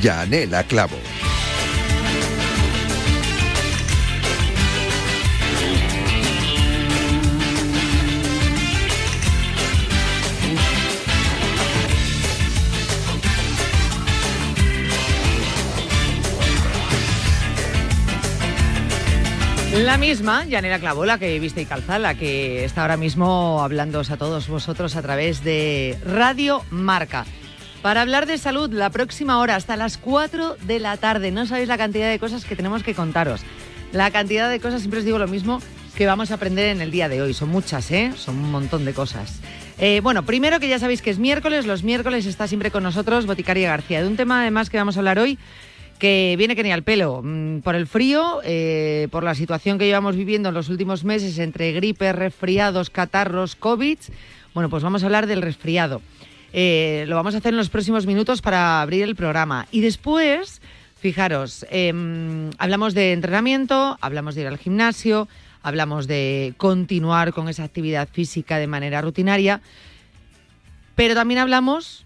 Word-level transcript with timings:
Yanela 0.00 0.64
Clavo. 0.64 0.96
La 19.84 19.98
misma, 19.98 20.44
Yanela 20.46 20.78
Clavo, 20.78 21.04
la 21.04 21.18
que 21.18 21.38
viste 21.38 21.62
y 21.62 21.66
calza, 21.66 21.98
la 21.98 22.14
que 22.14 22.64
está 22.64 22.82
ahora 22.82 22.96
mismo 22.96 23.62
hablándoos 23.62 24.10
a 24.10 24.16
todos 24.16 24.48
vosotros 24.48 24.96
a 24.96 25.02
través 25.02 25.44
de 25.44 25.98
Radio 26.04 26.62
Marca. 26.70 27.26
Para 27.82 28.02
hablar 28.02 28.26
de 28.26 28.36
salud, 28.36 28.70
la 28.70 28.90
próxima 28.90 29.38
hora 29.38 29.56
hasta 29.56 29.74
las 29.74 29.96
4 29.96 30.56
de 30.66 30.80
la 30.80 30.98
tarde. 30.98 31.30
No 31.30 31.46
sabéis 31.46 31.68
la 31.68 31.78
cantidad 31.78 32.10
de 32.10 32.18
cosas 32.18 32.44
que 32.44 32.54
tenemos 32.54 32.82
que 32.82 32.94
contaros. 32.94 33.40
La 33.92 34.10
cantidad 34.10 34.50
de 34.50 34.60
cosas, 34.60 34.82
siempre 34.82 35.00
os 35.00 35.06
digo 35.06 35.18
lo 35.18 35.26
mismo, 35.26 35.62
que 35.96 36.06
vamos 36.06 36.30
a 36.30 36.34
aprender 36.34 36.66
en 36.66 36.82
el 36.82 36.90
día 36.90 37.08
de 37.08 37.22
hoy. 37.22 37.32
Son 37.32 37.48
muchas, 37.48 37.90
¿eh? 37.90 38.12
Son 38.16 38.36
un 38.36 38.50
montón 38.50 38.84
de 38.84 38.92
cosas. 38.92 39.40
Eh, 39.78 40.00
bueno, 40.02 40.26
primero 40.26 40.60
que 40.60 40.68
ya 40.68 40.78
sabéis 40.78 41.00
que 41.00 41.08
es 41.08 41.18
miércoles. 41.18 41.66
Los 41.66 41.82
miércoles 41.82 42.26
está 42.26 42.46
siempre 42.46 42.70
con 42.70 42.82
nosotros 42.82 43.24
Boticaria 43.24 43.70
García. 43.70 44.02
De 44.02 44.08
un 44.08 44.16
tema 44.16 44.42
además 44.42 44.68
que 44.68 44.76
vamos 44.76 44.96
a 44.96 45.00
hablar 45.00 45.18
hoy 45.18 45.38
que 45.98 46.34
viene 46.36 46.56
que 46.56 46.62
ni 46.62 46.72
al 46.72 46.82
pelo. 46.82 47.22
Mm, 47.24 47.60
por 47.60 47.76
el 47.76 47.86
frío, 47.86 48.40
eh, 48.44 49.08
por 49.10 49.24
la 49.24 49.34
situación 49.34 49.78
que 49.78 49.86
llevamos 49.86 50.16
viviendo 50.16 50.50
en 50.50 50.54
los 50.54 50.68
últimos 50.68 51.04
meses 51.04 51.38
entre 51.38 51.72
gripes, 51.72 52.14
resfriados, 52.14 52.90
catarros, 52.90 53.56
COVID. 53.56 53.98
Bueno, 54.52 54.68
pues 54.68 54.82
vamos 54.82 55.02
a 55.02 55.06
hablar 55.06 55.26
del 55.26 55.40
resfriado. 55.40 56.02
Eh, 56.52 57.04
lo 57.06 57.16
vamos 57.16 57.34
a 57.34 57.38
hacer 57.38 57.52
en 57.52 57.58
los 57.58 57.70
próximos 57.70 58.06
minutos 58.06 58.42
para 58.42 58.82
abrir 58.82 59.04
el 59.04 59.16
programa. 59.16 59.66
Y 59.70 59.80
después, 59.80 60.60
fijaros, 60.96 61.64
em, 61.70 62.50
hablamos 62.58 62.94
de 62.94 63.12
entrenamiento, 63.12 63.96
hablamos 64.00 64.34
de 64.34 64.42
ir 64.42 64.46
al 64.46 64.58
gimnasio, 64.58 65.28
hablamos 65.62 66.06
de 66.06 66.54
continuar 66.56 67.32
con 67.32 67.48
esa 67.48 67.64
actividad 67.64 68.08
física 68.10 68.58
de 68.58 68.66
manera 68.66 69.00
rutinaria, 69.00 69.60
pero 70.96 71.14
también 71.14 71.40
hablamos 71.40 72.04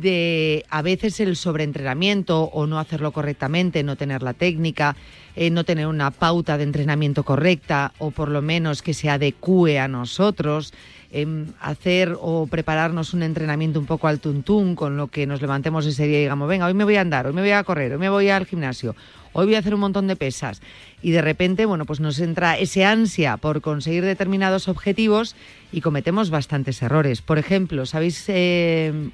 de 0.00 0.64
a 0.70 0.82
veces 0.82 1.20
el 1.20 1.36
sobreentrenamiento 1.36 2.44
o 2.44 2.66
no 2.66 2.78
hacerlo 2.78 3.12
correctamente, 3.12 3.82
no 3.82 3.96
tener 3.96 4.22
la 4.22 4.34
técnica, 4.34 4.96
eh, 5.36 5.50
no 5.50 5.64
tener 5.64 5.86
una 5.86 6.10
pauta 6.10 6.56
de 6.58 6.64
entrenamiento 6.64 7.24
correcta 7.24 7.92
o 7.98 8.10
por 8.10 8.28
lo 8.28 8.42
menos 8.42 8.82
que 8.82 8.94
se 8.94 9.10
adecue 9.10 9.78
a 9.78 9.88
nosotros, 9.88 10.72
Em, 11.14 11.48
hacer 11.60 12.16
o 12.18 12.46
prepararnos 12.46 13.12
un 13.12 13.22
entrenamiento 13.22 13.78
un 13.78 13.84
poco 13.84 14.08
al 14.08 14.18
tuntún, 14.18 14.74
con 14.74 14.96
lo 14.96 15.08
que 15.08 15.26
nos 15.26 15.42
levantemos 15.42 15.84
ese 15.84 16.06
día 16.06 16.16
y 16.16 16.22
digamos, 16.22 16.48
venga, 16.48 16.64
hoy 16.64 16.72
me 16.72 16.84
voy 16.84 16.96
a 16.96 17.02
andar, 17.02 17.26
hoy 17.26 17.34
me 17.34 17.42
voy 17.42 17.50
a 17.50 17.62
correr, 17.64 17.92
hoy 17.92 17.98
me 17.98 18.08
voy 18.08 18.30
al 18.30 18.46
gimnasio, 18.46 18.96
hoy 19.34 19.44
voy 19.44 19.54
a 19.56 19.58
hacer 19.58 19.74
un 19.74 19.80
montón 19.80 20.06
de 20.06 20.16
pesas. 20.16 20.62
Y 21.02 21.10
de 21.10 21.20
repente, 21.20 21.66
bueno, 21.66 21.84
pues 21.84 22.00
nos 22.00 22.18
entra 22.18 22.56
ese 22.56 22.86
ansia 22.86 23.36
por 23.36 23.60
conseguir 23.60 24.06
determinados 24.06 24.68
objetivos 24.68 25.36
y 25.70 25.82
cometemos 25.82 26.30
bastantes 26.30 26.80
errores. 26.80 27.20
Por 27.20 27.36
ejemplo, 27.36 27.84
¿sabéis 27.84 28.24
em, 28.28 29.10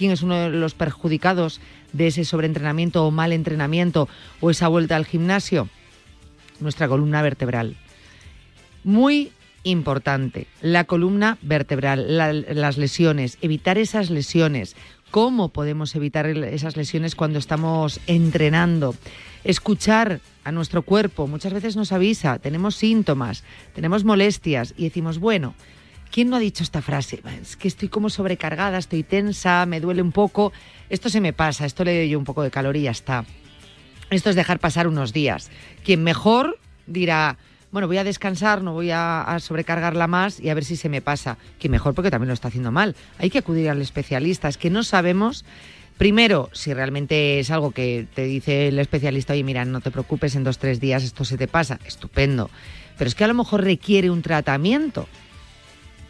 quién 0.00 0.12
es 0.12 0.22
uno 0.22 0.36
de 0.36 0.48
los 0.48 0.72
perjudicados 0.72 1.60
de 1.92 2.06
ese 2.06 2.24
sobreentrenamiento 2.24 3.04
o 3.04 3.10
mal 3.10 3.34
entrenamiento 3.34 4.08
o 4.40 4.48
esa 4.48 4.66
vuelta 4.66 4.96
al 4.96 5.04
gimnasio? 5.04 5.68
Nuestra 6.58 6.88
columna 6.88 7.20
vertebral. 7.20 7.76
Muy 8.82 9.30
importante. 9.62 10.46
La 10.62 10.84
columna 10.84 11.36
vertebral, 11.42 12.16
las 12.16 12.78
lesiones, 12.78 13.36
evitar 13.42 13.76
esas 13.76 14.08
lesiones. 14.08 14.74
¿Cómo 15.10 15.50
podemos 15.50 15.94
evitar 15.94 16.26
esas 16.26 16.78
lesiones 16.78 17.14
cuando 17.14 17.38
estamos 17.38 18.00
entrenando? 18.06 18.94
Escuchar 19.44 20.20
a 20.44 20.50
nuestro 20.50 20.80
cuerpo. 20.80 21.26
Muchas 21.26 21.52
veces 21.52 21.76
nos 21.76 21.92
avisa, 21.92 22.38
tenemos 22.38 22.74
síntomas, 22.74 23.44
tenemos 23.74 24.04
molestias 24.04 24.72
y 24.78 24.84
decimos, 24.84 25.18
bueno, 25.18 25.54
¿quién 26.10 26.28
no 26.28 26.36
ha 26.36 26.40
dicho 26.40 26.62
esta 26.62 26.82
frase? 26.82 27.22
Es 27.40 27.56
que 27.56 27.68
estoy 27.68 27.88
como 27.88 28.10
sobrecargada, 28.10 28.78
estoy 28.78 29.02
tensa, 29.02 29.64
me 29.66 29.80
duele 29.80 30.02
un 30.02 30.12
poco. 30.12 30.52
Esto 30.88 31.08
se 31.08 31.20
me 31.20 31.32
pasa, 31.32 31.66
esto 31.66 31.84
le 31.84 31.96
doy 31.96 32.08
yo 32.10 32.18
un 32.18 32.24
poco 32.24 32.42
de 32.42 32.50
calor 32.50 32.76
y 32.76 32.82
ya 32.82 32.90
está. 32.90 33.24
Esto 34.10 34.30
es 34.30 34.36
dejar 34.36 34.58
pasar 34.58 34.88
unos 34.88 35.12
días. 35.12 35.50
Quien 35.84 36.02
mejor 36.02 36.58
dirá, 36.86 37.38
bueno, 37.70 37.86
voy 37.86 37.98
a 37.98 38.04
descansar, 38.04 38.62
no 38.62 38.72
voy 38.72 38.90
a, 38.90 39.36
sobrecargarla 39.40 40.08
más 40.08 40.40
y 40.40 40.50
a 40.50 40.54
ver 40.54 40.64
si 40.64 40.76
se 40.76 40.88
me 40.88 41.00
pasa. 41.00 41.38
Que 41.58 41.68
mejor 41.68 41.94
porque 41.94 42.10
también 42.10 42.28
lo 42.28 42.34
está 42.34 42.48
haciendo 42.48 42.72
mal. 42.72 42.96
Hay 43.18 43.30
que 43.30 43.38
acudir 43.38 43.70
al 43.70 43.80
especialista. 43.80 44.48
Es 44.48 44.58
que 44.58 44.70
no 44.70 44.82
sabemos, 44.82 45.44
primero, 45.96 46.50
si 46.52 46.74
realmente 46.74 47.38
es 47.38 47.50
algo 47.52 47.70
que 47.70 48.08
te 48.12 48.24
dice 48.24 48.68
el 48.68 48.78
especialista, 48.80 49.34
oye, 49.34 49.44
mira, 49.44 49.64
no 49.64 49.80
te 49.80 49.92
preocupes, 49.92 50.34
en 50.34 50.42
dos, 50.42 50.58
tres 50.58 50.80
días 50.80 51.04
esto 51.04 51.24
se 51.24 51.38
te 51.38 51.46
pasa. 51.46 51.78
Estupendo. 51.86 52.50
Pero 52.98 53.08
es 53.08 53.14
que 53.14 53.22
a 53.22 53.28
lo 53.28 53.34
mejor 53.34 53.62
requiere 53.62 54.10
un 54.10 54.22
tratamiento 54.22 55.06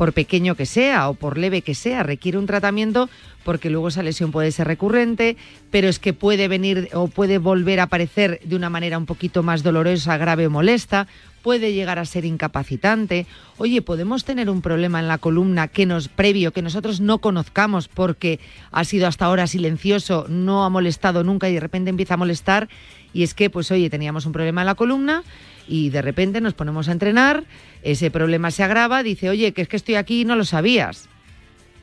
por 0.01 0.15
pequeño 0.15 0.55
que 0.55 0.65
sea 0.65 1.11
o 1.11 1.13
por 1.13 1.37
leve 1.37 1.61
que 1.61 1.75
sea, 1.75 2.03
requiere 2.03 2.39
un 2.39 2.47
tratamiento 2.47 3.11
porque 3.45 3.69
luego 3.69 3.89
esa 3.89 4.03
lesión 4.03 4.33
puede 4.33 4.51
ser 4.51 4.67
recurrente, 4.67 5.37
pero 5.71 5.89
es 5.89 5.99
que 5.99 6.15
puede 6.15 6.49
venir 6.49 6.89
o 6.95 7.09
puede 7.09 7.37
volver 7.37 7.81
a 7.81 7.83
aparecer 7.83 8.41
de 8.43 8.57
una 8.57 8.71
manera 8.71 8.97
un 8.97 9.05
poquito 9.05 9.43
más 9.43 9.63
dolorosa, 9.63 10.17
grave 10.17 10.47
o 10.47 10.51
molesta, 10.51 11.07
puede 11.43 11.75
llegar 11.75 11.99
a 11.99 12.07
ser 12.07 12.25
incapacitante. 12.25 13.27
Oye, 13.59 13.83
podemos 13.83 14.25
tener 14.25 14.49
un 14.49 14.63
problema 14.63 15.01
en 15.01 15.09
la 15.09 15.19
columna 15.19 15.69
que 15.69 15.85
nos 15.85 16.09
previo, 16.09 16.55
que 16.55 16.63
nosotros 16.63 17.03
no 17.03 17.19
conozcamos 17.19 17.89
porque 17.89 18.41
ha 18.71 18.85
sido 18.85 19.07
hasta 19.07 19.27
ahora 19.27 19.47
silencioso, 19.47 20.25
no 20.31 20.65
ha 20.65 20.71
molestado 20.71 21.25
nunca 21.25 21.51
y 21.51 21.55
de 21.55 21.61
repente 21.61 21.91
empieza 21.91 22.15
a 22.15 22.17
molestar. 22.17 22.71
Y 23.13 23.23
es 23.23 23.35
que, 23.35 23.51
pues 23.51 23.71
oye, 23.71 23.91
teníamos 23.91 24.25
un 24.25 24.33
problema 24.33 24.63
en 24.63 24.67
la 24.67 24.77
columna 24.77 25.25
y 25.71 25.91
de 25.91 26.03
repente 26.03 26.41
nos 26.41 26.55
ponemos 26.55 26.89
a 26.89 26.93
entrenar, 26.93 27.45
ese 27.83 28.11
problema 28.11 28.51
se 28.51 28.65
agrava, 28.65 29.05
dice, 29.05 29.31
oye, 29.31 29.53
que 29.53 29.63
es 29.63 29.69
que 29.69 29.77
estoy 29.77 29.95
aquí 29.95 30.23
y 30.23 30.25
no 30.25 30.35
lo 30.35 30.45
sabías. 30.45 31.09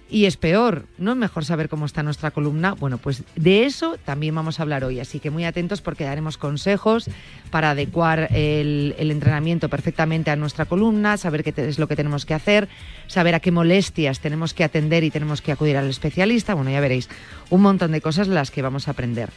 Y 0.09 0.25
es 0.25 0.37
peor, 0.37 0.85
¿no 0.97 1.11
es 1.11 1.17
mejor 1.17 1.43
saber 1.43 1.69
cómo 1.69 1.85
está 1.85 2.03
nuestra 2.03 2.31
columna? 2.31 2.73
Bueno, 2.73 2.97
pues 2.97 3.23
de 3.35 3.65
eso 3.65 3.97
también 4.03 4.35
vamos 4.35 4.59
a 4.59 4.63
hablar 4.63 4.83
hoy, 4.83 4.99
así 4.99 5.19
que 5.19 5.31
muy 5.31 5.45
atentos 5.45 5.81
porque 5.81 6.03
daremos 6.03 6.37
consejos 6.37 7.09
para 7.49 7.71
adecuar 7.71 8.29
el, 8.33 8.95
entrenamiento 8.97 9.69
perfectamente 9.69 10.31
a 10.31 10.37
nuestra 10.37 10.65
columna, 10.65 11.17
saber 11.17 11.43
qué 11.43 11.53
es 11.55 11.79
lo 11.79 11.87
que 11.87 11.95
tenemos 11.95 12.25
que 12.25 12.33
hacer, 12.33 12.69
saber 13.07 13.35
a 13.35 13.39
qué 13.39 13.51
molestias 13.51 14.19
tenemos 14.19 14.53
que 14.53 14.65
atender 14.65 15.03
y 15.05 15.11
tenemos 15.11 15.41
que 15.41 15.53
acudir 15.53 15.77
al 15.77 15.89
especialista. 15.89 16.53
Bueno, 16.53 16.71
ya 16.71 16.81
veréis, 16.81 17.09
un 17.49 17.61
montón 17.61 17.93
de 17.93 18.01
cosas 18.01 18.27
las 18.27 18.51
que 18.51 18.61
vamos 18.61 18.87
a 18.87 18.91
aprender. 18.91 19.29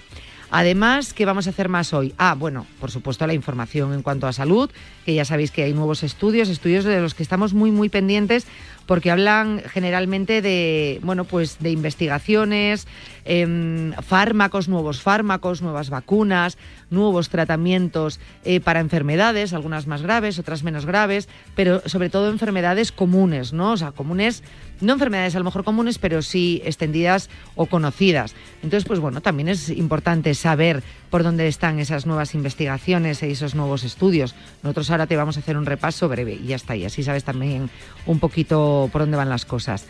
Además, 0.51 1.13
¿qué 1.15 1.25
vamos 1.25 1.47
a 1.47 1.51
hacer 1.51 1.69
más 1.69 1.93
hoy? 1.95 2.13
Ah, 2.19 2.35
bueno, 2.35 2.67
por 2.81 2.91
supuesto 2.91 3.27
la 3.27 3.35
información 3.35 3.93
en 3.93 4.03
cuanto 4.03 4.27
a 4.27 4.33
salud, 4.33 4.71
que 5.05 5.15
ya 5.15 5.25
sabéis 5.25 5.51
que 5.53 5.63
hay 5.63 5.73
nuevos 5.73 6.03
estudios, 6.03 6.49
estudios 6.49 6.85
de 6.85 7.01
los 7.01 7.15
que 7.15 7.23
estamos 7.23 7.55
muy 7.55 7.71
muy 7.71 7.89
pendientes 7.89 8.47
porque 8.87 9.11
hablan 9.11 9.63
generalmente 9.67 10.43
de, 10.43 11.01
bueno, 11.03 11.25
pues 11.25 11.59
de 11.61 11.71
investigaciones, 11.71 12.87
em, 13.25 13.93
fármacos, 14.03 14.69
nuevos 14.69 15.01
fármacos, 15.01 15.63
nuevas 15.63 15.91
vacunas, 15.91 16.59
nuevos 16.91 17.29
tratamientos 17.29 18.21
eh, 18.45 18.61
para 18.61 18.81
enfermedades, 18.81 19.53
algunas 19.53 19.87
más 19.87 20.03
graves, 20.03 20.39
otras 20.39 20.63
menos 20.63 20.87
graves, 20.87 21.29
pero 21.55 21.83
sobre 21.87 22.11
todo 22.11 22.31
enfermedades 22.31 22.93
comunes, 22.93 23.53
¿no? 23.53 23.73
O 23.73 23.77
sea, 23.77 23.93
comunes 23.93 24.43
no 24.81 24.95
enfermedades 24.95 25.37
a 25.37 25.39
lo 25.39 25.45
mejor 25.45 25.63
comunes, 25.65 25.99
pero 25.99 26.23
sí 26.23 26.63
extendidas 26.65 27.29
o 27.55 27.67
conocidas. 27.67 28.35
Entonces, 28.63 28.87
pues 28.87 28.99
bueno, 28.99 29.21
también 29.21 29.49
es 29.49 29.69
importante 29.69 30.35
saber 30.35 30.83
por 31.11 31.23
dónde 31.23 31.49
están 31.49 31.79
esas 31.81 32.07
nuevas 32.07 32.35
investigaciones 32.35 33.23
y 33.23 33.27
esos 33.27 33.55
nuevos 33.55 33.85
estudios. 33.85 34.35
Nosotros 34.63 34.91
ahora 34.91 35.07
te 35.07 35.17
vamos 35.17 35.37
a 35.37 35.41
hacer 35.41 35.57
un 35.57 35.67
repaso 35.67 36.09
breve 36.09 36.39
y 36.43 36.47
ya 36.47 36.57
está, 36.57 36.77
y 36.77 36.85
así 36.85 37.03
sabes 37.03 37.25
también 37.25 37.69
un 38.07 38.21
poquito 38.21 38.80
por 38.89 39.03
dónde 39.03 39.17
van 39.17 39.29
las 39.29 39.45
cosas. 39.45 39.87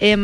Eh, 0.00 0.16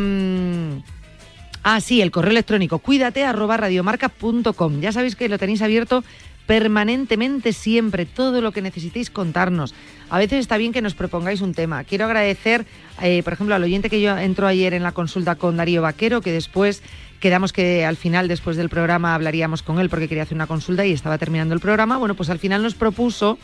Ah, 1.71 1.81
sí, 1.81 2.01
el 2.01 2.11
correo 2.11 2.31
electrónico, 2.31 2.79
cuídate 2.79 3.25
arroba 3.25 3.57
radiomarca.com. 3.59 4.81
Ya 4.81 4.93
sabéis 4.93 5.17
que 5.17 5.29
lo 5.29 5.39
tenéis 5.39 5.61
abierto 5.61 6.03
permanentemente 6.47 7.53
siempre, 7.53 8.07
todo 8.07 8.41
lo 8.41 8.53
que 8.53 8.63
necesitéis 8.63 9.11
contarnos. 9.11 9.75
A 10.09 10.17
veces 10.17 10.39
está 10.41 10.57
bien 10.57 10.73
que 10.73 10.81
nos 10.81 10.95
propongáis 10.95 11.43
un 11.43 11.53
tema. 11.53 11.85
Quiero 11.85 12.07
agradecer, 12.07 12.65
eh, 13.03 13.23
por 13.23 13.35
ejemplo, 13.35 13.55
al 13.55 13.63
oyente 13.63 13.91
que 13.91 14.01
yo 14.01 14.17
entró 14.17 14.47
ayer 14.47 14.73
en 14.73 14.83
la 14.83 14.93
consulta 14.93 15.35
con 15.35 15.59
Darío 15.59 15.83
Vaquero, 15.83 16.23
que 16.23 16.33
después 16.33 16.83
Quedamos 17.21 17.53
que 17.53 17.85
al 17.85 17.97
final, 17.97 18.29
después 18.29 18.57
del 18.57 18.69
programa, 18.69 19.15
hablaríamos 19.15 19.63
con 19.63 19.81
él 19.81 19.89
porque 19.89 20.07
quería 20.07 20.23
hacer 20.23 20.37
una 20.37 20.47
consulta 20.47 20.87
y 20.87 20.93
estaba 20.93 21.19
terminando 21.19 21.53
el 21.53 21.59
programa. 21.61 21.97
Bueno, 21.97 22.15
pues 22.15 22.31
al 22.31 22.39
final 22.39 22.63
nos 22.63 22.75
propuso 22.75 23.39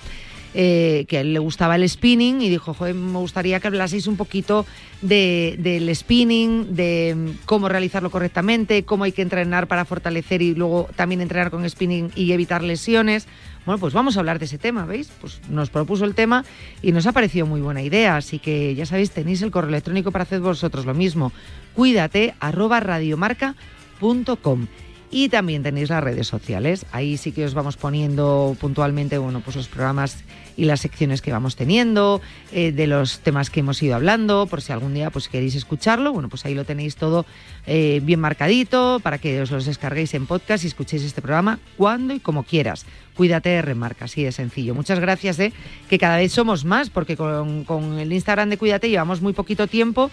eh, 0.54 1.04
que 1.08 1.20
él 1.20 1.32
le 1.32 1.40
gustaba 1.40 1.74
el 1.74 1.88
spinning 1.88 2.40
y 2.40 2.48
dijo, 2.48 2.74
Joder, 2.74 2.94
me 2.94 3.18
gustaría 3.18 3.58
que 3.58 3.66
hablaseis 3.66 4.06
un 4.06 4.16
poquito 4.16 4.64
del 5.02 5.90
spinning, 5.94 6.76
de 6.76 7.14
mm, 7.16 7.28
cómo 7.44 7.68
realizarlo 7.68 8.10
correctamente, 8.10 8.84
cómo 8.84 9.02
hay 9.04 9.12
que 9.12 9.22
entrenar 9.22 9.66
para 9.66 9.84
fortalecer 9.84 10.42
y 10.42 10.54
luego 10.54 10.88
también 10.94 11.20
entrenar 11.20 11.50
con 11.50 11.68
spinning 11.68 12.10
y 12.14 12.30
evitar 12.32 12.62
lesiones. 12.62 13.26
Bueno, 13.66 13.80
pues 13.80 13.94
vamos 13.94 14.16
a 14.16 14.20
hablar 14.20 14.38
de 14.38 14.44
ese 14.44 14.58
tema, 14.58 14.84
¿veis? 14.84 15.10
Pues 15.20 15.40
nos 15.48 15.70
propuso 15.70 16.04
el 16.04 16.14
tema 16.14 16.44
y 16.82 16.92
nos 16.92 17.06
ha 17.06 17.12
parecido 17.12 17.46
muy 17.46 17.60
buena 17.60 17.82
idea, 17.82 18.16
así 18.16 18.38
que 18.38 18.74
ya 18.74 18.86
sabéis, 18.86 19.10
tenéis 19.10 19.42
el 19.42 19.50
correo 19.50 19.70
electrónico 19.70 20.12
para 20.12 20.22
hacer 20.22 20.40
vosotros 20.40 20.86
lo 20.86 20.94
mismo. 20.94 21.32
Cuídate, 21.74 22.34
arroba 22.40 22.78
radiomarca.com 22.80 24.66
y 25.14 25.28
también 25.28 25.62
tenéis 25.62 25.90
las 25.90 26.02
redes 26.02 26.26
sociales. 26.26 26.86
Ahí 26.90 27.16
sí 27.16 27.30
que 27.30 27.44
os 27.44 27.54
vamos 27.54 27.76
poniendo 27.76 28.56
puntualmente, 28.60 29.16
bueno, 29.16 29.42
pues 29.44 29.54
los 29.54 29.68
programas 29.68 30.24
y 30.56 30.64
las 30.64 30.80
secciones 30.80 31.22
que 31.22 31.30
vamos 31.30 31.54
teniendo, 31.54 32.20
eh, 32.50 32.72
de 32.72 32.88
los 32.88 33.20
temas 33.20 33.48
que 33.48 33.60
hemos 33.60 33.80
ido 33.80 33.94
hablando, 33.94 34.46
por 34.46 34.60
si 34.60 34.72
algún 34.72 34.92
día 34.92 35.10
pues 35.10 35.28
queréis 35.28 35.54
escucharlo, 35.54 36.12
bueno, 36.12 36.28
pues 36.28 36.44
ahí 36.46 36.54
lo 36.54 36.64
tenéis 36.64 36.96
todo 36.96 37.26
eh, 37.68 38.00
bien 38.02 38.18
marcadito 38.18 38.98
para 39.04 39.18
que 39.18 39.40
os 39.40 39.52
los 39.52 39.66
descarguéis 39.66 40.14
en 40.14 40.26
podcast 40.26 40.64
y 40.64 40.66
escuchéis 40.66 41.04
este 41.04 41.22
programa 41.22 41.60
cuando 41.76 42.12
y 42.12 42.18
como 42.18 42.42
quieras. 42.42 42.84
Cuídate, 43.14 43.62
remarca, 43.62 44.06
así 44.06 44.24
de 44.24 44.32
sencillo. 44.32 44.74
Muchas 44.74 44.98
gracias, 44.98 45.38
eh, 45.38 45.52
que 45.88 45.96
cada 45.96 46.16
vez 46.16 46.32
somos 46.32 46.64
más, 46.64 46.90
porque 46.90 47.16
con, 47.16 47.62
con 47.62 48.00
el 48.00 48.12
Instagram 48.12 48.50
de 48.50 48.58
Cuídate 48.58 48.90
llevamos 48.90 49.20
muy 49.20 49.32
poquito 49.32 49.68
tiempo 49.68 50.10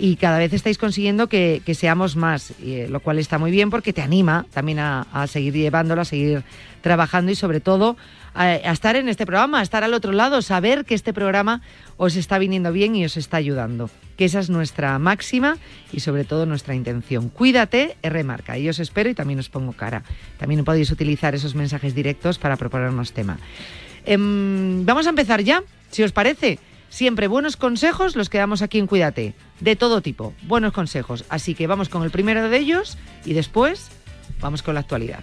y 0.00 0.16
cada 0.16 0.38
vez 0.38 0.52
estáis 0.52 0.78
consiguiendo 0.78 1.28
que, 1.28 1.62
seamos 1.74 2.16
más, 2.16 2.52
eh, 2.62 2.86
lo 2.90 3.00
cual 3.00 3.18
está 3.18 3.38
muy 3.38 3.50
bien 3.50 3.70
porque 3.70 3.92
te 3.92 4.00
anima 4.02 4.46
también 4.52 4.78
a, 4.78 5.26
seguir 5.28 5.52
llevándolo, 5.52 6.00
a 6.00 6.04
seguir 6.04 6.42
trabajando 6.80 7.30
y 7.30 7.34
sobre 7.34 7.60
todo 7.60 7.96
a, 8.34 8.54
estar 8.54 8.96
en 8.96 9.08
este 9.08 9.26
programa, 9.26 9.60
a 9.60 9.62
estar 9.62 9.84
al 9.84 9.92
otro 9.92 10.12
lado, 10.12 10.40
saber 10.40 10.84
que 10.84 10.94
este 10.94 11.12
programa 11.12 11.60
os 11.98 12.16
está 12.16 12.38
viniendo 12.38 12.72
bien 12.72 12.96
y 12.96 13.04
os 13.04 13.16
está 13.16 13.36
ayudando. 13.36 13.90
Que 14.16 14.24
esa 14.24 14.40
es 14.40 14.50
nuestra 14.50 14.98
máxima 14.98 15.58
y 15.92 16.00
sobre 16.00 16.24
todo 16.24 16.46
nuestra 16.46 16.74
intención. 16.74 17.28
Cuídate, 17.28 17.96
remarca. 18.02 18.58
Y 18.58 18.68
os 18.68 18.78
espero 18.78 19.10
y 19.10 19.14
también 19.14 19.38
os 19.38 19.48
pongo 19.48 19.72
cara. 19.72 20.02
También 20.38 20.64
podéis 20.64 20.90
utilizar 20.90 21.34
esos 21.34 21.54
mensajes 21.54 21.94
directos 21.94 22.38
para 22.38 22.56
proponernos 22.56 23.12
tema. 23.12 23.38
Em, 24.04 24.84
vamos 24.84 25.06
a 25.06 25.10
empezar 25.10 25.42
ya, 25.42 25.62
si 25.90 26.02
os 26.02 26.12
parece. 26.12 26.58
Siempre 26.90 27.28
buenos 27.28 27.56
consejos 27.56 28.16
los 28.16 28.28
que 28.28 28.38
damos 28.38 28.62
aquí 28.62 28.78
en 28.78 28.88
Cuídate, 28.88 29.34
de 29.60 29.76
todo 29.76 30.02
tipo, 30.02 30.34
buenos 30.42 30.72
consejos. 30.72 31.24
Así 31.28 31.54
que 31.54 31.68
vamos 31.68 31.88
con 31.88 32.02
el 32.02 32.10
primero 32.10 32.48
de 32.48 32.58
ellos 32.58 32.98
y 33.24 33.32
después 33.32 33.90
vamos 34.40 34.62
con 34.62 34.74
la 34.74 34.80
actualidad. 34.80 35.22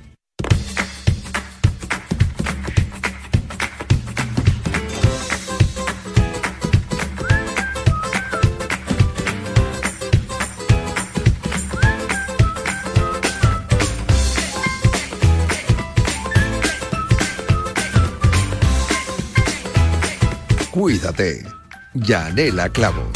Cuídate. 20.91 21.45
Yanela 21.93 22.67
Clavo. 22.67 23.09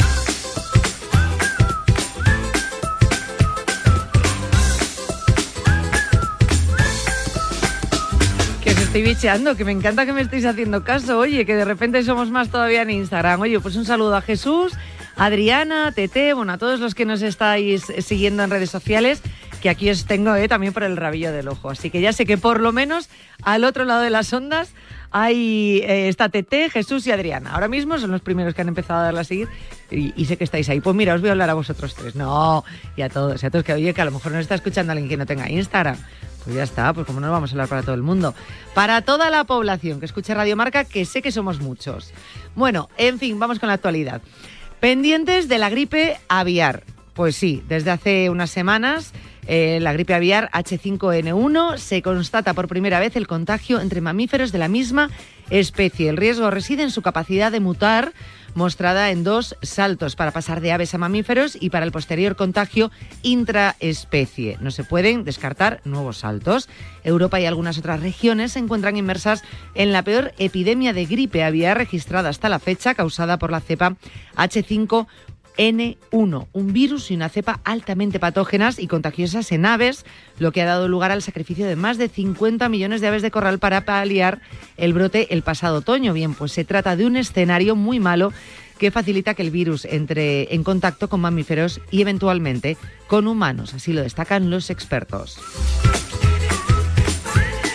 estoy 8.64 9.02
bicheando, 9.02 9.56
que 9.56 9.64
me 9.66 9.72
encanta 9.72 10.06
que 10.06 10.14
me 10.14 10.22
estéis 10.22 10.46
haciendo 10.46 10.84
caso. 10.84 11.18
Oye, 11.18 11.44
que 11.44 11.54
de 11.54 11.66
repente 11.66 12.02
somos 12.02 12.30
más 12.30 12.48
todavía 12.48 12.80
en 12.80 12.88
Instagram. 12.88 13.42
Oye, 13.42 13.60
pues 13.60 13.76
un 13.76 13.84
saludo 13.84 14.16
a 14.16 14.22
Jesús, 14.22 14.72
Adriana, 15.16 15.92
Tete, 15.92 16.32
bueno, 16.32 16.54
a 16.54 16.58
todos 16.58 16.80
los 16.80 16.94
que 16.94 17.04
nos 17.04 17.20
estáis 17.20 17.84
siguiendo 17.98 18.42
en 18.42 18.48
redes 18.48 18.70
sociales, 18.70 19.20
que 19.60 19.70
aquí 19.70 19.90
os 19.90 20.06
tengo 20.06 20.34
eh, 20.34 20.48
también 20.48 20.72
por 20.72 20.82
el 20.82 20.96
rabillo 20.96 21.32
del 21.32 21.48
ojo. 21.48 21.70
Así 21.70 21.90
que 21.90 22.00
ya 22.00 22.12
sé 22.12 22.26
que 22.26 22.38
por 22.38 22.60
lo 22.60 22.72
menos 22.72 23.08
al 23.42 23.64
otro 23.64 23.84
lado 23.84 24.02
de 24.02 24.10
las 24.10 24.32
ondas 24.32 24.72
hay, 25.10 25.82
eh, 25.84 26.08
está 26.08 26.28
Tete, 26.28 26.68
Jesús 26.70 27.06
y 27.06 27.12
Adriana. 27.12 27.52
Ahora 27.52 27.68
mismo 27.68 27.98
son 27.98 28.10
los 28.10 28.20
primeros 28.20 28.54
que 28.54 28.62
han 28.62 28.68
empezado 28.68 29.00
a 29.00 29.04
darla 29.04 29.20
a 29.20 29.24
seguir 29.24 29.48
y, 29.90 30.24
sé 30.26 30.36
que 30.36 30.44
estáis 30.44 30.68
ahí. 30.68 30.80
Pues 30.80 30.94
mira, 30.94 31.14
os 31.14 31.20
voy 31.20 31.28
a 31.28 31.32
hablar 31.32 31.50
a 31.50 31.54
vosotros 31.54 31.94
tres. 31.94 32.14
No, 32.16 32.64
y 32.96 33.02
a 33.02 33.08
todos, 33.08 33.42
y 33.42 33.46
a 33.46 33.50
todos 33.50 33.64
que 33.64 33.72
oye, 33.72 33.94
que 33.94 34.02
a 34.02 34.04
lo 34.04 34.10
mejor 34.10 34.32
nos 34.32 34.42
está 34.42 34.54
escuchando 34.54 34.92
alguien 34.92 35.08
que 35.08 35.16
no 35.16 35.26
tenga 35.26 35.50
Instagram. 35.50 35.96
Pues 36.44 36.54
ya 36.54 36.62
está, 36.62 36.92
pues 36.92 37.06
como 37.06 37.18
no 37.18 37.30
vamos 37.30 37.50
a 37.50 37.52
hablar 37.54 37.68
para 37.68 37.82
todo 37.82 37.94
el 37.94 38.02
mundo. 38.02 38.34
Para 38.74 39.02
toda 39.02 39.30
la 39.30 39.44
población 39.44 39.98
que 39.98 40.06
escuche 40.06 40.34
Radio 40.34 40.56
Marca, 40.56 40.84
que 40.84 41.04
sé 41.04 41.22
que 41.22 41.32
somos 41.32 41.60
muchos. 41.60 42.12
Bueno, 42.54 42.88
en 42.96 43.18
fin, 43.18 43.38
vamos 43.38 43.58
con 43.58 43.68
la 43.68 43.74
actualidad. 43.74 44.22
Pendientes 44.80 45.48
de 45.48 45.58
la 45.58 45.70
gripe 45.70 46.18
aviar. 46.28 46.84
Pues 47.14 47.34
sí, 47.34 47.64
desde 47.66 47.90
hace 47.90 48.28
unas 48.28 48.50
semanas 48.50 49.12
eh, 49.46 49.78
la 49.80 49.92
gripe 49.92 50.14
aviar 50.14 50.50
H5N1 50.52 51.78
se 51.78 52.02
constata 52.02 52.54
por 52.54 52.68
primera 52.68 53.00
vez 53.00 53.16
el 53.16 53.26
contagio 53.26 53.80
entre 53.80 54.00
mamíferos 54.00 54.52
de 54.52 54.58
la 54.58 54.68
misma 54.68 55.10
especie. 55.50 56.08
El 56.08 56.16
riesgo 56.16 56.50
reside 56.50 56.82
en 56.82 56.90
su 56.90 57.02
capacidad 57.02 57.52
de 57.52 57.60
mutar 57.60 58.12
mostrada 58.56 59.10
en 59.10 59.22
dos 59.22 59.54
saltos 59.62 60.16
para 60.16 60.32
pasar 60.32 60.60
de 60.60 60.72
aves 60.72 60.94
a 60.94 60.98
mamíferos 60.98 61.56
y 61.60 61.70
para 61.70 61.84
el 61.84 61.92
posterior 61.92 62.36
contagio 62.36 62.90
intraespecie. 63.22 64.56
No 64.60 64.70
se 64.70 64.82
pueden 64.82 65.24
descartar 65.24 65.80
nuevos 65.84 66.18
saltos. 66.18 66.68
Europa 67.04 67.38
y 67.38 67.44
algunas 67.44 67.78
otras 67.78 68.00
regiones 68.00 68.52
se 68.52 68.58
encuentran 68.58 68.96
inmersas 68.96 69.44
en 69.74 69.92
la 69.92 70.02
peor 70.02 70.32
epidemia 70.38 70.94
de 70.94 71.04
gripe 71.04 71.44
aviar 71.44 71.76
registrada 71.76 72.30
hasta 72.30 72.48
la 72.48 72.58
fecha, 72.58 72.94
causada 72.94 73.38
por 73.38 73.50
la 73.50 73.60
cepa 73.60 73.96
H5 74.36 75.06
N1, 75.58 76.46
un 76.52 76.72
virus 76.72 77.10
y 77.10 77.14
una 77.14 77.28
cepa 77.28 77.60
altamente 77.64 78.18
patógenas 78.18 78.78
y 78.78 78.86
contagiosas 78.86 79.52
en 79.52 79.66
aves, 79.66 80.04
lo 80.38 80.52
que 80.52 80.62
ha 80.62 80.66
dado 80.66 80.88
lugar 80.88 81.12
al 81.12 81.22
sacrificio 81.22 81.66
de 81.66 81.76
más 81.76 81.98
de 81.98 82.08
50 82.08 82.68
millones 82.68 83.00
de 83.00 83.08
aves 83.08 83.22
de 83.22 83.30
corral 83.30 83.58
para 83.58 83.84
paliar 83.84 84.40
el 84.76 84.92
brote 84.92 85.32
el 85.34 85.42
pasado 85.42 85.78
otoño. 85.78 86.12
Bien, 86.12 86.34
pues 86.34 86.52
se 86.52 86.64
trata 86.64 86.96
de 86.96 87.06
un 87.06 87.16
escenario 87.16 87.76
muy 87.76 88.00
malo 88.00 88.32
que 88.78 88.90
facilita 88.90 89.34
que 89.34 89.42
el 89.42 89.50
virus 89.50 89.84
entre 89.86 90.54
en 90.54 90.62
contacto 90.62 91.08
con 91.08 91.20
mamíferos 91.20 91.80
y 91.90 92.02
eventualmente 92.02 92.76
con 93.06 93.26
humanos, 93.26 93.74
así 93.74 93.92
lo 93.92 94.02
destacan 94.02 94.50
los 94.50 94.70
expertos. 94.70 95.38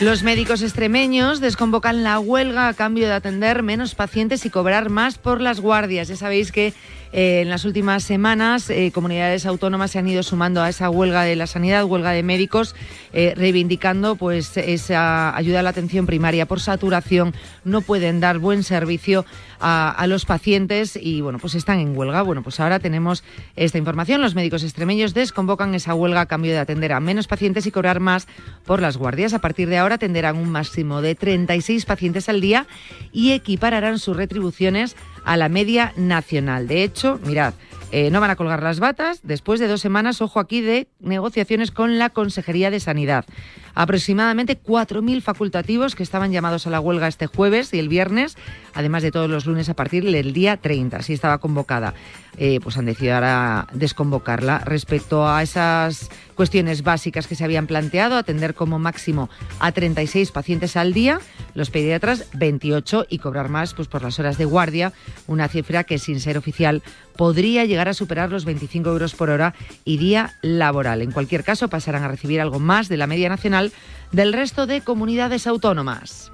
Los 0.01 0.23
médicos 0.23 0.63
extremeños 0.63 1.41
desconvocan 1.41 2.01
la 2.01 2.17
huelga 2.17 2.67
a 2.67 2.73
cambio 2.73 3.05
de 3.05 3.13
atender 3.13 3.61
menos 3.61 3.93
pacientes 3.93 4.47
y 4.47 4.49
cobrar 4.49 4.89
más 4.89 5.19
por 5.19 5.41
las 5.41 5.59
guardias. 5.59 6.07
Ya 6.07 6.15
sabéis 6.15 6.51
que 6.51 6.73
eh, 7.13 7.41
en 7.41 7.49
las 7.49 7.65
últimas 7.65 8.03
semanas, 8.03 8.69
eh, 8.69 8.91
comunidades 8.93 9.45
autónomas 9.45 9.91
se 9.91 9.99
han 9.99 10.07
ido 10.07 10.23
sumando 10.23 10.63
a 10.63 10.69
esa 10.69 10.89
huelga 10.89 11.23
de 11.23 11.35
la 11.35 11.45
sanidad, 11.45 11.83
huelga 11.83 12.11
de 12.11 12.23
médicos, 12.23 12.73
eh, 13.13 13.33
reivindicando 13.35 14.15
pues 14.15 14.55
esa 14.55 15.35
ayuda 15.35 15.59
a 15.59 15.63
la 15.63 15.71
atención 15.71 16.05
primaria 16.05 16.45
por 16.47 16.61
saturación. 16.61 17.35
No 17.65 17.81
pueden 17.81 18.21
dar 18.21 18.39
buen 18.39 18.63
servicio 18.63 19.25
a, 19.59 20.05
los 20.07 20.25
pacientes 20.25 20.97
y 20.99 21.21
bueno, 21.21 21.37
pues 21.37 21.53
están 21.55 21.79
en 21.79 21.95
huelga. 21.95 22.23
Bueno, 22.23 22.41
pues 22.41 22.59
ahora 22.59 22.79
tenemos 22.79 23.23
esta 23.55 23.77
información. 23.77 24.21
Los 24.21 24.33
médicos 24.33 24.63
extremeños 24.63 25.13
desconvocan 25.13 25.75
esa 25.75 25.93
huelga 25.93 26.21
a 26.21 26.25
cambio 26.25 26.51
de 26.51 26.59
atender 26.59 26.93
a 26.93 26.99
menos 26.99 27.27
pacientes 27.27 27.67
y 27.67 27.71
cobrar 27.71 27.99
más 27.99 28.27
por 28.65 28.81
las 28.81 28.97
guardias. 28.97 29.33
A 29.33 29.39
partir 29.39 29.69
de 29.69 29.77
ahora 29.77 29.90
atenderán 29.93 30.37
un 30.37 30.49
máximo 30.49 31.01
de 31.01 31.15
36 31.15 31.85
pacientes 31.85 32.29
al 32.29 32.41
día 32.41 32.67
y 33.11 33.31
equipararán 33.31 33.99
sus 33.99 34.15
retribuciones 34.15 34.95
a 35.25 35.37
la 35.37 35.49
media 35.49 35.93
nacional. 35.95 36.67
De 36.67 36.83
hecho, 36.83 37.19
mirad, 37.25 37.53
eh, 37.91 38.09
no 38.09 38.21
van 38.21 38.31
a 38.31 38.37
colgar 38.37 38.63
las 38.63 38.79
batas 38.79 39.19
después 39.23 39.59
de 39.59 39.67
dos 39.67 39.81
semanas, 39.81 40.21
ojo 40.21 40.39
aquí, 40.39 40.61
de 40.61 40.87
negociaciones 41.01 41.71
con 41.71 41.99
la 41.99 42.09
Consejería 42.09 42.71
de 42.71 42.79
Sanidad. 42.79 43.25
aproximadamente 43.73 44.61
4.000 44.61 45.21
facultativos 45.21 45.95
que 45.95 46.03
estaban 46.03 46.33
llamados 46.33 46.67
a 46.67 46.69
la 46.69 46.81
huelga 46.81 47.07
este 47.07 47.27
jueves 47.27 47.73
y 47.73 47.79
el 47.79 47.87
viernes, 47.87 48.35
además 48.73 49.01
de 49.01 49.11
todos 49.11 49.29
los 49.29 49.45
lunes 49.45 49.69
a 49.69 49.75
partir 49.75 50.03
del 50.03 50.33
día 50.33 50.57
30. 50.57 50.97
Así 50.97 51.13
estaba 51.13 51.37
convocada. 51.37 51.93
Eh, 52.37 52.59
pues 52.63 52.77
han 52.77 52.85
decidido 52.85 53.15
ahora 53.15 53.67
desconvocarla. 53.73 54.59
Respecto 54.59 55.27
a 55.27 55.43
esas 55.43 56.09
cuestiones 56.35 56.81
básicas 56.81 57.27
que 57.27 57.35
se 57.35 57.43
habían 57.43 57.67
planteado, 57.67 58.15
atender 58.15 58.55
como 58.55 58.79
máximo 58.79 59.29
a 59.59 59.71
36 59.71 60.31
pacientes 60.31 60.77
al 60.77 60.93
día, 60.93 61.19
los 61.55 61.69
pediatras 61.69 62.27
28 62.33 63.05
y 63.09 63.19
cobrar 63.19 63.49
más 63.49 63.73
pues, 63.73 63.87
por 63.87 64.01
las 64.01 64.17
horas 64.17 64.37
de 64.37 64.45
guardia, 64.45 64.93
una 65.27 65.47
cifra 65.47 65.83
que 65.83 65.99
sin 65.99 66.19
ser 66.19 66.37
oficial 66.37 66.83
podría 67.15 67.65
llegar 67.65 67.89
a 67.89 67.93
superar 67.93 68.29
los 68.29 68.45
25 68.45 68.89
euros 68.89 69.15
por 69.15 69.29
hora 69.29 69.53
y 69.85 69.97
día 69.97 70.33
laboral. 70.41 71.01
En 71.01 71.11
cualquier 71.11 71.43
caso, 71.43 71.67
pasarán 71.67 72.03
a 72.03 72.07
recibir 72.07 72.41
algo 72.41 72.59
más 72.59 72.89
de 72.89 72.97
la 72.97 73.07
media 73.07 73.29
nacional 73.29 73.71
del 74.11 74.33
resto 74.33 74.67
de 74.67 74.81
comunidades 74.81 75.47
autónomas. 75.47 76.31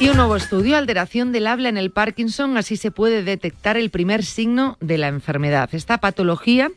Y 0.00 0.08
un 0.08 0.16
nuevo 0.16 0.34
estudio, 0.34 0.78
alteración 0.78 1.30
del 1.30 1.46
habla 1.46 1.68
en 1.68 1.76
el 1.76 1.90
Parkinson, 1.90 2.56
así 2.56 2.78
se 2.78 2.90
puede 2.90 3.22
detectar 3.22 3.76
el 3.76 3.90
primer 3.90 4.24
signo 4.24 4.78
de 4.80 4.96
la 4.96 5.08
enfermedad. 5.08 5.68
Esta 5.72 5.98
patología 5.98 6.70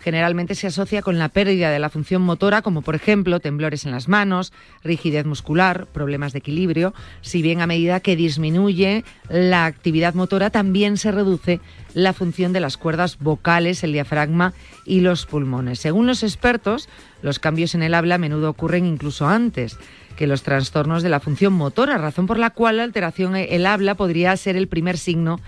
generalmente 0.00 0.54
se 0.54 0.66
asocia 0.66 1.02
con 1.02 1.18
la 1.18 1.28
pérdida 1.28 1.70
de 1.70 1.78
la 1.78 1.90
función 1.90 2.22
motora, 2.22 2.62
como 2.62 2.82
por 2.82 2.94
ejemplo 2.94 3.38
temblores 3.38 3.84
en 3.84 3.92
las 3.92 4.08
manos, 4.08 4.52
rigidez 4.82 5.26
muscular, 5.26 5.86
problemas 5.86 6.32
de 6.32 6.38
equilibrio, 6.40 6.94
si 7.20 7.42
bien 7.42 7.60
a 7.60 7.66
medida 7.66 8.00
que 8.00 8.16
disminuye 8.16 9.04
la 9.28 9.66
actividad 9.66 10.14
motora 10.14 10.50
también 10.50 10.96
se 10.96 11.12
reduce 11.12 11.60
la 11.94 12.12
función 12.12 12.52
de 12.52 12.60
las 12.60 12.76
cuerdas 12.76 13.18
vocales, 13.18 13.84
el 13.84 13.92
diafragma 13.92 14.54
y 14.86 15.00
los 15.00 15.26
pulmones. 15.26 15.78
Según 15.78 16.06
los 16.06 16.22
expertos, 16.22 16.88
los 17.22 17.38
cambios 17.38 17.74
en 17.74 17.82
el 17.82 17.94
habla 17.94 18.14
a 18.14 18.18
menudo 18.18 18.50
ocurren 18.50 18.86
incluso 18.86 19.28
antes 19.28 19.78
que 20.16 20.26
los 20.26 20.42
trastornos 20.42 21.02
de 21.02 21.08
la 21.08 21.20
función 21.20 21.52
motora, 21.52 21.98
razón 21.98 22.26
por 22.26 22.38
la 22.38 22.50
cual 22.50 22.78
la 22.78 22.84
alteración 22.84 23.36
el 23.36 23.66
habla 23.66 23.94
podría 23.94 24.36
ser 24.36 24.56
el 24.56 24.68
primer 24.68 24.98
signo 24.98 25.40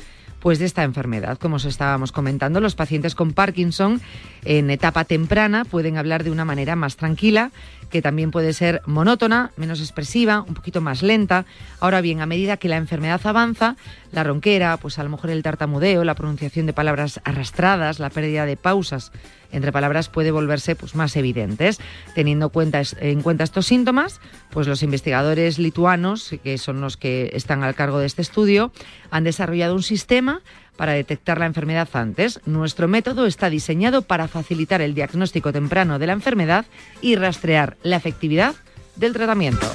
pues 0.43 0.59
de 0.59 0.65
esta 0.65 0.83
enfermedad. 0.83 1.39
Como 1.39 1.57
os 1.57 1.65
estábamos 1.65 2.11
comentando, 2.11 2.61
los 2.61 2.75
pacientes 2.75 3.15
con 3.15 3.33
Parkinson 3.33 4.01
en 4.45 4.71
etapa 4.71 5.05
temprana 5.05 5.65
pueden 5.65 5.99
hablar 5.99 6.25
de 6.25 6.31
una 6.31 6.45
manera 6.45 6.77
más 6.77 6.97
tranquila, 6.97 7.51
que 7.91 8.03
también 8.03 8.31
puede 8.31 8.55
ser 8.55 8.81
monótona, 8.87 9.53
menos 9.57 9.81
expresiva, 9.81 10.41
un 10.41 10.55
poquito 10.55 10.81
más 10.81 11.03
lenta. 11.03 11.45
Ahora 11.79 12.01
bien, 12.01 12.21
a 12.21 12.27
medida 12.27 12.57
que 12.57 12.69
la 12.69 12.79
enfermedad 12.79 13.21
avanza, 13.25 13.77
la 14.13 14.25
ronquera, 14.25 14.79
pues 14.79 14.99
a 14.99 15.05
lo 15.05 15.11
mejor 15.11 15.31
el 15.31 15.43
tartamudeo, 15.43 16.03
la 16.03 16.15
pronunciación 16.15 16.67
de 16.67 16.73
palabras 16.73 17.21
arrastradas, 17.25 17.99
la 17.99 18.11
pérdida 18.11 18.47
de 18.47 18.57
pausas 18.57 19.13
entre 19.53 19.71
palabras 19.71 20.09
puede 20.09 20.31
volverse 20.31 20.75
pues, 20.75 20.95
más 20.95 21.15
evidentes. 21.17 21.79
Teniendo 22.15 22.51
en 22.55 23.23
cuenta 23.23 23.45
estos 23.45 23.67
síntomas, 23.67 24.21
pues 24.51 24.67
los 24.67 24.83
investigadores 24.83 25.59
lituanos, 25.59 26.35
que 26.43 26.57
son 26.59 26.81
los 26.81 26.97
que 26.97 27.31
están 27.35 27.63
al 27.63 27.75
cargo 27.75 27.99
de 27.99 28.07
este 28.07 28.23
estudio, 28.23 28.73
han 29.11 29.25
desarrollado 29.25 29.75
un 29.75 29.83
sistema 29.83 30.41
para 30.77 30.93
detectar 30.93 31.39
la 31.39 31.47
enfermedad 31.47 31.89
antes. 31.93 32.41
Nuestro 32.47 32.89
método 32.89 33.27
está 33.27 33.51
diseñado 33.51 34.03
para 34.03 34.29
facilitar 34.29 34.81
el 34.81 34.95
diagnóstico 34.95 35.53
temprano 35.53 35.99
de 35.99 36.07
la 36.07 36.13
enfermedad 36.13 36.67
y 37.01 37.17
rastrear 37.17 37.77
la 37.83 37.97
efectividad 37.97 38.55
del 38.97 39.13
tratamiento. 39.13 39.67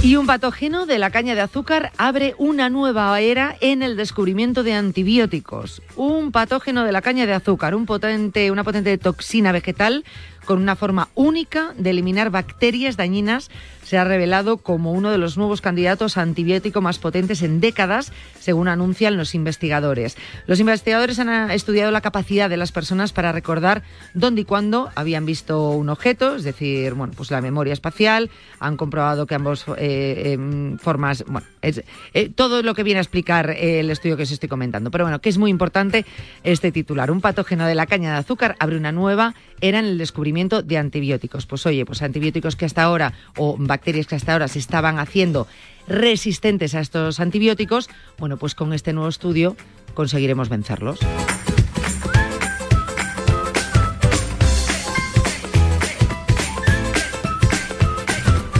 Y 0.00 0.14
un 0.14 0.26
patógeno 0.26 0.86
de 0.86 0.98
la 0.98 1.10
caña 1.10 1.34
de 1.34 1.40
azúcar 1.40 1.90
abre 1.98 2.34
una 2.38 2.70
nueva 2.70 3.20
era 3.20 3.56
en 3.60 3.82
el 3.82 3.96
descubrimiento 3.96 4.62
de 4.62 4.72
antibióticos. 4.72 5.82
Un 5.96 6.30
patógeno 6.30 6.84
de 6.84 6.92
la 6.92 7.02
caña 7.02 7.26
de 7.26 7.34
azúcar, 7.34 7.74
una 7.74 7.84
potente 7.84 8.96
toxina 8.96 9.50
vegetal 9.50 10.04
con 10.48 10.62
una 10.62 10.76
forma 10.76 11.10
única 11.14 11.74
de 11.76 11.90
eliminar 11.90 12.30
bacterias 12.30 12.96
dañinas, 12.96 13.50
se 13.82 13.98
ha 13.98 14.04
revelado 14.04 14.56
como 14.56 14.92
uno 14.92 15.10
de 15.10 15.18
los 15.18 15.36
nuevos 15.36 15.60
candidatos 15.60 16.16
a 16.16 16.22
antibiótico 16.22 16.80
más 16.80 16.98
potentes 16.98 17.42
en 17.42 17.60
décadas, 17.60 18.14
según 18.40 18.68
anuncian 18.68 19.18
los 19.18 19.34
investigadores. 19.34 20.16
Los 20.46 20.58
investigadores 20.58 21.18
han 21.18 21.50
estudiado 21.50 21.90
la 21.90 22.00
capacidad 22.00 22.48
de 22.48 22.56
las 22.56 22.72
personas 22.72 23.12
para 23.12 23.30
recordar 23.30 23.82
dónde 24.14 24.40
y 24.40 24.44
cuándo 24.46 24.90
habían 24.94 25.26
visto 25.26 25.70
un 25.72 25.90
objeto, 25.90 26.36
es 26.36 26.44
decir, 26.44 26.94
bueno, 26.94 27.12
pues 27.14 27.30
la 27.30 27.42
memoria 27.42 27.74
espacial, 27.74 28.30
han 28.58 28.78
comprobado 28.78 29.26
que 29.26 29.34
ambos 29.34 29.66
eh, 29.76 30.32
em, 30.32 30.78
formas, 30.78 31.24
bueno, 31.26 31.46
es, 31.62 31.82
eh, 32.14 32.28
todo 32.28 32.62
lo 32.62 32.74
que 32.74 32.82
viene 32.82 32.98
a 32.98 33.02
explicar 33.02 33.50
el 33.50 33.90
estudio 33.90 34.16
que 34.16 34.24
os 34.24 34.30
estoy 34.30 34.48
comentando. 34.48 34.90
Pero 34.90 35.04
bueno, 35.04 35.20
que 35.20 35.28
es 35.28 35.38
muy 35.38 35.50
importante 35.50 36.04
este 36.44 36.72
titular. 36.72 37.10
Un 37.10 37.20
patógeno 37.20 37.66
de 37.66 37.74
la 37.74 37.86
caña 37.86 38.12
de 38.12 38.18
azúcar 38.18 38.56
abre 38.58 38.76
una 38.76 38.92
nueva 38.92 39.34
era 39.60 39.78
en 39.78 39.86
el 39.86 39.98
descubrimiento 39.98 40.62
de 40.62 40.78
antibióticos. 40.78 41.46
Pues 41.46 41.66
oye, 41.66 41.84
pues 41.84 42.02
antibióticos 42.02 42.56
que 42.56 42.64
hasta 42.64 42.82
ahora, 42.82 43.12
o 43.36 43.56
bacterias 43.58 44.06
que 44.06 44.14
hasta 44.14 44.32
ahora 44.32 44.48
se 44.48 44.58
estaban 44.58 44.98
haciendo 44.98 45.46
resistentes 45.88 46.74
a 46.74 46.80
estos 46.80 47.20
antibióticos, 47.20 47.88
bueno, 48.18 48.36
pues 48.36 48.54
con 48.54 48.72
este 48.72 48.92
nuevo 48.92 49.08
estudio 49.08 49.56
conseguiremos 49.94 50.48
vencerlos. 50.48 51.00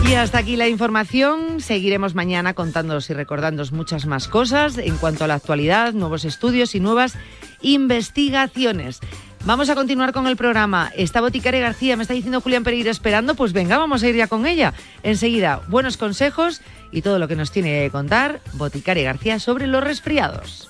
Y 0.09 0.15
hasta 0.15 0.39
aquí 0.39 0.55
la 0.55 0.67
información. 0.67 1.61
Seguiremos 1.61 2.15
mañana 2.15 2.55
contándoos 2.55 3.11
y 3.11 3.13
recordándoos 3.13 3.71
muchas 3.71 4.07
más 4.07 4.27
cosas 4.27 4.79
en 4.79 4.97
cuanto 4.97 5.23
a 5.23 5.27
la 5.27 5.35
actualidad, 5.35 5.93
nuevos 5.93 6.25
estudios 6.25 6.73
y 6.73 6.79
nuevas 6.79 7.13
investigaciones. 7.61 9.01
Vamos 9.45 9.69
a 9.69 9.75
continuar 9.75 10.11
con 10.11 10.25
el 10.25 10.35
programa. 10.35 10.91
Está 10.95 11.21
Boticaria 11.21 11.61
García, 11.61 11.95
me 11.95 12.01
está 12.01 12.15
diciendo 12.15 12.41
Julián 12.41 12.63
Pereira 12.63 12.89
esperando, 12.89 13.35
pues 13.35 13.53
venga, 13.53 13.77
vamos 13.77 14.01
a 14.01 14.09
ir 14.09 14.15
ya 14.15 14.25
con 14.25 14.47
ella. 14.47 14.73
Enseguida, 15.03 15.61
buenos 15.67 15.95
consejos 15.95 16.61
y 16.89 17.03
todo 17.03 17.19
lo 17.19 17.27
que 17.27 17.35
nos 17.35 17.51
tiene 17.51 17.83
que 17.83 17.91
contar 17.91 18.41
Boticaria 18.53 19.03
García 19.03 19.37
sobre 19.37 19.67
los 19.67 19.83
resfriados. 19.83 20.69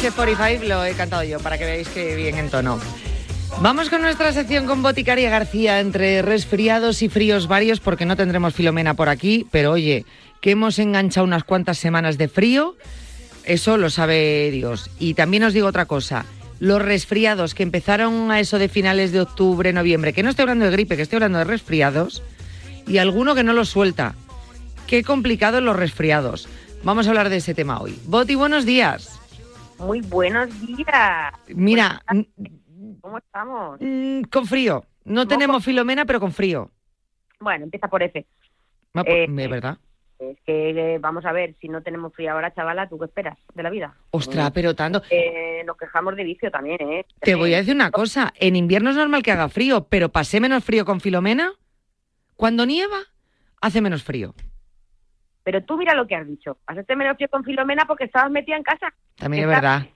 Ese 0.00 0.12
45 0.12 0.64
lo 0.66 0.82
he 0.82 0.94
cantado 0.94 1.22
yo 1.24 1.38
para 1.40 1.58
que 1.58 1.66
veáis 1.66 1.88
que 1.88 2.16
bien 2.16 2.38
en 2.38 2.48
tono. 2.48 2.80
Vamos 3.60 3.90
con 3.90 4.00
nuestra 4.00 4.32
sección 4.32 4.64
con 4.64 4.82
Boticaria 4.82 5.28
García 5.28 5.78
entre 5.78 6.22
resfriados 6.22 7.02
y 7.02 7.10
fríos 7.10 7.48
varios 7.48 7.80
porque 7.80 8.06
no 8.06 8.16
tendremos 8.16 8.54
Filomena 8.54 8.94
por 8.94 9.10
aquí, 9.10 9.46
pero 9.50 9.72
oye, 9.72 10.06
que 10.40 10.52
hemos 10.52 10.78
enganchado 10.78 11.26
unas 11.26 11.44
cuantas 11.44 11.76
semanas 11.76 12.16
de 12.16 12.28
frío, 12.28 12.76
eso 13.44 13.76
lo 13.76 13.90
sabe 13.90 14.50
Dios. 14.50 14.90
Y 14.98 15.12
también 15.12 15.44
os 15.44 15.52
digo 15.52 15.68
otra 15.68 15.84
cosa, 15.84 16.24
los 16.60 16.80
resfriados 16.80 17.54
que 17.54 17.62
empezaron 17.62 18.30
a 18.30 18.40
eso 18.40 18.58
de 18.58 18.70
finales 18.70 19.12
de 19.12 19.20
octubre, 19.20 19.70
noviembre, 19.74 20.14
que 20.14 20.22
no 20.22 20.30
estoy 20.30 20.44
hablando 20.44 20.64
de 20.64 20.70
gripe, 20.70 20.96
que 20.96 21.02
estoy 21.02 21.16
hablando 21.16 21.40
de 21.40 21.44
resfriados, 21.44 22.22
y 22.86 22.96
alguno 22.96 23.34
que 23.34 23.44
no 23.44 23.52
lo 23.52 23.66
suelta. 23.66 24.14
Qué 24.86 25.04
complicado 25.04 25.60
los 25.60 25.76
resfriados. 25.76 26.48
Vamos 26.84 27.06
a 27.06 27.10
hablar 27.10 27.28
de 27.28 27.36
ese 27.36 27.52
tema 27.52 27.82
hoy. 27.82 27.98
Boti, 28.06 28.34
buenos 28.34 28.64
días. 28.64 29.19
Muy 29.80 30.02
buenos 30.02 30.48
días. 30.60 31.32
Mira, 31.48 32.02
¿cómo 33.00 33.18
estamos? 33.18 33.78
Mm, 33.80 34.22
con 34.24 34.46
frío. 34.46 34.84
No 35.04 35.26
tenemos 35.26 35.64
Filomena, 35.64 36.04
pero 36.04 36.20
con 36.20 36.32
frío. 36.32 36.70
Bueno, 37.40 37.64
empieza 37.64 37.88
por 37.88 38.02
F. 38.02 38.26
Eh, 39.06 39.26
verdad. 39.28 39.78
Es 40.18 40.36
que 40.44 40.98
vamos 41.00 41.24
a 41.24 41.32
ver, 41.32 41.54
si 41.60 41.68
no 41.68 41.82
tenemos 41.82 42.12
frío 42.12 42.32
ahora, 42.32 42.52
chavala, 42.52 42.88
¿tú 42.88 42.98
qué 42.98 43.06
esperas 43.06 43.38
de 43.54 43.62
la 43.62 43.70
vida? 43.70 43.96
Ostras, 44.10 44.50
pero 44.50 44.74
tanto. 44.74 45.02
Eh, 45.08 45.62
nos 45.64 45.78
quejamos 45.78 46.14
de 46.14 46.24
vicio 46.24 46.50
también, 46.50 46.78
¿eh? 46.82 47.06
Te 47.20 47.34
voy 47.34 47.54
a 47.54 47.58
decir 47.58 47.74
una 47.74 47.90
cosa. 47.90 48.34
En 48.36 48.56
invierno 48.56 48.90
es 48.90 48.96
normal 48.96 49.22
que 49.22 49.32
haga 49.32 49.48
frío, 49.48 49.86
pero 49.88 50.10
pasé 50.10 50.40
menos 50.40 50.62
frío 50.62 50.84
con 50.84 51.00
Filomena. 51.00 51.52
cuando 52.36 52.66
nieva, 52.66 52.98
hace 53.60 53.80
menos 53.80 54.02
frío. 54.02 54.34
Pero 55.42 55.62
tú 55.62 55.76
mira 55.78 55.94
lo 55.94 56.06
que 56.06 56.14
has 56.14 56.26
dicho. 56.26 56.58
Hacerte 56.66 56.96
menos 56.96 57.16
frío 57.16 57.28
con 57.28 57.44
Filomena 57.44 57.84
porque 57.86 58.04
estabas 58.04 58.30
metida 58.30 58.56
en 58.56 58.62
casa. 58.62 58.92
También 59.16 59.44
es 59.44 59.48
verdad. 59.48 59.86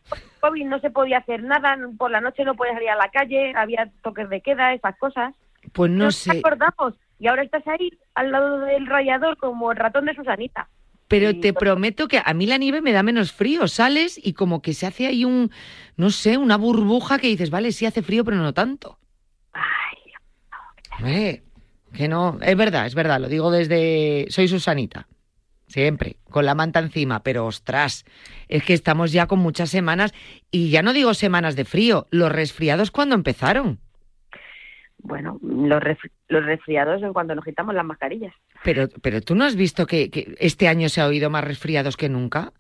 COVID 0.40 0.64
no 0.66 0.78
se 0.80 0.90
podía 0.90 1.18
hacer 1.18 1.42
nada, 1.42 1.76
por 1.98 2.10
la 2.10 2.20
noche 2.20 2.44
no 2.44 2.54
podías 2.54 2.74
salir 2.74 2.90
a 2.90 2.96
la 2.96 3.10
calle, 3.10 3.52
había 3.56 3.90
toques 4.02 4.28
de 4.30 4.40
queda, 4.40 4.72
esas 4.72 4.96
cosas. 4.98 5.34
Pues 5.72 5.90
no, 5.90 6.04
No 6.04 6.10
sé. 6.12 6.38
acordamos. 6.38 6.94
Y 7.18 7.26
ahora 7.28 7.42
estás 7.42 7.66
ahí 7.68 7.90
al 8.14 8.30
lado 8.32 8.58
del 8.60 8.86
rayador 8.86 9.36
como 9.36 9.70
el 9.72 9.78
ratón 9.78 10.06
de 10.06 10.14
Susanita. 10.14 10.68
Pero 11.08 11.30
Y 11.30 11.40
te 11.40 11.52
prometo 11.52 12.08
que 12.08 12.20
a 12.24 12.32
mí 12.34 12.46
la 12.46 12.56
nieve 12.56 12.80
me 12.80 12.92
da 12.92 13.02
menos 13.02 13.32
frío. 13.32 13.68
Sales 13.68 14.18
y 14.22 14.32
como 14.32 14.62
que 14.62 14.72
se 14.72 14.86
hace 14.86 15.06
ahí 15.06 15.24
un, 15.24 15.50
no 15.96 16.10
sé, 16.10 16.38
una 16.38 16.56
burbuja 16.56 17.18
que 17.18 17.28
dices, 17.28 17.50
vale, 17.50 17.72
sí 17.72 17.84
hace 17.86 18.02
frío, 18.02 18.24
pero 18.24 18.38
no 18.38 18.52
tanto. 18.54 18.98
Ay, 19.52 20.12
Hombre, 20.98 21.42
que 21.92 22.08
no, 22.08 22.38
es 22.40 22.56
verdad, 22.56 22.86
es 22.86 22.94
verdad, 22.94 23.20
lo 23.20 23.28
digo 23.28 23.50
desde, 23.50 24.26
soy 24.30 24.48
Susanita, 24.48 25.06
siempre, 25.66 26.16
con 26.30 26.44
la 26.44 26.54
manta 26.54 26.78
encima, 26.80 27.22
pero 27.22 27.46
ostras, 27.46 28.04
es 28.48 28.64
que 28.64 28.74
estamos 28.74 29.12
ya 29.12 29.26
con 29.26 29.38
muchas 29.38 29.70
semanas 29.70 30.12
y 30.50 30.70
ya 30.70 30.82
no 30.82 30.92
digo 30.92 31.14
semanas 31.14 31.56
de 31.56 31.64
frío, 31.64 32.06
los 32.10 32.30
resfriados 32.30 32.90
cuando 32.90 33.14
empezaron, 33.14 33.78
bueno, 35.04 35.38
los, 35.42 35.82
los 36.28 36.44
resfriados 36.46 37.02
en 37.02 37.12
cuando 37.12 37.34
nos 37.34 37.44
quitamos 37.44 37.74
las 37.74 37.84
mascarillas. 37.84 38.34
pero, 38.62 38.88
pero 39.02 39.20
tú 39.20 39.34
no 39.34 39.44
has 39.44 39.54
visto 39.54 39.86
que, 39.86 40.10
que 40.10 40.34
este 40.38 40.66
año 40.66 40.88
se 40.88 41.02
ha 41.02 41.06
oído 41.06 41.28
más 41.28 41.44
resfriados 41.44 41.96
que 41.98 42.08
nunca. 42.08 42.52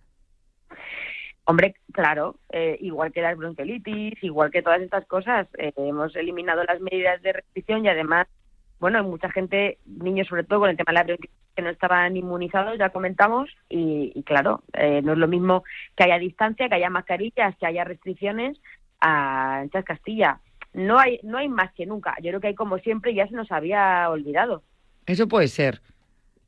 Hombre, 1.46 1.74
claro, 1.92 2.36
eh, 2.52 2.76
igual 2.80 3.12
que 3.12 3.22
las 3.22 3.36
bronquiolitis, 3.36 4.22
igual 4.22 4.50
que 4.50 4.62
todas 4.62 4.80
estas 4.80 5.06
cosas, 5.06 5.46
eh, 5.58 5.72
hemos 5.76 6.14
eliminado 6.16 6.64
las 6.64 6.80
medidas 6.80 7.20
de 7.22 7.34
restricción 7.34 7.84
y 7.84 7.88
además, 7.88 8.26
bueno, 8.80 8.98
hay 8.98 9.04
mucha 9.04 9.30
gente, 9.30 9.78
niños 9.86 10.28
sobre 10.28 10.44
todo 10.44 10.60
con 10.60 10.70
el 10.70 10.76
tema 10.76 10.92
de 10.92 10.94
la 10.94 11.04
bronquiolitis, 11.04 11.44
que 11.54 11.62
no 11.62 11.70
estaban 11.70 12.16
inmunizados, 12.16 12.78
ya 12.78 12.90
comentamos, 12.90 13.48
y, 13.68 14.22
claro, 14.24 14.62
eh, 14.72 15.00
no 15.02 15.12
es 15.12 15.18
lo 15.18 15.28
mismo 15.28 15.62
que 15.96 16.04
haya 16.04 16.18
distancia, 16.18 16.68
que 16.68 16.74
haya 16.74 16.90
mascarillas, 16.90 17.56
que 17.56 17.66
haya 17.66 17.84
restricciones 17.84 18.58
a 19.00 19.60
en 19.62 19.70
Chas 19.70 19.84
Castilla. 19.84 20.40
No 20.72 20.98
hay, 20.98 21.20
no 21.22 21.38
hay 21.38 21.48
más 21.48 21.72
que 21.74 21.86
nunca. 21.86 22.16
Yo 22.20 22.30
creo 22.30 22.40
que 22.40 22.48
hay 22.48 22.54
como 22.54 22.78
siempre 22.78 23.14
ya 23.14 23.28
se 23.28 23.34
nos 23.34 23.52
había 23.52 24.10
olvidado. 24.10 24.64
Eso 25.06 25.28
puede 25.28 25.46
ser, 25.46 25.80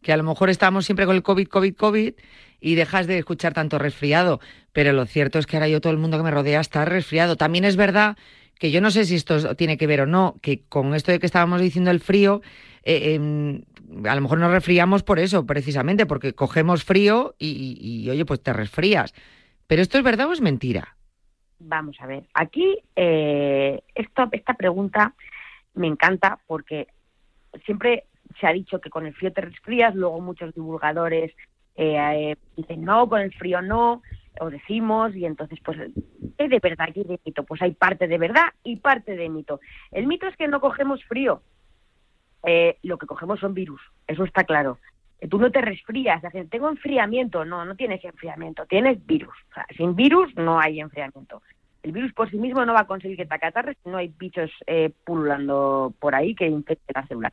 que 0.02 0.12
a 0.12 0.16
lo 0.16 0.24
mejor 0.24 0.50
estamos 0.50 0.84
siempre 0.84 1.06
con 1.06 1.14
el 1.14 1.22
COVID, 1.22 1.46
COVID, 1.46 1.76
COVID 1.76 2.14
y 2.60 2.74
dejas 2.74 3.06
de 3.06 3.18
escuchar 3.18 3.52
tanto 3.52 3.78
resfriado, 3.78 4.40
pero 4.72 4.92
lo 4.92 5.06
cierto 5.06 5.38
es 5.38 5.46
que 5.46 5.56
ahora 5.56 5.68
yo 5.68 5.80
todo 5.80 5.92
el 5.92 5.98
mundo 5.98 6.16
que 6.16 6.24
me 6.24 6.30
rodea 6.30 6.60
está 6.60 6.84
resfriado. 6.84 7.36
También 7.36 7.64
es 7.64 7.76
verdad 7.76 8.16
que 8.58 8.70
yo 8.70 8.80
no 8.80 8.90
sé 8.90 9.04
si 9.04 9.14
esto 9.16 9.54
tiene 9.54 9.76
que 9.76 9.86
ver 9.86 10.00
o 10.02 10.06
no, 10.06 10.36
que 10.42 10.64
con 10.68 10.94
esto 10.94 11.12
de 11.12 11.18
que 11.18 11.26
estábamos 11.26 11.60
diciendo 11.60 11.90
el 11.90 12.00
frío, 12.00 12.40
eh, 12.82 13.14
em, 13.14 13.62
a 14.06 14.14
lo 14.14 14.20
mejor 14.22 14.38
nos 14.38 14.50
resfriamos 14.50 15.02
por 15.02 15.18
eso, 15.18 15.46
precisamente, 15.46 16.06
porque 16.06 16.32
cogemos 16.34 16.84
frío 16.84 17.34
y, 17.38 17.78
y- 17.80 18.10
oye, 18.10 18.24
pues 18.24 18.42
te 18.42 18.52
resfrías. 18.52 19.14
Pero 19.66 19.82
esto 19.82 19.98
es 19.98 20.04
verdad 20.04 20.28
o 20.28 20.32
es 20.32 20.40
mentira. 20.40 20.96
Vamos 21.58 21.96
a 22.00 22.06
ver, 22.06 22.24
aquí 22.34 22.78
eh, 22.94 23.82
esto, 23.94 24.28
esta 24.32 24.54
pregunta 24.54 25.14
me 25.74 25.86
encanta 25.86 26.38
porque 26.46 26.88
siempre 27.64 28.04
se 28.40 28.46
ha 28.46 28.52
dicho 28.52 28.80
que 28.80 28.90
con 28.90 29.06
el 29.06 29.14
frío 29.14 29.32
te 29.32 29.40
resfrías, 29.40 29.94
luego 29.94 30.20
muchos 30.20 30.54
divulgadores 30.54 31.32
eh, 31.76 31.96
eh, 31.96 32.36
dicen 32.56 32.84
no, 32.84 33.08
con 33.08 33.20
el 33.22 33.32
frío 33.34 33.62
no, 33.62 34.02
o 34.40 34.50
decimos, 34.50 35.14
y 35.14 35.24
entonces 35.24 35.58
pues 35.64 35.78
¿qué 36.38 36.48
de 36.48 36.58
verdad 36.58 36.88
y 36.94 37.04
de 37.04 37.20
mito? 37.24 37.44
Pues 37.44 37.62
hay 37.62 37.72
parte 37.72 38.08
de 38.08 38.18
verdad 38.18 38.52
y 38.64 38.76
parte 38.76 39.16
de 39.16 39.28
mito. 39.28 39.60
El 39.90 40.06
mito 40.06 40.26
es 40.26 40.36
que 40.36 40.48
no 40.48 40.60
cogemos 40.60 41.02
frío, 41.04 41.42
eh, 42.44 42.78
lo 42.82 42.98
que 42.98 43.06
cogemos 43.06 43.40
son 43.40 43.54
virus, 43.54 43.80
eso 44.06 44.24
está 44.24 44.44
claro. 44.44 44.78
Que 45.20 45.28
Tú 45.28 45.38
no 45.38 45.50
te 45.50 45.62
resfrías, 45.62 46.22
la 46.22 46.30
gente, 46.30 46.50
tengo 46.50 46.68
enfriamiento, 46.68 47.44
no, 47.44 47.64
no 47.64 47.74
tienes 47.74 48.04
enfriamiento, 48.04 48.66
tienes 48.66 49.04
virus. 49.06 49.34
Sin 49.76 49.96
virus 49.96 50.34
no 50.36 50.60
hay 50.60 50.80
enfriamiento. 50.80 51.42
El 51.82 51.92
virus 51.92 52.12
por 52.12 52.30
sí 52.30 52.36
mismo 52.36 52.66
no 52.66 52.74
va 52.74 52.80
a 52.80 52.86
conseguir 52.86 53.16
que 53.16 53.26
te 53.26 53.34
acatarres 53.34 53.76
si 53.82 53.88
no 53.88 53.96
hay 53.96 54.08
bichos 54.08 54.50
eh, 54.66 54.90
pululando 55.04 55.94
por 56.00 56.14
ahí 56.14 56.34
que 56.34 56.46
infecten 56.46 56.94
las 56.94 57.08
células. 57.08 57.32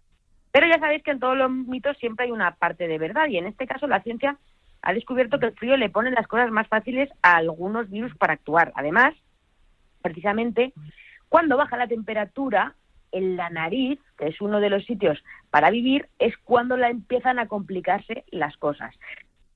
Pero 0.52 0.68
ya 0.68 0.80
sabéis 0.80 1.02
que 1.02 1.10
en 1.10 1.20
todos 1.20 1.36
los 1.36 1.50
mitos 1.50 1.98
siempre 1.98 2.26
hay 2.26 2.32
una 2.32 2.54
parte 2.56 2.88
de 2.88 3.00
verdad 3.00 3.28
y 3.28 3.38
en 3.38 3.48
este 3.48 3.66
caso 3.66 3.88
la 3.88 4.04
ciencia 4.04 4.38
ha 4.84 4.94
descubierto 4.94 5.40
que 5.40 5.48
el 5.48 5.54
frío 5.54 5.78
le 5.78 5.90
pone 5.90 6.12
las 6.12 6.28
cosas 6.28 6.52
más 6.52 6.68
fáciles 6.68 7.10
a 7.22 7.38
algunos 7.38 7.90
virus 7.90 8.16
para 8.18 8.34
actuar. 8.34 8.72
Además, 8.76 9.16
precisamente, 10.02 10.74
cuando 11.30 11.58
baja 11.58 11.78
la 11.78 11.88
temperatura, 11.88 12.76
en 13.14 13.38
la 13.38 13.50
nariz, 13.50 14.00
que 14.18 14.28
es 14.28 14.42
uno 14.42 14.60
de 14.60 14.70
los 14.70 14.84
sitios 14.86 15.24
para 15.50 15.70
vivir, 15.70 16.10
es 16.20 16.36
cuando 16.44 16.76
la 16.76 16.90
empiezan 16.90 17.40
a 17.40 17.48
complicarse 17.48 18.26
las 18.32 18.58
cosas. 18.58 18.94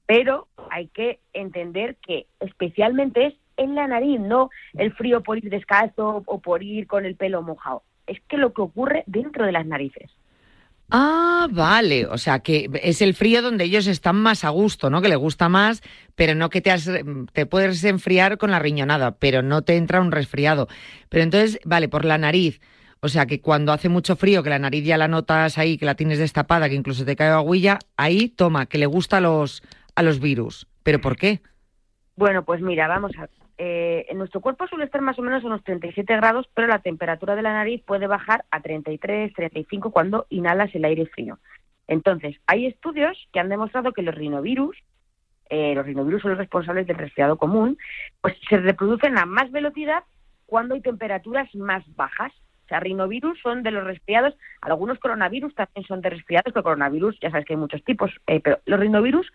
Pero 0.05 0.47
hay 0.69 0.87
que 0.87 1.19
entender 1.33 1.97
que 1.97 2.27
especialmente 2.39 3.25
es 3.25 3.33
en 3.57 3.75
la 3.75 3.87
nariz, 3.87 4.19
no 4.19 4.49
el 4.75 4.93
frío 4.93 5.23
por 5.23 5.39
ir 5.39 5.49
descalzo 5.49 6.23
o 6.25 6.39
por 6.39 6.63
ir 6.63 6.87
con 6.87 7.05
el 7.05 7.15
pelo 7.15 7.41
mojado. 7.41 7.81
Es 8.05 8.21
que 8.29 8.37
lo 8.37 8.53
que 8.53 8.61
ocurre 8.61 9.03
dentro 9.07 9.45
de 9.45 9.51
las 9.51 9.65
narices. 9.65 10.09
Ah, 10.89 11.47
vale. 11.51 12.05
O 12.05 12.17
sea, 12.17 12.39
que 12.39 12.69
es 12.81 13.01
el 13.01 13.13
frío 13.13 13.41
donde 13.41 13.65
ellos 13.65 13.87
están 13.87 14.15
más 14.15 14.43
a 14.45 14.49
gusto, 14.49 14.89
¿no? 14.89 15.01
Que 15.01 15.09
le 15.09 15.15
gusta 15.17 15.49
más, 15.49 15.81
pero 16.15 16.33
no 16.33 16.49
que 16.49 16.61
te, 16.61 16.71
has- 16.71 16.89
te 17.33 17.45
puedes 17.45 17.83
enfriar 17.83 18.37
con 18.37 18.51
la 18.51 18.59
riñonada, 18.59 19.17
pero 19.17 19.41
no 19.41 19.63
te 19.63 19.75
entra 19.75 19.99
un 20.01 20.11
resfriado. 20.11 20.67
Pero 21.09 21.23
entonces, 21.23 21.59
vale, 21.65 21.89
por 21.89 22.05
la 22.05 22.17
nariz. 22.17 22.61
O 23.01 23.09
sea, 23.09 23.25
que 23.25 23.41
cuando 23.41 23.73
hace 23.73 23.89
mucho 23.89 24.15
frío, 24.15 24.43
que 24.43 24.49
la 24.49 24.59
nariz 24.59 24.83
ya 24.85 24.97
la 24.97 25.07
notas 25.07 25.57
ahí, 25.57 25.77
que 25.77 25.85
la 25.85 25.95
tienes 25.95 26.19
destapada, 26.19 26.67
que 26.69 26.75
incluso 26.75 27.05
te 27.05 27.15
cae 27.15 27.29
aguilla, 27.29 27.79
ahí 27.97 28.29
toma, 28.29 28.65
que 28.65 28.77
le 28.77 28.85
gusta 28.87 29.17
a 29.17 29.21
los, 29.21 29.61
a 29.95 30.01
los 30.03 30.19
virus. 30.19 30.67
¿Pero 30.83 30.99
por 31.01 31.15
qué? 31.17 31.41
Bueno, 32.15 32.43
pues 32.43 32.61
mira, 32.61 32.87
vamos 32.87 33.11
a 33.17 33.21
ver. 33.21 33.29
Eh, 33.59 34.05
en 34.09 34.19
nuestro 34.19 34.39
cuerpo 34.39 34.67
suele 34.67 34.85
estar 34.85 35.01
más 35.01 35.17
o 35.17 35.23
menos 35.23 35.43
a 35.43 35.47
unos 35.47 35.63
37 35.63 36.15
grados, 36.15 36.47
pero 36.53 36.67
la 36.67 36.79
temperatura 36.79 37.35
de 37.35 37.41
la 37.41 37.53
nariz 37.53 37.81
puede 37.83 38.05
bajar 38.05 38.45
a 38.51 38.61
33, 38.61 39.33
35 39.33 39.91
cuando 39.91 40.27
inhalas 40.29 40.73
el 40.75 40.85
aire 40.85 41.07
frío. 41.07 41.39
Entonces, 41.87 42.35
hay 42.45 42.67
estudios 42.67 43.17
que 43.33 43.39
han 43.39 43.49
demostrado 43.49 43.93
que 43.93 44.03
los 44.03 44.13
rinovirus, 44.13 44.77
eh, 45.49 45.73
los 45.73 45.85
rinovirus 45.85 46.21
son 46.21 46.31
los 46.31 46.37
responsables 46.37 46.85
del 46.85 46.97
resfriado 46.97 47.37
común, 47.37 47.77
pues 48.21 48.35
se 48.49 48.57
reproducen 48.57 49.17
a 49.17 49.25
más 49.25 49.51
velocidad 49.51 50.03
cuando 50.45 50.75
hay 50.75 50.81
temperaturas 50.81 51.53
más 51.55 51.83
bajas. 51.95 52.33
O 52.65 52.67
sea, 52.67 52.81
rinovirus 52.81 53.39
son 53.41 53.63
de 53.63 53.71
los 53.71 53.85
resfriados, 53.85 54.35
algunos 54.61 54.99
coronavirus 54.99 55.55
también 55.55 55.87
son 55.87 56.01
de 56.01 56.09
resfriados, 56.09 56.51
pero 56.53 56.63
coronavirus, 56.63 57.17
ya 57.21 57.31
sabes 57.31 57.45
que 57.45 57.53
hay 57.53 57.57
muchos 57.57 57.81
tipos, 57.85 58.11
eh, 58.27 58.41
pero 58.41 58.59
los 58.65 58.79
rinovirus, 58.79 59.31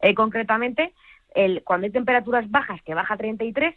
eh, 0.00 0.14
concretamente, 0.14 0.94
el, 1.36 1.62
cuando 1.62 1.84
hay 1.84 1.92
temperaturas 1.92 2.50
bajas, 2.50 2.82
que 2.82 2.94
baja 2.94 3.14
a 3.14 3.16
33, 3.16 3.74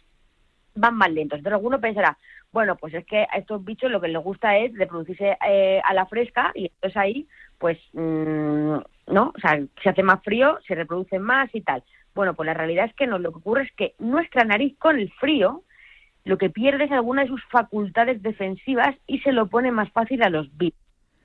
van 0.74 0.96
más 0.96 1.10
lentos. 1.10 1.38
Entonces 1.38 1.56
alguno 1.56 1.80
pensará, 1.80 2.18
bueno, 2.52 2.76
pues 2.76 2.94
es 2.94 3.04
que 3.04 3.18
a 3.30 3.38
estos 3.38 3.64
bichos 3.64 3.90
lo 3.90 4.00
que 4.00 4.08
les 4.08 4.22
gusta 4.22 4.56
es 4.56 4.76
reproducirse 4.76 5.36
eh, 5.46 5.80
a 5.84 5.94
la 5.94 6.06
fresca 6.06 6.52
y 6.54 6.66
entonces 6.66 6.96
ahí, 6.96 7.28
pues, 7.58 7.78
mm, 7.92 8.76
¿no? 9.08 9.32
O 9.36 9.40
sea, 9.40 9.60
se 9.82 9.88
hace 9.88 10.02
más 10.02 10.22
frío, 10.22 10.58
se 10.66 10.74
reproducen 10.74 11.22
más 11.22 11.48
y 11.54 11.60
tal. 11.60 11.84
Bueno, 12.14 12.34
pues 12.34 12.46
la 12.46 12.54
realidad 12.54 12.86
es 12.86 12.94
que 12.94 13.06
no, 13.06 13.18
lo 13.18 13.30
que 13.30 13.38
ocurre 13.38 13.62
es 13.64 13.72
que 13.72 13.94
nuestra 13.98 14.44
nariz 14.44 14.76
con 14.78 14.98
el 14.98 15.12
frío 15.12 15.62
lo 16.24 16.38
que 16.38 16.50
pierde 16.50 16.84
es 16.84 16.92
alguna 16.92 17.22
de 17.22 17.28
sus 17.28 17.42
facultades 17.46 18.22
defensivas 18.22 18.94
y 19.06 19.20
se 19.20 19.32
lo 19.32 19.46
pone 19.46 19.70
más 19.70 19.90
fácil 19.90 20.22
a 20.22 20.30
los 20.30 20.54
virus. 20.56 20.78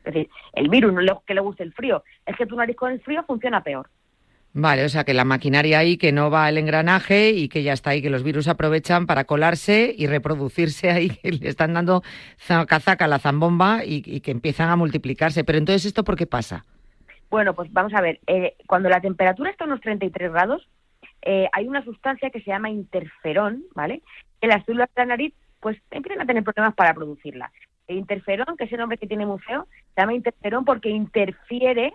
Es 0.06 0.14
decir, 0.14 0.30
el 0.54 0.70
virus 0.70 0.94
no 0.94 1.02
es 1.02 1.12
que 1.26 1.34
le 1.34 1.42
guste 1.42 1.64
el 1.64 1.74
frío, 1.74 2.04
es 2.26 2.36
que 2.38 2.46
tu 2.46 2.56
nariz 2.56 2.76
con 2.76 2.92
el 2.92 3.02
frío 3.02 3.24
funciona 3.24 3.64
peor. 3.64 3.90
Vale, 4.58 4.86
o 4.86 4.90
sea, 4.90 5.04
que 5.04 5.14
la 5.14 5.26
maquinaria 5.26 5.80
ahí 5.80 5.98
que 5.98 6.14
no 6.14 6.32
va 6.32 6.46
al 6.46 6.58
engranaje 6.58 7.32
y 7.32 7.50
que 7.50 7.62
ya 7.62 7.74
está 7.74 7.90
ahí, 7.90 8.02
que 8.02 8.10
los 8.10 8.24
virus 8.24 8.48
aprovechan 8.48 9.06
para 9.06 9.26
colarse 9.26 9.94
y 9.98 10.08
reproducirse 10.08 10.90
ahí, 10.90 11.10
que 11.22 11.34
le 11.34 11.50
están 11.50 11.74
dando 11.74 12.04
zaca 12.38 12.80
a 13.04 13.08
la 13.10 13.20
zambomba 13.20 13.84
y, 13.84 14.22
que 14.22 14.32
empiezan 14.32 14.70
a 14.70 14.78
multiplicarse. 14.78 15.44
Pero 15.44 15.58
entonces, 15.58 15.84
¿esto 15.84 16.06
por 16.06 16.16
qué 16.16 16.26
pasa? 16.26 16.64
Bueno, 17.30 17.54
pues 17.54 17.72
vamos 17.74 17.94
a 17.94 18.00
ver, 18.00 18.22
eh, 18.28 18.56
cuando 18.66 18.88
la 18.88 19.02
temperatura 19.02 19.50
está 19.50 19.66
a 19.66 19.68
unos 19.68 19.82
33 19.82 20.32
grados, 20.32 20.70
eh, 21.22 21.50
hay 21.52 21.68
una 21.68 21.84
sustancia 21.84 22.30
que 22.30 22.40
se 22.40 22.52
llama 22.52 22.70
interferón, 22.70 23.66
¿vale? 23.76 24.04
Que 24.40 24.48
las 24.48 24.64
células 24.64 24.88
de 24.96 25.02
la 25.02 25.06
nariz 25.08 25.34
pues 25.60 25.78
empiezan 25.92 26.22
a 26.22 26.26
tener 26.26 26.46
problemas 26.46 26.76
para 26.76 26.94
producirla. 26.94 27.52
El 27.88 27.98
interferón, 27.98 28.56
que 28.56 28.64
es 28.64 28.72
el 28.72 28.80
nombre 28.80 28.98
que 28.98 29.08
tiene 29.08 29.26
muy 29.26 29.40
feo, 29.40 29.68
se 29.96 30.02
llama 30.02 30.14
interferón 30.14 30.64
porque 30.64 30.90
interfiere 30.92 31.92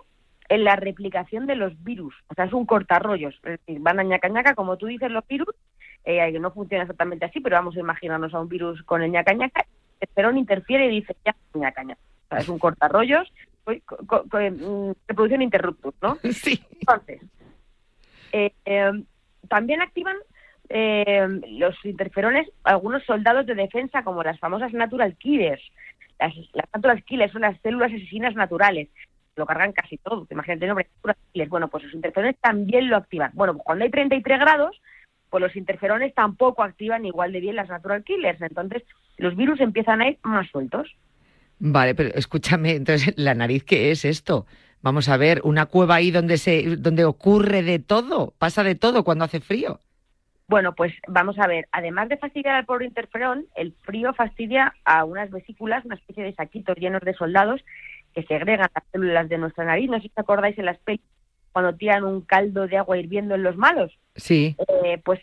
en 0.51 0.65
la 0.65 0.75
replicación 0.75 1.47
de 1.47 1.55
los 1.55 1.81
virus. 1.81 2.13
O 2.27 2.33
sea, 2.33 2.43
es 2.43 2.51
un 2.51 2.65
cortarrollos. 2.65 3.33
Es 3.35 3.57
decir, 3.59 3.79
van 3.79 3.99
a 4.01 4.03
ñaca 4.03 4.27
ñaca, 4.27 4.53
como 4.53 4.75
tú 4.75 4.87
dices, 4.87 5.09
los 5.09 5.25
virus, 5.25 5.55
eh, 6.03 6.29
no 6.41 6.51
funciona 6.51 6.83
exactamente 6.83 7.23
así, 7.25 7.39
pero 7.39 7.55
vamos 7.55 7.77
a 7.77 7.79
imaginarnos 7.79 8.33
a 8.33 8.41
un 8.41 8.49
virus 8.49 8.83
con 8.83 9.01
el 9.01 9.11
ñaca 9.11 9.33
ñaca. 9.33 9.61
El 9.61 9.67
interferón 10.01 10.37
interfiere 10.37 10.87
y 10.87 10.99
dice, 10.99 11.15
ya, 11.25 11.33
ñaca 11.53 11.83
ñaca. 11.85 12.01
O 12.25 12.27
sea, 12.29 12.39
es 12.39 12.49
un 12.49 12.59
cortarrollos, 12.59 13.31
co- 13.63 14.05
co- 14.05 14.25
co- 14.29 14.39
mm, 14.39 14.91
reproducción 15.07 15.41
interruptus, 15.41 15.93
¿no? 16.01 16.17
Sí. 16.33 16.61
Entonces, 16.81 17.21
eh, 18.33 18.51
eh, 18.65 18.91
también 19.47 19.81
activan 19.81 20.17
eh, 20.67 21.27
los 21.49 21.75
interferones 21.85 22.49
algunos 22.65 23.05
soldados 23.05 23.45
de 23.45 23.55
defensa, 23.55 24.03
como 24.03 24.21
las 24.21 24.37
famosas 24.37 24.73
natural 24.73 25.15
killers. 25.15 25.63
Las, 26.19 26.33
las 26.53 26.65
natural 26.73 27.03
killers 27.05 27.31
son 27.31 27.41
las 27.43 27.59
células 27.61 27.93
asesinas 27.93 28.35
naturales. 28.35 28.89
Lo 29.35 29.45
cargan 29.45 29.71
casi 29.71 29.97
todo. 29.97 30.27
Imagínate, 30.29 30.67
no, 30.67 30.75
bueno, 31.49 31.67
pues 31.69 31.83
los 31.83 31.93
interferones 31.93 32.37
también 32.39 32.89
lo 32.89 32.97
activan. 32.97 33.31
Bueno, 33.33 33.53
pues 33.53 33.65
cuando 33.65 33.85
hay 33.85 33.91
33 33.91 34.39
grados, 34.39 34.81
pues 35.29 35.41
los 35.41 35.55
interferones 35.55 36.13
tampoco 36.13 36.63
activan 36.63 37.05
igual 37.05 37.31
de 37.31 37.39
bien 37.39 37.55
las 37.55 37.69
natural 37.69 38.03
killers. 38.03 38.41
Entonces, 38.41 38.83
los 39.17 39.35
virus 39.35 39.59
empiezan 39.61 40.01
a 40.01 40.09
ir 40.09 40.17
más 40.23 40.49
sueltos. 40.49 40.95
Vale, 41.59 41.95
pero 41.95 42.09
escúchame, 42.15 42.71
entonces, 42.71 43.13
¿la 43.17 43.33
nariz 43.33 43.63
qué 43.63 43.91
es 43.91 44.05
esto? 44.05 44.45
Vamos 44.81 45.09
a 45.09 45.17
ver, 45.17 45.41
una 45.43 45.67
cueva 45.67 45.95
ahí 45.95 46.09
donde 46.09 46.37
se, 46.37 46.75
donde 46.77 47.05
ocurre 47.05 47.61
de 47.61 47.79
todo, 47.79 48.33
pasa 48.39 48.63
de 48.63 48.75
todo 48.75 49.03
cuando 49.03 49.25
hace 49.25 49.39
frío. 49.39 49.79
Bueno, 50.47 50.73
pues 50.75 50.93
vamos 51.07 51.39
a 51.39 51.47
ver, 51.47 51.69
además 51.71 52.09
de 52.09 52.17
fastidiar 52.17 52.55
al 52.55 52.65
pobre 52.65 52.85
interferón, 52.85 53.45
el 53.55 53.73
frío 53.83 54.13
fastidia 54.13 54.73
a 54.83 55.05
unas 55.05 55.29
vesículas, 55.29 55.85
una 55.85 55.95
especie 55.95 56.23
de 56.23 56.33
saquitos 56.33 56.75
llenos 56.75 57.01
de 57.03 57.13
soldados 57.13 57.63
que 58.13 58.23
segregan 58.23 58.69
las 58.73 58.83
células 58.91 59.29
de 59.29 59.37
nuestra 59.37 59.65
nariz. 59.65 59.89
No 59.89 59.97
sé 59.97 60.03
si 60.03 60.07
os 60.09 60.17
acordáis 60.17 60.57
en 60.57 60.65
las 60.65 60.77
pelis 60.79 61.01
cuando 61.51 61.75
tiran 61.75 62.03
un 62.03 62.21
caldo 62.21 62.67
de 62.67 62.77
agua 62.77 62.97
hirviendo 62.97 63.35
en 63.35 63.43
los 63.43 63.57
malos. 63.57 63.91
Sí. 64.15 64.55
Eh, 64.83 64.99
pues 65.03 65.19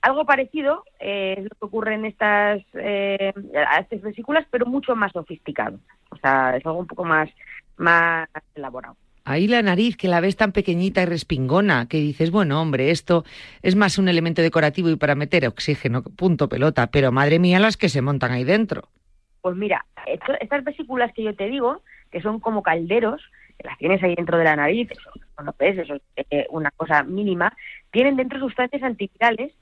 algo 0.00 0.24
parecido 0.24 0.84
eh, 1.00 1.36
es 1.38 1.44
lo 1.44 1.50
que 1.50 1.64
ocurre 1.64 1.94
en 1.94 2.04
estas, 2.04 2.62
eh, 2.74 3.32
estas 3.80 4.02
vesículas, 4.02 4.46
pero 4.50 4.66
mucho 4.66 4.94
más 4.94 5.12
sofisticado. 5.12 5.78
O 6.10 6.16
sea, 6.16 6.56
es 6.56 6.66
algo 6.66 6.78
un 6.78 6.86
poco 6.86 7.04
más, 7.04 7.30
más 7.76 8.28
elaborado. 8.54 8.96
Ahí 9.24 9.46
la 9.46 9.62
nariz, 9.62 9.96
que 9.96 10.08
la 10.08 10.20
ves 10.20 10.36
tan 10.36 10.50
pequeñita 10.50 11.02
y 11.02 11.06
respingona, 11.06 11.86
que 11.88 11.98
dices, 11.98 12.32
bueno, 12.32 12.60
hombre, 12.60 12.90
esto 12.90 13.24
es 13.62 13.76
más 13.76 13.96
un 13.98 14.08
elemento 14.08 14.42
decorativo 14.42 14.90
y 14.90 14.96
para 14.96 15.14
meter 15.14 15.46
oxígeno, 15.46 16.02
punto 16.02 16.48
pelota, 16.48 16.88
pero 16.88 17.12
madre 17.12 17.38
mía 17.38 17.60
las 17.60 17.76
que 17.76 17.88
se 17.88 18.02
montan 18.02 18.32
ahí 18.32 18.42
dentro. 18.42 18.88
Pues 19.40 19.56
mira, 19.56 19.86
estas 20.40 20.64
vesículas 20.64 21.12
que 21.14 21.22
yo 21.22 21.36
te 21.36 21.46
digo, 21.46 21.82
que 22.12 22.20
son 22.20 22.38
como 22.38 22.62
calderos, 22.62 23.22
que 23.58 23.66
las 23.66 23.78
tienes 23.78 24.02
ahí 24.02 24.14
dentro 24.14 24.38
de 24.38 24.44
la 24.44 24.56
nariz, 24.56 24.90
eso 24.90 25.10
no 25.42 25.54
ves, 25.58 25.78
eso 25.78 25.94
es 25.94 26.26
eh, 26.30 26.46
una 26.50 26.70
cosa 26.70 27.02
mínima, 27.02 27.52
tienen 27.90 28.16
dentro 28.16 28.38
sustancias 28.38 28.82
antivirales 28.82 29.52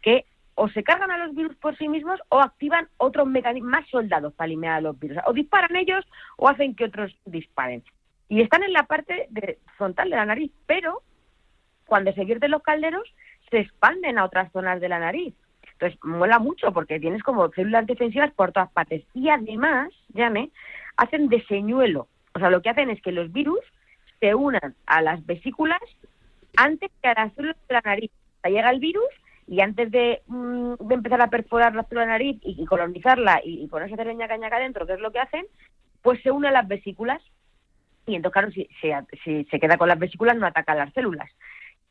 que 0.00 0.24
o 0.54 0.68
se 0.70 0.82
cargan 0.82 1.10
a 1.10 1.18
los 1.18 1.34
virus 1.34 1.54
por 1.56 1.76
sí 1.76 1.88
mismos 1.88 2.18
o 2.30 2.40
activan 2.40 2.88
otros 2.96 3.26
mecanismos 3.26 3.70
más 3.70 3.88
soldados 3.90 4.32
para 4.32 4.46
eliminar 4.46 4.76
a 4.76 4.80
los 4.80 4.98
virus. 4.98 5.18
O 5.26 5.34
disparan 5.34 5.76
ellos 5.76 6.06
o 6.38 6.48
hacen 6.48 6.74
que 6.74 6.84
otros 6.84 7.14
disparen. 7.26 7.84
Y 8.30 8.40
están 8.40 8.62
en 8.62 8.72
la 8.72 8.84
parte 8.84 9.28
frontal 9.76 10.08
de 10.08 10.16
la 10.16 10.24
nariz, 10.24 10.50
pero 10.66 11.02
cuando 11.86 12.12
se 12.12 12.24
vierten 12.24 12.50
los 12.50 12.62
calderos 12.62 13.04
se 13.50 13.60
expanden 13.60 14.18
a 14.18 14.24
otras 14.24 14.50
zonas 14.52 14.80
de 14.80 14.88
la 14.88 14.98
nariz. 14.98 15.34
Entonces, 15.72 15.98
mola 16.02 16.38
mucho 16.38 16.72
porque 16.72 16.98
tienes 16.98 17.22
como 17.22 17.50
células 17.50 17.86
defensivas 17.86 18.32
por 18.32 18.52
todas 18.52 18.72
partes. 18.72 19.04
Y 19.12 19.28
además, 19.28 19.92
llame, 20.08 20.50
hacen 20.96 21.28
de 21.28 21.44
señuelo. 21.46 22.08
O 22.34 22.38
sea, 22.38 22.50
lo 22.50 22.62
que 22.62 22.70
hacen 22.70 22.90
es 22.90 23.00
que 23.00 23.12
los 23.12 23.32
virus 23.32 23.60
se 24.20 24.34
unan 24.34 24.74
a 24.86 25.02
las 25.02 25.24
vesículas 25.24 25.80
antes 26.56 26.90
que 27.02 27.08
a 27.08 27.14
las 27.14 27.32
células 27.34 27.56
de 27.68 27.74
la 27.74 27.82
nariz. 27.84 28.10
O 28.10 28.40
sea, 28.42 28.50
llega 28.50 28.70
el 28.70 28.80
virus 28.80 29.04
y 29.46 29.60
antes 29.60 29.90
de, 29.90 30.22
mm, 30.26 30.74
empezar 30.90 31.20
a 31.20 31.30
perforar 31.30 31.74
la 31.74 31.84
célula 31.84 32.02
de 32.02 32.06
la 32.06 32.12
nariz 32.12 32.40
y, 32.42 32.64
colonizarla 32.66 33.40
y, 33.44 33.62
y, 33.62 33.68
ponerse 33.68 33.94
a 33.94 34.00
hacer 34.00 34.14
ñaca 34.14 34.36
ñaca 34.36 34.56
adentro, 34.56 34.86
que 34.86 34.94
es 34.94 35.00
lo 35.00 35.12
que 35.12 35.20
hacen, 35.20 35.46
pues 36.02 36.20
se 36.22 36.30
une 36.30 36.48
a 36.48 36.52
las 36.52 36.66
vesículas. 36.66 37.22
Y 38.06 38.14
entonces, 38.14 38.32
claro, 38.32 38.50
si, 38.50 38.68
si, 39.24 39.44
se 39.44 39.60
queda 39.60 39.76
con 39.76 39.88
las 39.88 39.98
vesículas, 39.98 40.36
no 40.36 40.46
ataca 40.46 40.72
a 40.72 40.76
las 40.76 40.92
células. 40.92 41.30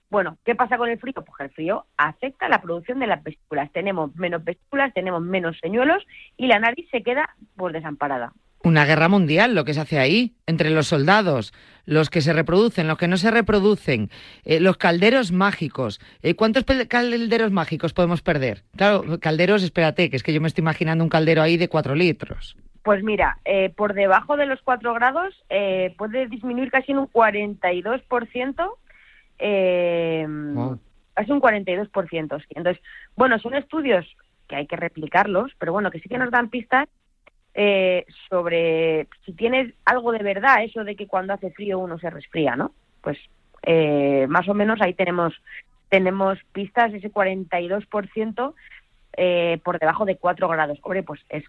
Bueno, 0.09 0.37
¿qué 0.45 0.55
pasa 0.55 0.77
con 0.77 0.89
el 0.89 0.99
frío? 0.99 1.13
Pues 1.13 1.39
el 1.39 1.49
frío 1.49 1.85
afecta 1.97 2.47
la 2.47 2.61
producción 2.61 2.99
de 2.99 3.07
las 3.07 3.23
vesículas. 3.23 3.71
Tenemos 3.71 4.15
menos 4.15 4.43
vesículas, 4.43 4.93
tenemos 4.93 5.21
menos 5.21 5.57
señuelos 5.59 6.05
y 6.37 6.47
la 6.47 6.59
nariz 6.59 6.87
se 6.91 7.03
queda 7.03 7.35
pues 7.55 7.73
desamparada. 7.73 8.31
Una 8.65 8.83
guerra 8.85 9.09
mundial, 9.09 9.53
lo 9.53 9.63
que 9.63 9.75
se 9.75 9.81
hace 9.81 9.99
ahí, 9.99 10.33
entre 10.47 10.71
los 10.71 10.87
soldados, 10.87 11.53
los 11.85 12.09
que 12.09 12.21
se 12.21 12.33
reproducen, 12.33 12.87
los 12.87 12.97
que 12.97 13.07
no 13.07 13.15
se 13.15 13.29
reproducen, 13.29 14.09
eh, 14.43 14.59
los 14.59 14.77
calderos 14.77 15.31
mágicos. 15.31 16.01
Eh, 16.23 16.33
¿Cuántos 16.33 16.65
calderos 16.87 17.51
mágicos 17.51 17.93
podemos 17.93 18.23
perder? 18.23 18.63
Claro, 18.75 19.19
calderos, 19.19 19.61
espérate, 19.61 20.09
que 20.09 20.15
es 20.15 20.23
que 20.23 20.33
yo 20.33 20.41
me 20.41 20.47
estoy 20.47 20.63
imaginando 20.63 21.03
un 21.03 21.11
caldero 21.11 21.43
ahí 21.43 21.57
de 21.57 21.69
cuatro 21.69 21.93
litros. 21.93 22.57
Pues 22.81 23.03
mira, 23.03 23.37
eh, 23.45 23.69
por 23.69 23.93
debajo 23.93 24.35
de 24.35 24.47
los 24.47 24.59
cuatro 24.63 24.95
grados 24.95 25.35
puede 25.95 26.25
disminuir 26.25 26.71
casi 26.71 26.91
en 26.91 26.97
un 26.97 27.07
42%. 27.07 28.77
Eh, 29.37 30.27
Casi 31.13 31.31
un 31.31 31.39
42%. 31.39 32.43
Entonces, 32.49 32.83
bueno, 33.15 33.37
son 33.37 33.53
estudios 33.53 34.05
que 34.49 34.55
hay 34.55 34.65
que 34.65 34.75
replicarlos, 34.75 35.51
pero 35.59 35.71
bueno, 35.71 35.91
que 35.91 35.99
sí 35.99 36.09
que 36.09 36.17
nos 36.17 36.31
dan 36.31 36.49
pistas 36.49 36.89
eh, 37.55 38.05
sobre 38.29 39.07
si 39.25 39.33
tienes 39.33 39.73
algo 39.85 40.11
de 40.11 40.23
verdad, 40.23 40.63
eso 40.63 40.83
de 40.83 40.95
que 40.95 41.07
cuando 41.07 41.33
hace 41.33 41.51
frío 41.51 41.79
uno 41.79 41.97
se 41.97 42.09
resfría, 42.09 42.55
¿no? 42.55 42.73
Pues 43.01 43.17
eh, 43.63 44.27
más 44.29 44.47
o 44.49 44.53
menos 44.53 44.81
ahí 44.81 44.93
tenemos 44.93 45.33
tenemos 45.89 46.37
pistas, 46.51 46.93
ese 46.93 47.11
42% 47.11 48.53
eh, 49.17 49.59
por 49.63 49.79
debajo 49.79 50.03
de 50.03 50.17
4 50.17 50.47
grados. 50.49 50.79
Hombre, 50.83 51.03
pues 51.03 51.21
es 51.29 51.45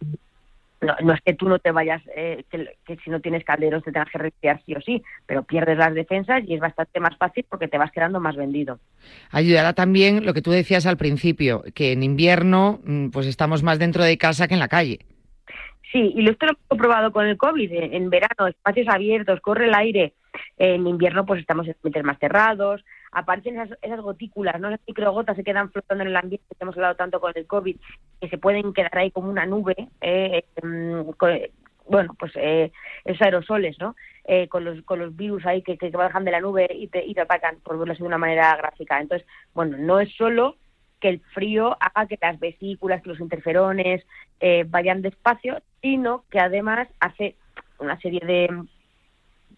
no, 0.80 1.14
es 1.14 1.20
que 1.22 1.34
tú 1.34 1.48
no 1.48 1.58
te 1.58 1.72
vayas, 1.72 2.02
eh, 2.14 2.44
que, 2.50 2.96
si 3.02 3.10
no 3.10 3.20
tienes 3.20 3.44
calderos 3.44 3.82
te 3.82 3.92
tengas 3.92 4.10
que 4.10 4.18
resfriar 4.18 4.62
sí 4.64 4.74
o 4.74 4.80
sí, 4.80 5.02
pero 5.24 5.42
pierdes 5.42 5.78
las 5.78 5.94
defensas 5.94 6.42
y 6.46 6.54
es 6.54 6.60
bastante 6.60 7.00
más 7.00 7.16
fácil 7.16 7.46
porque 7.48 7.66
te 7.66 7.78
vas 7.78 7.90
quedando 7.90 8.20
más 8.20 8.36
vendido. 8.36 8.78
Ayudará 9.30 9.72
también 9.72 10.26
lo 10.26 10.34
que 10.34 10.42
tú 10.42 10.50
decías 10.50 10.86
al 10.86 10.98
principio, 10.98 11.64
que 11.74 11.92
en 11.92 12.02
invierno 12.02 12.80
mm, 12.84 13.08
pues 13.08 13.26
estamos 13.26 13.62
más 13.62 13.78
dentro 13.78 14.04
de 14.04 14.18
casa 14.18 14.48
que 14.48 14.54
en 14.54 14.60
la 14.60 14.68
calle. 14.68 15.00
Sí, 15.96 16.12
y 16.14 16.28
esto 16.28 16.44
lo 16.44 16.52
he 16.52 16.76
probado 16.76 17.10
con 17.10 17.24
el 17.24 17.38
COVID. 17.38 17.72
En, 17.72 18.10
verano, 18.10 18.48
espacios 18.48 18.86
abiertos, 18.86 19.40
corre 19.40 19.64
el 19.64 19.74
aire. 19.74 20.12
En 20.58 20.86
invierno, 20.86 21.24
pues 21.24 21.40
estamos 21.40 21.66
en 21.66 22.06
más 22.06 22.18
cerrados. 22.18 22.84
Aparecen 23.12 23.58
esas, 23.58 24.00
gotículas, 24.02 24.60
¿no? 24.60 24.68
Las 24.68 24.80
microgotas 24.86 25.36
se 25.36 25.42
quedan 25.42 25.72
flotando 25.72 26.02
en 26.02 26.10
el 26.10 26.16
ambiente 26.16 26.44
que 26.50 26.62
hemos 26.62 26.76
hablado 26.76 26.96
tanto 26.96 27.18
con 27.18 27.32
el 27.34 27.46
COVID, 27.46 27.76
que 28.20 28.28
se 28.28 28.36
pueden 28.36 28.74
quedar 28.74 28.98
ahí 28.98 29.10
como 29.10 29.30
una 29.30 29.46
nube. 29.46 29.88
Eh, 30.02 30.44
em, 30.56 31.06
bueno, 31.88 32.14
pues 32.18 32.32
eh, 32.34 32.72
esos 33.06 33.22
aerosoles, 33.22 33.78
¿no? 33.80 33.96
Eh, 34.26 34.48
con, 34.48 34.66
los, 34.66 34.82
con 34.82 34.98
los 34.98 35.16
virus 35.16 35.46
ahí 35.46 35.62
que, 35.62 35.78
que 35.78 35.88
bajan 35.88 36.26
de 36.26 36.32
la 36.32 36.40
nube 36.42 36.68
y 36.74 36.88
te, 36.88 37.06
y 37.06 37.14
te 37.14 37.22
atacan, 37.22 37.56
por 37.60 37.78
verlo 37.78 37.94
de 37.94 38.04
una 38.04 38.18
manera 38.18 38.54
gráfica. 38.56 39.00
Entonces, 39.00 39.26
bueno, 39.54 39.78
no 39.78 39.98
es 39.98 40.14
solo 40.14 40.56
que 41.00 41.08
el 41.08 41.20
frío 41.20 41.76
haga 41.80 42.06
que 42.06 42.18
las 42.20 42.38
vesículas, 42.38 43.02
que 43.02 43.10
los 43.10 43.20
interferones 43.20 44.04
eh, 44.40 44.64
vayan 44.68 45.02
despacio, 45.02 45.60
sino 45.82 46.24
que 46.30 46.40
además 46.40 46.88
hace 47.00 47.36
una 47.78 47.98
serie 48.00 48.20
de 48.20 48.48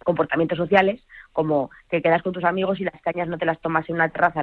comportamientos 0.04 0.58
sociales, 0.58 1.00
como 1.32 1.70
que 1.90 2.02
quedas 2.02 2.22
con 2.22 2.32
tus 2.32 2.44
amigos 2.44 2.80
y 2.80 2.84
las 2.84 3.00
cañas 3.02 3.28
no 3.28 3.38
te 3.38 3.46
las 3.46 3.60
tomas 3.60 3.88
en 3.88 3.96
una 3.96 4.08
terraza 4.08 4.42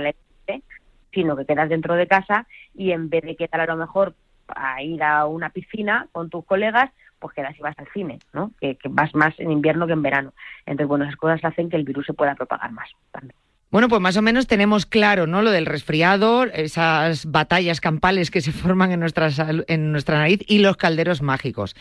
sino 1.13 1.37
que 1.37 1.45
quedas 1.45 1.69
dentro 1.69 1.95
de 1.95 2.07
casa 2.07 2.45
y 2.73 2.91
en 2.91 3.09
vez 3.09 3.23
de 3.23 3.35
quedar 3.37 3.61
a 3.61 3.65
lo 3.65 3.77
mejor 3.77 4.15
a 4.47 4.83
ir 4.83 5.01
a 5.01 5.25
una 5.25 5.49
piscina 5.49 6.07
con 6.11 6.29
tus 6.29 6.45
colegas, 6.45 6.91
pues 7.19 7.33
quedas 7.33 7.57
y 7.57 7.61
vas 7.61 7.77
al 7.79 7.87
cine, 7.93 8.19
¿no? 8.33 8.51
Que, 8.59 8.75
que 8.75 8.89
vas 8.89 9.15
más 9.15 9.33
en 9.39 9.49
invierno 9.49 9.87
que 9.87 9.93
en 9.93 10.01
verano. 10.01 10.33
Entonces, 10.65 10.87
bueno, 10.87 11.05
esas 11.05 11.15
cosas 11.15 11.43
hacen 11.43 11.69
que 11.69 11.77
el 11.77 11.85
virus 11.85 12.05
se 12.05 12.13
pueda 12.13 12.35
propagar 12.35 12.71
más 12.71 12.89
también. 13.11 13.35
Bueno, 13.75 13.89
pues 13.89 14.01
más 14.01 14.15
o 14.15 14.21
menos 14.21 14.47
tenemos 14.47 14.85
claro, 14.85 15.27
¿no? 15.27 15.41
Lo 15.41 15.51
del 15.51 15.65
resfriado, 15.65 16.45
esas 16.45 17.29
batallas 17.29 17.81
campales 17.81 18.31
que 18.31 18.39
se 18.39 18.53
forman 18.53 18.93
en 18.93 19.01
nuestra, 19.01 19.27
en 19.67 19.91
nuestra 19.91 20.17
nariz 20.17 20.39
y 20.47 20.59
los 20.59 20.77
calderos 20.77 21.21
mágicos. 21.21 21.75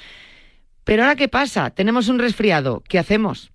Pero 0.82 1.04
ahora, 1.04 1.14
¿qué 1.14 1.28
pasa? 1.28 1.70
Tenemos 1.70 2.08
un 2.08 2.18
resfriado, 2.18 2.82
¿qué 2.88 2.98
hacemos? 2.98 3.52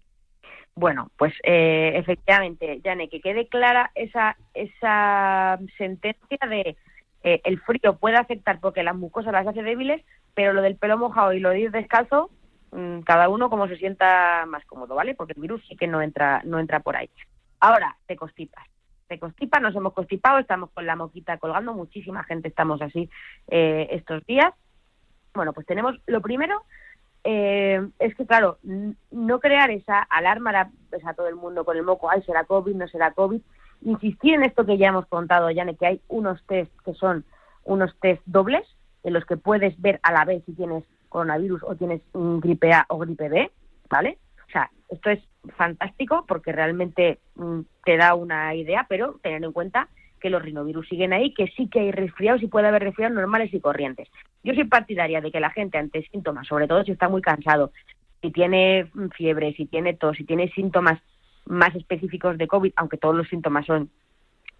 Bueno, 0.74 1.12
pues 1.18 1.34
eh, 1.44 1.92
efectivamente, 1.96 2.80
Jane, 2.82 3.10
que 3.10 3.20
quede 3.20 3.50
clara 3.50 3.92
esa, 3.94 4.38
esa 4.54 5.60
sentencia 5.78 6.38
de 6.50 6.78
eh, 7.26 7.42
el 7.44 7.60
frío 7.60 7.98
puede 7.98 8.16
afectar 8.16 8.62
porque 8.62 8.84
las 8.84 8.96
mucosas 8.96 9.34
las 9.34 9.48
hace 9.48 9.64
débiles, 9.64 10.02
pero 10.34 10.54
lo 10.54 10.62
del 10.62 10.78
pelo 10.78 10.98
mojado 10.98 11.34
y 11.34 11.42
lo 11.42 11.50
de 11.50 11.60
ir 11.60 11.72
descalzo, 11.72 12.30
mm, 12.72 13.02
cada 13.02 13.28
uno 13.28 13.50
como 13.50 13.68
se 13.68 13.76
sienta 13.76 14.46
más 14.48 14.64
cómodo, 14.64 14.96
¿vale? 14.96 15.14
Porque 15.14 15.34
el 15.34 15.42
virus 15.42 15.62
sí 15.68 15.76
que 15.76 15.88
no 15.88 16.02
entra, 16.02 16.42
no 16.46 16.58
entra 16.58 16.80
por 16.80 16.96
ahí. 16.96 17.10
Ahora, 17.60 17.98
te 18.08 18.16
constipas. 18.16 18.66
Te 19.08 19.20
constipas, 19.20 19.62
nos 19.62 19.76
hemos 19.76 19.94
constipado, 19.94 20.38
estamos 20.38 20.70
con 20.72 20.86
la 20.86 20.96
moquita 20.96 21.38
colgando, 21.38 21.74
muchísima 21.74 22.24
gente 22.24 22.48
estamos 22.48 22.82
así 22.82 23.10
eh, 23.48 23.88
estos 23.92 24.24
días. 24.26 24.54
Bueno, 25.34 25.54
pues 25.54 25.66
tenemos, 25.66 26.00
lo 26.06 26.22
primero 26.22 26.64
eh, 27.24 27.88
es 28.00 28.16
que, 28.16 28.26
claro, 28.26 28.60
no 29.12 29.40
crear 29.40 29.72
esa 29.72 30.00
alarma 30.02 30.72
pues, 30.90 31.06
a 31.06 31.14
todo 31.14 31.28
el 31.28 31.36
mundo 31.36 31.66
con 31.66 31.76
el 31.76 31.84
moco, 31.84 32.10
ay, 32.10 32.22
será 32.24 32.44
COVID, 32.46 32.76
no 32.76 32.88
será 32.88 33.12
COVID. 33.12 33.42
Insistir 33.82 34.36
en 34.36 34.44
esto 34.44 34.66
que 34.66 34.78
ya 34.78 34.90
hemos 34.90 35.08
contado, 35.08 35.50
Yane, 35.50 35.76
que 35.76 35.88
hay 35.88 36.02
unos 36.08 36.46
test 36.46 36.72
que 36.84 36.94
son 36.94 37.26
unos 37.64 37.98
test 38.00 38.22
dobles, 38.26 38.66
en 39.04 39.14
los 39.14 39.26
que 39.26 39.38
puedes 39.38 39.80
ver 39.82 40.00
a 40.04 40.12
la 40.12 40.26
vez 40.26 40.44
si 40.46 40.54
tienes 40.54 40.84
coronavirus 41.08 41.64
o 41.64 41.76
tienes 41.76 42.02
gripe 42.14 42.74
A 42.74 42.86
o 42.90 43.00
gripe 43.00 43.30
B, 43.30 43.52
¿vale? 43.90 44.18
O 44.48 44.52
sea, 44.52 44.70
esto 44.90 45.10
es 45.10 45.20
fantástico 45.56 46.26
porque 46.28 46.52
realmente 46.52 47.20
mm, 47.36 47.62
te 47.84 47.98
da 47.98 48.16
una 48.16 48.56
idea, 48.56 48.86
pero 48.90 49.20
tener 49.22 49.44
en 49.44 49.52
cuenta 49.52 49.88
que 50.20 50.30
los 50.30 50.42
rinovirus 50.42 50.88
siguen 50.88 51.14
ahí, 51.14 51.34
que 51.34 51.48
sí 51.56 51.68
que 51.70 51.80
hay 51.80 51.92
resfriados 51.92 52.44
y 52.44 52.48
puede 52.48 52.68
haber 52.68 52.84
resfriados 52.84 53.16
normales 53.16 53.54
y 53.54 53.60
corrientes. 53.60 54.10
Yo 54.44 54.54
soy 54.54 54.66
partidaria 54.66 55.22
de 55.22 55.32
que 55.32 55.40
la 55.40 55.50
gente 55.50 55.78
ante 55.78 56.08
síntomas, 56.10 56.48
sobre 56.48 56.68
todo 56.68 56.84
si 56.84 56.92
está 56.92 57.08
muy 57.08 57.22
cansado, 57.22 57.72
si 58.22 58.32
tiene 58.32 58.92
fiebre, 59.16 59.54
si 59.54 59.66
tiene 59.66 59.94
tos, 59.94 60.18
si 60.18 60.26
tiene 60.26 60.50
síntomas 60.50 61.00
más 61.46 61.74
específicos 61.76 62.38
de 62.38 62.48
COVID, 62.48 62.74
aunque 62.76 62.98
todos 62.98 63.16
los 63.16 63.28
síntomas 63.30 63.66
son 63.66 63.90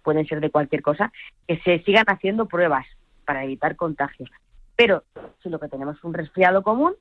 pueden 0.02 0.26
ser 0.26 0.40
de 0.40 0.50
cualquier 0.50 0.80
cosa, 0.80 1.12
que 1.46 1.58
se 1.58 1.80
sigan 1.80 2.06
haciendo 2.08 2.46
pruebas 2.46 2.86
para 3.26 3.44
evitar 3.44 3.76
contagios. 3.76 4.30
Pero 4.76 5.04
si 5.42 5.50
lo 5.50 5.60
que 5.60 5.68
tenemos 5.68 5.98
es 5.98 6.04
un 6.04 6.14
resfriado 6.14 6.62
común, 6.62 6.94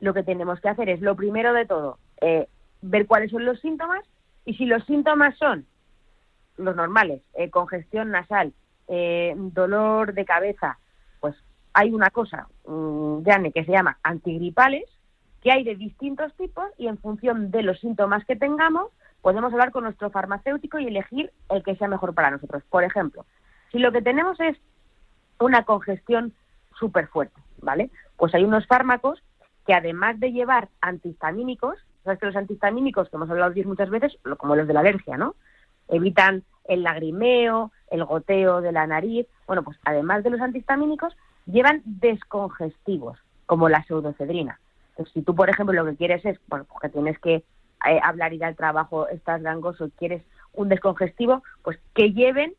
lo 0.00 0.12
que 0.12 0.24
tenemos 0.24 0.60
que 0.60 0.68
hacer 0.68 0.88
es, 0.88 1.00
lo 1.00 1.14
primero 1.14 1.52
de 1.52 1.66
todo, 1.66 1.98
eh, 2.20 2.48
ver 2.82 3.06
cuáles 3.06 3.30
son 3.30 3.44
los 3.44 3.60
síntomas 3.60 4.04
y 4.44 4.54
si 4.54 4.66
los 4.66 4.84
síntomas 4.84 5.36
son 5.38 5.66
los 6.56 6.76
normales, 6.76 7.22
eh, 7.34 7.50
congestión 7.50 8.10
nasal, 8.10 8.52
eh, 8.88 9.34
dolor 9.36 10.12
de 10.12 10.24
cabeza, 10.24 10.78
pues 11.20 11.34
hay 11.72 11.90
una 11.90 12.10
cosa, 12.10 12.48
um, 12.64 13.22
que 13.24 13.64
se 13.64 13.72
llama 13.72 13.98
antigripales, 14.02 14.84
que 15.42 15.50
hay 15.50 15.64
de 15.64 15.76
distintos 15.76 16.34
tipos 16.34 16.66
y 16.76 16.88
en 16.88 16.98
función 16.98 17.50
de 17.50 17.62
los 17.62 17.80
síntomas 17.80 18.24
que 18.26 18.36
tengamos, 18.36 18.90
podemos 19.22 19.52
hablar 19.52 19.70
con 19.70 19.84
nuestro 19.84 20.10
farmacéutico 20.10 20.78
y 20.78 20.86
elegir 20.86 21.32
el 21.48 21.62
que 21.62 21.76
sea 21.76 21.88
mejor 21.88 22.14
para 22.14 22.30
nosotros. 22.30 22.62
Por 22.68 22.84
ejemplo, 22.84 23.24
si 23.70 23.78
lo 23.78 23.92
que 23.92 24.02
tenemos 24.02 24.38
es 24.40 24.56
una 25.38 25.64
congestión 25.64 26.32
súper 26.78 27.08
fuerte, 27.08 27.40
¿vale? 27.60 27.90
Pues 28.16 28.34
hay 28.34 28.44
unos 28.44 28.66
fármacos 28.66 29.22
que 29.66 29.74
además 29.74 30.18
de 30.20 30.32
llevar 30.32 30.68
antihistamínicos, 30.80 31.78
sabes 32.04 32.18
que 32.18 32.26
los 32.26 32.36
antihistamínicos, 32.36 33.08
que 33.08 33.16
hemos 33.16 33.30
hablado 33.30 33.54
muchas 33.64 33.90
veces, 33.90 34.16
como 34.38 34.56
los 34.56 34.66
de 34.66 34.74
la 34.74 34.80
alergia, 34.80 35.16
¿no? 35.16 35.34
Evitan 35.88 36.44
el 36.64 36.82
lagrimeo, 36.82 37.72
el 37.90 38.04
goteo 38.04 38.60
de 38.60 38.72
la 38.72 38.86
nariz. 38.86 39.26
Bueno, 39.46 39.62
pues 39.62 39.78
además 39.84 40.22
de 40.22 40.30
los 40.30 40.40
antihistamínicos, 40.40 41.16
llevan 41.46 41.82
descongestivos, 41.84 43.18
como 43.46 43.68
la 43.68 43.84
pseudocedrina. 43.84 44.58
Entonces, 44.90 45.14
si 45.14 45.22
tú, 45.22 45.34
por 45.34 45.48
ejemplo, 45.50 45.74
lo 45.74 45.90
que 45.90 45.96
quieres 45.96 46.24
es, 46.24 46.38
bueno, 46.48 46.66
porque 46.70 46.88
tienes 46.88 47.18
que 47.18 47.34
eh, 47.34 48.00
hablar, 48.02 48.32
ir 48.32 48.44
al 48.44 48.56
trabajo, 48.56 49.08
estás 49.08 49.42
gangoso 49.42 49.86
y 49.86 49.90
quieres 49.92 50.22
un 50.52 50.68
descongestivo, 50.68 51.42
pues 51.62 51.78
que 51.94 52.12
lleven 52.12 52.54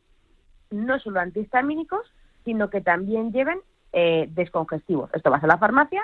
no 0.70 0.98
solo 0.98 1.20
antihistamínicos, 1.20 2.12
sino 2.44 2.68
que 2.68 2.80
también 2.80 3.32
lleven 3.32 3.60
eh, 3.92 4.28
descongestivos. 4.30 5.10
Esto 5.14 5.30
vas 5.30 5.44
a 5.44 5.46
la 5.46 5.58
farmacia 5.58 6.02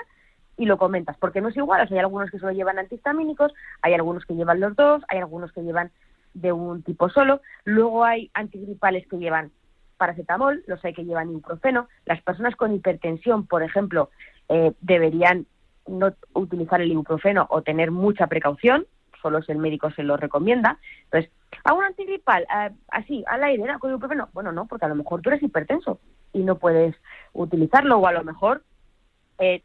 y 0.57 0.65
lo 0.65 0.77
comentas, 0.77 1.17
porque 1.17 1.41
no 1.41 1.49
es 1.49 1.57
igual, 1.57 1.87
hay 1.89 1.97
algunos 1.97 2.29
que 2.29 2.39
solo 2.39 2.51
llevan 2.51 2.79
antihistamínicos, 2.79 3.53
hay 3.81 3.93
algunos 3.93 4.25
que 4.25 4.35
llevan 4.35 4.59
los 4.59 4.75
dos, 4.75 5.03
hay 5.07 5.19
algunos 5.19 5.51
que 5.51 5.63
llevan 5.63 5.91
de 6.33 6.51
un 6.51 6.83
tipo 6.83 7.09
solo, 7.09 7.41
luego 7.65 8.03
hay 8.03 8.29
antigripales 8.33 9.07
que 9.07 9.17
llevan 9.17 9.51
paracetamol, 9.97 10.63
los 10.67 10.83
hay 10.83 10.93
que 10.93 11.05
llevan 11.05 11.29
ibuprofeno, 11.29 11.87
las 12.05 12.21
personas 12.21 12.55
con 12.55 12.73
hipertensión, 12.73 13.45
por 13.45 13.63
ejemplo, 13.63 14.09
eh, 14.49 14.73
deberían 14.81 15.45
no 15.87 16.13
utilizar 16.33 16.81
el 16.81 16.91
ibuprofeno 16.91 17.47
o 17.49 17.61
tener 17.61 17.91
mucha 17.91 18.27
precaución, 18.27 18.85
solo 19.21 19.41
si 19.43 19.51
el 19.51 19.59
médico 19.59 19.91
se 19.91 20.03
lo 20.03 20.17
recomienda. 20.17 20.79
Entonces, 21.03 21.31
¿a 21.63 21.73
un 21.73 21.83
antigripal 21.83 22.47
así, 22.87 23.23
al 23.27 23.43
aire, 23.43 23.63
¿no? 23.63 23.79
con 23.79 23.91
ibuprofeno? 23.91 24.29
Bueno, 24.33 24.51
no, 24.51 24.65
porque 24.65 24.85
a 24.85 24.89
lo 24.89 24.95
mejor 24.95 25.21
tú 25.21 25.29
eres 25.29 25.43
hipertenso 25.43 25.99
y 26.33 26.39
no 26.39 26.57
puedes 26.57 26.95
utilizarlo, 27.33 27.97
o 27.99 28.07
a 28.07 28.11
lo 28.11 28.23
mejor 28.23 28.63
eh, 29.37 29.63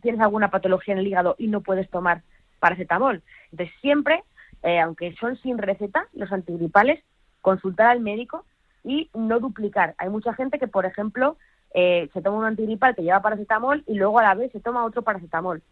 tienes 0.00 0.20
alguna 0.20 0.50
patología 0.50 0.92
en 0.92 1.00
el 1.00 1.06
hígado 1.06 1.36
y 1.38 1.48
no 1.48 1.60
puedes 1.60 1.88
tomar 1.90 2.22
paracetamol. 2.60 3.22
Entonces, 3.50 3.74
siempre, 3.80 4.22
eh, 4.62 4.80
aunque 4.80 5.14
son 5.20 5.36
sin 5.38 5.58
receta, 5.58 6.06
los 6.12 6.30
antigripales, 6.32 7.02
consultar 7.40 7.88
al 7.88 8.00
médico 8.00 8.44
y 8.84 9.10
no 9.14 9.40
duplicar. 9.40 9.94
Hay 9.98 10.08
mucha 10.08 10.34
gente 10.34 10.58
que, 10.58 10.68
por 10.68 10.86
ejemplo, 10.86 11.36
eh, 11.74 12.08
se 12.12 12.22
toma 12.22 12.38
un 12.38 12.44
antigripal 12.44 12.94
que 12.94 13.02
lleva 13.02 13.22
paracetamol 13.22 13.84
y 13.86 13.94
luego 13.94 14.18
a 14.18 14.22
la 14.22 14.34
vez 14.34 14.52
se 14.52 14.60
toma 14.60 14.84
otro 14.84 15.02
paracetamol. 15.02 15.62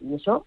Y 0.00 0.14
eso 0.14 0.46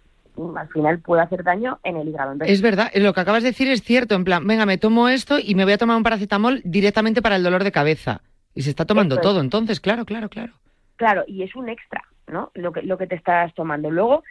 al 0.56 0.68
final 0.70 1.00
puede 1.00 1.22
hacer 1.22 1.44
daño 1.44 1.80
en 1.84 1.98
el 1.98 2.10
hígado. 2.10 2.36
es 2.42 2.62
verdad, 2.62 2.92
lo 2.96 3.14
que 3.14 3.20
acabas 3.20 3.44
de 3.44 3.50
decir 3.50 3.70
es 3.70 3.84
cierto, 3.84 4.16
en 4.16 4.24
plan, 4.24 4.46
venga, 4.48 4.66
me 4.66 4.80
tomo 4.80 5.08
esto 5.10 5.38
y 5.40 5.54
me 5.54 5.64
voy 5.64 5.74
a 5.74 5.78
tomar 5.78 5.96
un 5.96 6.04
paracetamol 6.04 6.62
directamente 6.66 7.22
para 7.22 7.36
el 7.36 7.44
dolor 7.44 7.64
de 7.64 7.72
cabeza. 7.72 8.22
Y 8.56 8.64
se 8.64 8.70
está 8.70 8.86
tomando 8.86 9.18
todo, 9.18 9.42
entonces, 9.42 9.80
claro, 9.80 10.06
claro, 10.06 10.30
claro. 10.30 10.54
Claro, 10.96 11.24
y 11.28 11.44
es 11.44 11.56
un 11.56 11.70
extra, 11.70 12.04
¿no? 12.28 12.52
Lo 12.54 12.72
que, 12.72 12.82
lo 12.84 12.98
que 12.98 13.08
te 13.08 13.16
estás 13.16 13.54
tomando. 13.54 13.90
Luego, 13.90 14.24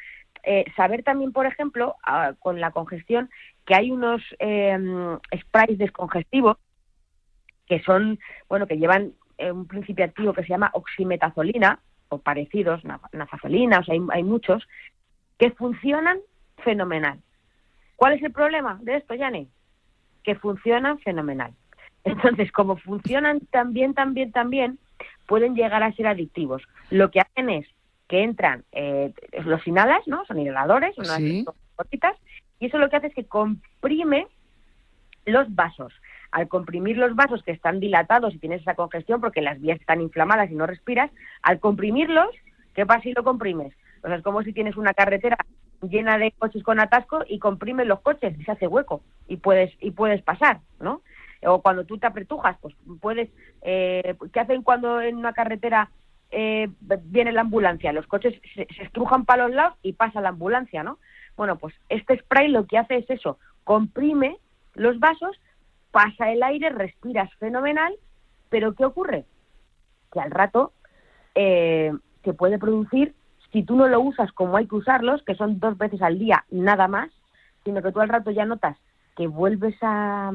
eh, 0.45 0.65
saber 0.77 1.03
también, 1.03 1.33
por 1.33 1.47
ejemplo, 1.47 1.97
ah, 2.05 2.33
con 2.39 2.61
la 2.61 2.71
congestión, 2.71 3.31
que 3.65 3.75
hay 3.75 3.91
unos 3.91 4.23
eh, 4.39 4.79
sprays 5.41 5.79
descongestivos 5.79 6.57
que 7.67 7.81
son, 7.83 8.19
bueno, 8.49 8.67
que 8.67 8.77
llevan 8.77 9.13
eh, 9.39 9.53
un 9.53 9.67
principio 9.67 10.05
activo 10.05 10.33
que 10.33 10.43
se 10.43 10.49
llama 10.49 10.71
oximetazolina, 10.75 11.81
o 12.09 12.19
parecidos, 12.19 12.83
nafazolina, 12.85 13.79
o 13.79 13.85
sea, 13.85 13.95
hay, 13.95 14.01
hay 14.11 14.23
muchos, 14.23 14.69
que 15.39 15.51
funcionan 15.53 16.19
fenomenal. 16.59 17.19
¿Cuál 17.97 18.15
es 18.15 18.23
el 18.23 18.33
problema 18.33 18.79
de 18.83 18.97
esto, 18.97 19.15
Yane? 19.15 19.47
Que 20.23 20.35
funcionan 20.35 20.99
fenomenal. 20.99 21.55
Entonces, 22.05 22.53
como 22.53 22.77
funcionan 22.77 23.41
también, 23.51 23.95
también, 23.95 24.33
también, 24.33 24.79
pueden 25.27 25.55
llegar 25.55 25.83
a 25.83 25.93
ser 25.93 26.07
adictivos. 26.07 26.63
Lo 26.91 27.11
que 27.11 27.21
hacen 27.21 27.51
es 27.51 27.67
que 28.09 28.23
entran, 28.23 28.65
eh, 28.73 29.13
los 29.45 29.67
inhalas, 29.67 30.07
¿no? 30.07 30.25
Son 30.27 30.39
inhaladores, 30.39 30.97
unas 30.99 31.21
gotitas, 31.77 32.17
y 32.61 32.67
eso 32.67 32.79
lo 32.79 32.91
que 32.91 32.97
hace 32.97 33.07
es 33.09 33.15
que 33.15 33.25
comprime 33.25 34.27
los 35.25 35.55
vasos. 35.55 35.93
Al 36.31 36.49
comprimir 36.49 36.97
los 36.97 37.15
vasos 37.15 37.43
que 37.43 37.53
están 37.53 37.81
dilatados 37.81 38.35
y 38.35 38.39
tienes 38.39 38.63
esa 38.63 38.75
congestión 38.75 39.21
porque 39.21 39.43
las 39.43 39.61
vías 39.61 39.81
están 39.81 40.01
inflamadas 40.01 40.51
y 40.51 40.55
no 40.55 40.67
respiras, 40.67 41.11
al 41.43 41.61
comprimirlos, 41.61 42.29
¿qué 42.75 42.87
pasa 42.87 43.03
si 43.03 43.13
lo 43.13 43.25
comprimes? 43.25 43.75
O 44.03 44.07
sea, 44.07 44.17
es 44.17 44.23
como 44.23 44.43
si 44.43 44.53
tienes 44.53 44.77
una 44.77 44.95
carretera 44.95 45.37
llena 45.83 46.19
de 46.19 46.33
coches 46.33 46.63
con 46.63 46.81
atasco 46.81 47.25
y 47.29 47.39
comprimes 47.39 47.87
los 47.87 48.01
coches 48.01 48.39
y 48.39 48.45
se 48.45 48.53
hace 48.53 48.67
hueco 48.67 49.03
y 49.27 49.37
puedes 49.37 49.73
y 49.81 49.91
puedes 49.91 50.23
pasar, 50.23 50.61
¿no? 50.81 51.03
O 51.45 51.61
cuando 51.61 51.85
tú 51.85 51.99
te 51.99 52.07
apretujas, 52.07 52.57
pues 52.61 52.75
puedes. 53.01 53.31
Eh, 53.63 54.15
¿Qué 54.33 54.41
hacen 54.41 54.63
cuando 54.63 55.01
en 55.01 55.17
una 55.17 55.33
carretera 55.33 55.91
eh, 56.31 56.69
viene 57.05 57.33
la 57.33 57.43
ambulancia? 57.43 57.93
Los 57.93 58.07
coches 58.07 58.41
se, 58.55 58.67
estrujan 58.81 59.25
para 59.25 59.47
los 59.47 59.55
lados 59.55 59.79
y 59.83 59.95
pasa 59.95 60.21
la 60.21 60.31
ambulancia, 60.31 60.83
¿no? 60.83 60.99
Bueno, 61.37 61.57
pues 61.57 61.75
este 61.89 62.19
spray 62.19 62.49
lo 62.49 62.67
que 62.67 62.79
hace 62.79 62.97
es 62.97 63.11
eso, 63.11 63.39
comprime 63.65 64.39
los 64.75 64.99
vasos, 65.01 65.41
pasa 65.91 66.31
el 66.31 66.43
aire, 66.43 66.71
respiras 66.71 67.33
fenomenal, 67.35 67.95
pero 68.49 68.75
¿qué 68.75 68.85
ocurre? 68.85 69.25
Que 70.13 70.21
al 70.21 70.31
rato 70.31 70.73
eh, 71.35 71.93
se 72.23 72.35
puede 72.35 72.59
producir 72.59 73.15
si 73.53 73.63
tú 73.63 73.77
no 73.77 73.89
lo 73.89 74.01
usas 74.01 74.33
como 74.33 74.57
hay 74.57 74.67
que 74.67 74.77
usarlos, 74.77 75.23
que 75.25 75.35
son 75.35 75.59
dos 75.61 75.77
veces 75.77 76.01
al 76.03 76.19
día, 76.19 76.45
nada 76.51 76.89
más, 76.89 77.11
sino 77.65 77.83
que 77.83 77.93
tú 77.93 78.01
al 78.01 78.09
rato 78.09 78.31
ya 78.31 78.45
notas 78.45 78.77
que 79.17 79.27
vuelves 79.27 79.75
a, 79.83 80.33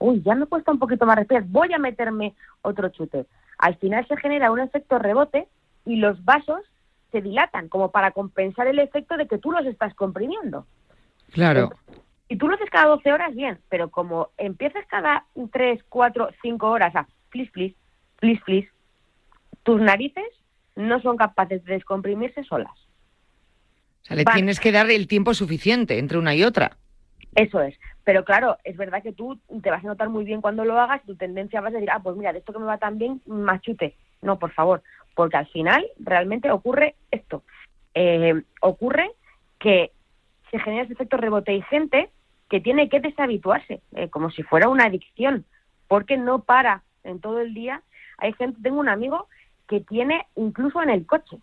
uy, 0.00 0.22
ya 0.24 0.34
me 0.34 0.46
cuesta 0.46 0.72
un 0.72 0.78
poquito 0.78 1.06
más 1.06 1.16
respirar, 1.16 1.44
voy 1.44 1.72
a 1.72 1.78
meterme 1.78 2.34
otro 2.62 2.88
chute. 2.88 3.26
Al 3.58 3.76
final 3.76 4.06
se 4.08 4.16
genera 4.16 4.50
un 4.50 4.58
efecto 4.58 4.98
rebote 4.98 5.46
y 5.84 5.96
los 5.96 6.24
vasos 6.24 6.62
se 7.12 7.20
dilatan, 7.20 7.68
como 7.68 7.90
para 7.90 8.10
compensar 8.12 8.66
el 8.66 8.78
efecto 8.78 9.16
de 9.16 9.28
que 9.28 9.38
tú 9.38 9.52
los 9.52 9.66
estás 9.66 9.94
comprimiendo. 9.94 10.66
Claro. 11.32 11.70
Si 12.28 12.36
tú 12.36 12.48
lo 12.48 12.54
haces 12.54 12.70
cada 12.70 12.86
12 12.86 13.12
horas, 13.12 13.34
bien, 13.34 13.58
pero 13.68 13.90
como 13.90 14.30
empiezas 14.38 14.86
cada 14.86 15.26
3, 15.52 15.82
4, 15.88 16.30
5 16.42 16.66
horas 16.70 16.96
a 16.96 17.06
flis, 17.28 17.50
flis, 17.50 17.74
flis, 18.18 18.40
flis, 18.42 18.68
tus 19.62 19.80
narices 19.80 20.28
no 20.76 21.00
son 21.02 21.16
capaces 21.16 21.64
de 21.64 21.74
descomprimirse 21.74 22.42
solas. 22.44 22.72
O 24.02 24.06
sea, 24.06 24.16
le 24.16 24.24
tienes 24.24 24.60
que 24.60 24.72
dar 24.72 24.90
el 24.90 25.08
tiempo 25.08 25.34
suficiente 25.34 25.98
entre 25.98 26.18
una 26.18 26.34
y 26.34 26.44
otra. 26.44 26.78
Eso 27.34 27.60
es. 27.60 27.78
Pero 28.04 28.24
claro, 28.24 28.58
es 28.64 28.76
verdad 28.76 29.02
que 29.02 29.12
tú 29.12 29.38
te 29.62 29.70
vas 29.70 29.84
a 29.84 29.88
notar 29.88 30.08
muy 30.08 30.24
bien 30.24 30.40
cuando 30.40 30.64
lo 30.64 30.78
hagas 30.78 31.00
y 31.04 31.08
tu 31.08 31.16
tendencia 31.16 31.60
va 31.60 31.68
a 31.68 31.70
decir, 31.70 31.90
ah, 31.90 32.00
pues 32.02 32.16
mira, 32.16 32.32
de 32.32 32.40
esto 32.40 32.52
que 32.52 32.58
me 32.58 32.64
va 32.64 32.78
tan 32.78 32.98
bien, 32.98 33.20
machute. 33.26 33.96
No, 34.22 34.38
por 34.38 34.52
favor, 34.52 34.82
porque 35.14 35.36
al 35.36 35.46
final 35.48 35.86
realmente 35.98 36.50
ocurre 36.50 36.96
esto. 37.10 37.42
Eh, 37.94 38.42
ocurre 38.60 39.12
que 39.58 39.92
se 40.50 40.58
genera 40.58 40.84
ese 40.84 40.94
efecto 40.94 41.16
rebote 41.16 41.54
y 41.54 41.62
gente 41.62 42.10
que 42.48 42.60
tiene 42.60 42.88
que 42.88 43.00
deshabituarse, 43.00 43.80
eh, 43.94 44.08
como 44.08 44.30
si 44.30 44.42
fuera 44.42 44.68
una 44.68 44.86
adicción, 44.86 45.44
porque 45.86 46.16
no 46.16 46.42
para 46.42 46.82
en 47.04 47.20
todo 47.20 47.40
el 47.40 47.54
día. 47.54 47.82
Hay 48.18 48.32
gente, 48.32 48.58
tengo 48.62 48.80
un 48.80 48.88
amigo 48.88 49.28
que 49.68 49.80
tiene 49.80 50.26
incluso 50.34 50.82
en 50.82 50.90
el 50.90 51.06
coche. 51.06 51.38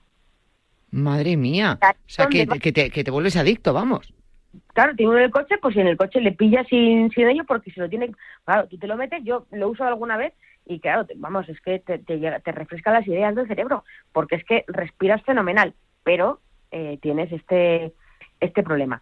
Madre 0.92 1.38
mía. 1.38 1.80
O 1.82 1.96
sea, 2.08 2.28
que, 2.28 2.46
te, 2.46 2.92
que 2.92 3.04
te 3.04 3.12
vuelves 3.12 3.38
adicto, 3.38 3.74
vamos. 3.74 4.14
Claro, 4.74 4.96
tiene 4.96 5.10
uno 5.10 5.20
en 5.20 5.26
el 5.26 5.32
coche, 5.32 5.58
pues 5.62 5.74
si 5.74 5.82
en 5.82 5.88
el 5.88 5.98
coche 5.98 6.22
le 6.22 6.32
pilla 6.32 6.64
sin, 6.66 7.10
sin 7.12 7.28
ello, 7.28 7.44
porque 7.46 7.72
si 7.72 7.80
lo 7.80 7.90
tiene, 7.90 8.12
claro, 8.46 8.68
tú 8.68 8.78
te 8.78 8.88
lo 8.88 8.98
metes, 8.98 9.24
yo 9.24 9.46
lo 9.52 9.70
uso 9.70 9.84
alguna 9.84 10.18
vez 10.18 10.34
y 10.66 10.80
claro, 10.80 11.08
vamos, 11.16 11.48
es 11.50 11.60
que 11.62 11.80
te, 11.80 12.52
refresca 12.52 12.92
las 12.92 13.08
ideas 13.08 13.34
del 13.36 13.48
cerebro, 13.48 13.84
porque 14.12 14.36
es 14.36 14.44
que 14.44 14.66
respiras 14.68 15.24
fenomenal, 15.24 15.74
pero 16.04 16.40
eh, 16.72 17.00
tienes 17.02 17.32
este, 17.32 17.94
este 18.40 18.64
problema. 18.64 19.02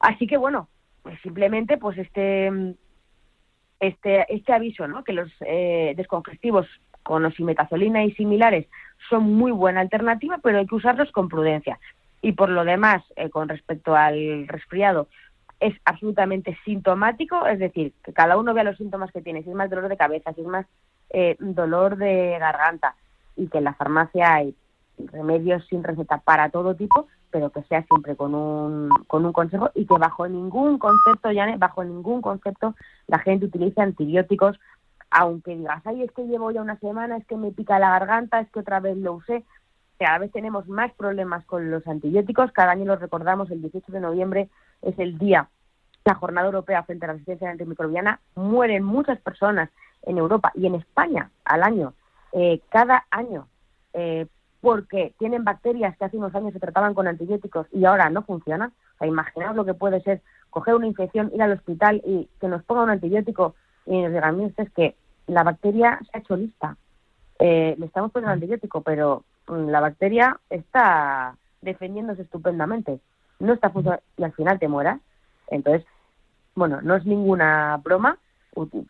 Así 0.00 0.26
que 0.26 0.36
bueno, 0.36 0.68
pues 1.02 1.20
simplemente 1.20 1.78
pues 1.78 1.96
este, 1.98 2.74
este, 3.78 4.34
este 4.34 4.52
aviso, 4.52 4.88
¿no? 4.88 5.04
Que 5.04 5.12
los 5.12 5.30
eh, 5.40 5.94
descongestivos 5.96 6.66
con 7.02 7.24
osimetazolina 7.24 8.04
y 8.04 8.12
similares 8.12 8.66
son 9.08 9.32
muy 9.34 9.52
buena 9.52 9.80
alternativa, 9.80 10.38
pero 10.42 10.58
hay 10.58 10.66
que 10.66 10.74
usarlos 10.74 11.10
con 11.12 11.28
prudencia. 11.28 11.78
Y 12.22 12.32
por 12.32 12.50
lo 12.50 12.64
demás, 12.64 13.02
eh, 13.16 13.30
con 13.30 13.48
respecto 13.48 13.94
al 13.94 14.46
resfriado, 14.46 15.08
es 15.58 15.74
absolutamente 15.84 16.56
sintomático, 16.64 17.46
es 17.46 17.58
decir, 17.58 17.92
que 18.02 18.12
cada 18.12 18.36
uno 18.38 18.54
vea 18.54 18.64
los 18.64 18.76
síntomas 18.76 19.12
que 19.12 19.22
tiene, 19.22 19.42
si 19.42 19.50
es 19.50 19.54
más 19.54 19.70
dolor 19.70 19.88
de 19.88 19.96
cabeza, 19.96 20.32
si 20.32 20.40
es 20.40 20.46
más 20.46 20.66
eh, 21.10 21.36
dolor 21.38 21.96
de 21.96 22.38
garganta, 22.38 22.94
y 23.36 23.48
que 23.48 23.58
en 23.58 23.64
la 23.64 23.74
farmacia 23.74 24.34
hay 24.34 24.54
remedios 25.12 25.66
sin 25.68 25.82
receta 25.82 26.18
para 26.18 26.50
todo 26.50 26.74
tipo, 26.74 27.06
pero 27.30 27.50
que 27.50 27.62
sea 27.64 27.82
siempre 27.84 28.16
con 28.16 28.34
un, 28.34 28.90
con 29.06 29.24
un 29.24 29.32
consejo 29.32 29.70
y 29.74 29.86
que 29.86 29.94
bajo 29.94 30.26
ningún 30.28 30.78
concepto, 30.78 31.30
ya 31.30 31.54
bajo 31.56 31.84
ningún 31.84 32.20
concepto 32.20 32.74
la 33.06 33.18
gente 33.18 33.46
utilice 33.46 33.80
antibióticos, 33.80 34.58
aunque 35.10 35.56
digas, 35.56 35.82
ay, 35.84 36.02
es 36.02 36.12
que 36.12 36.26
llevo 36.26 36.50
ya 36.50 36.62
una 36.62 36.78
semana, 36.78 37.16
es 37.16 37.26
que 37.26 37.36
me 37.36 37.50
pica 37.50 37.78
la 37.78 37.90
garganta, 37.90 38.40
es 38.40 38.50
que 38.50 38.60
otra 38.60 38.80
vez 38.80 38.96
lo 38.96 39.14
usé. 39.14 39.44
Cada 40.00 40.16
vez 40.16 40.32
tenemos 40.32 40.66
más 40.66 40.90
problemas 40.94 41.44
con 41.44 41.70
los 41.70 41.86
antibióticos, 41.86 42.52
cada 42.52 42.72
año 42.72 42.86
los 42.86 43.00
recordamos, 43.00 43.50
el 43.50 43.60
18 43.60 43.92
de 43.92 44.00
noviembre 44.00 44.48
es 44.80 44.98
el 44.98 45.18
día, 45.18 45.50
la 46.06 46.14
Jornada 46.14 46.46
Europea 46.46 46.82
frente 46.84 47.04
a 47.04 47.08
la 47.08 47.12
resistencia 47.12 47.50
antimicrobiana, 47.50 48.18
mueren 48.34 48.82
muchas 48.82 49.20
personas 49.20 49.68
en 50.04 50.16
Europa 50.16 50.52
y 50.54 50.64
en 50.64 50.76
España 50.76 51.30
al 51.44 51.62
año, 51.62 51.92
eh, 52.32 52.62
cada 52.70 53.04
año, 53.10 53.46
eh, 53.92 54.26
porque 54.62 55.12
tienen 55.18 55.44
bacterias 55.44 55.94
que 55.98 56.06
hace 56.06 56.16
unos 56.16 56.34
años 56.34 56.54
se 56.54 56.60
trataban 56.60 56.94
con 56.94 57.06
antibióticos 57.06 57.66
y 57.70 57.84
ahora 57.84 58.08
no 58.08 58.22
funcionan. 58.22 58.72
O 58.94 58.98
sea, 59.00 59.06
imaginaos 59.06 59.54
lo 59.54 59.66
que 59.66 59.74
puede 59.74 60.00
ser 60.00 60.22
coger 60.48 60.76
una 60.76 60.86
infección, 60.86 61.30
ir 61.34 61.42
al 61.42 61.52
hospital 61.52 62.00
y 62.06 62.26
que 62.40 62.48
nos 62.48 62.64
ponga 62.64 62.84
un 62.84 62.90
antibiótico 62.90 63.54
y 63.84 64.00
nos 64.00 64.12
digan, 64.12 64.54
es 64.56 64.70
que 64.70 64.96
la 65.26 65.42
bacteria 65.42 66.00
se 66.10 66.16
ha 66.16 66.20
hecho 66.20 66.36
lista. 66.36 66.78
Eh, 67.38 67.74
le 67.78 67.84
estamos 67.84 68.12
poniendo 68.12 68.32
antibiótico, 68.32 68.80
pero 68.82 69.24
mm, 69.24 69.29
la 69.50 69.80
bacteria 69.80 70.38
está 70.48 71.36
defendiéndose 71.60 72.22
estupendamente. 72.22 73.00
No 73.38 73.52
está 73.52 73.70
funcionando 73.70 74.02
y 74.16 74.24
al 74.24 74.32
final 74.32 74.58
te 74.58 74.68
mueras. 74.68 75.00
Entonces, 75.48 75.86
bueno, 76.54 76.80
no 76.82 76.96
es 76.96 77.04
ninguna 77.04 77.80
broma. 77.82 78.18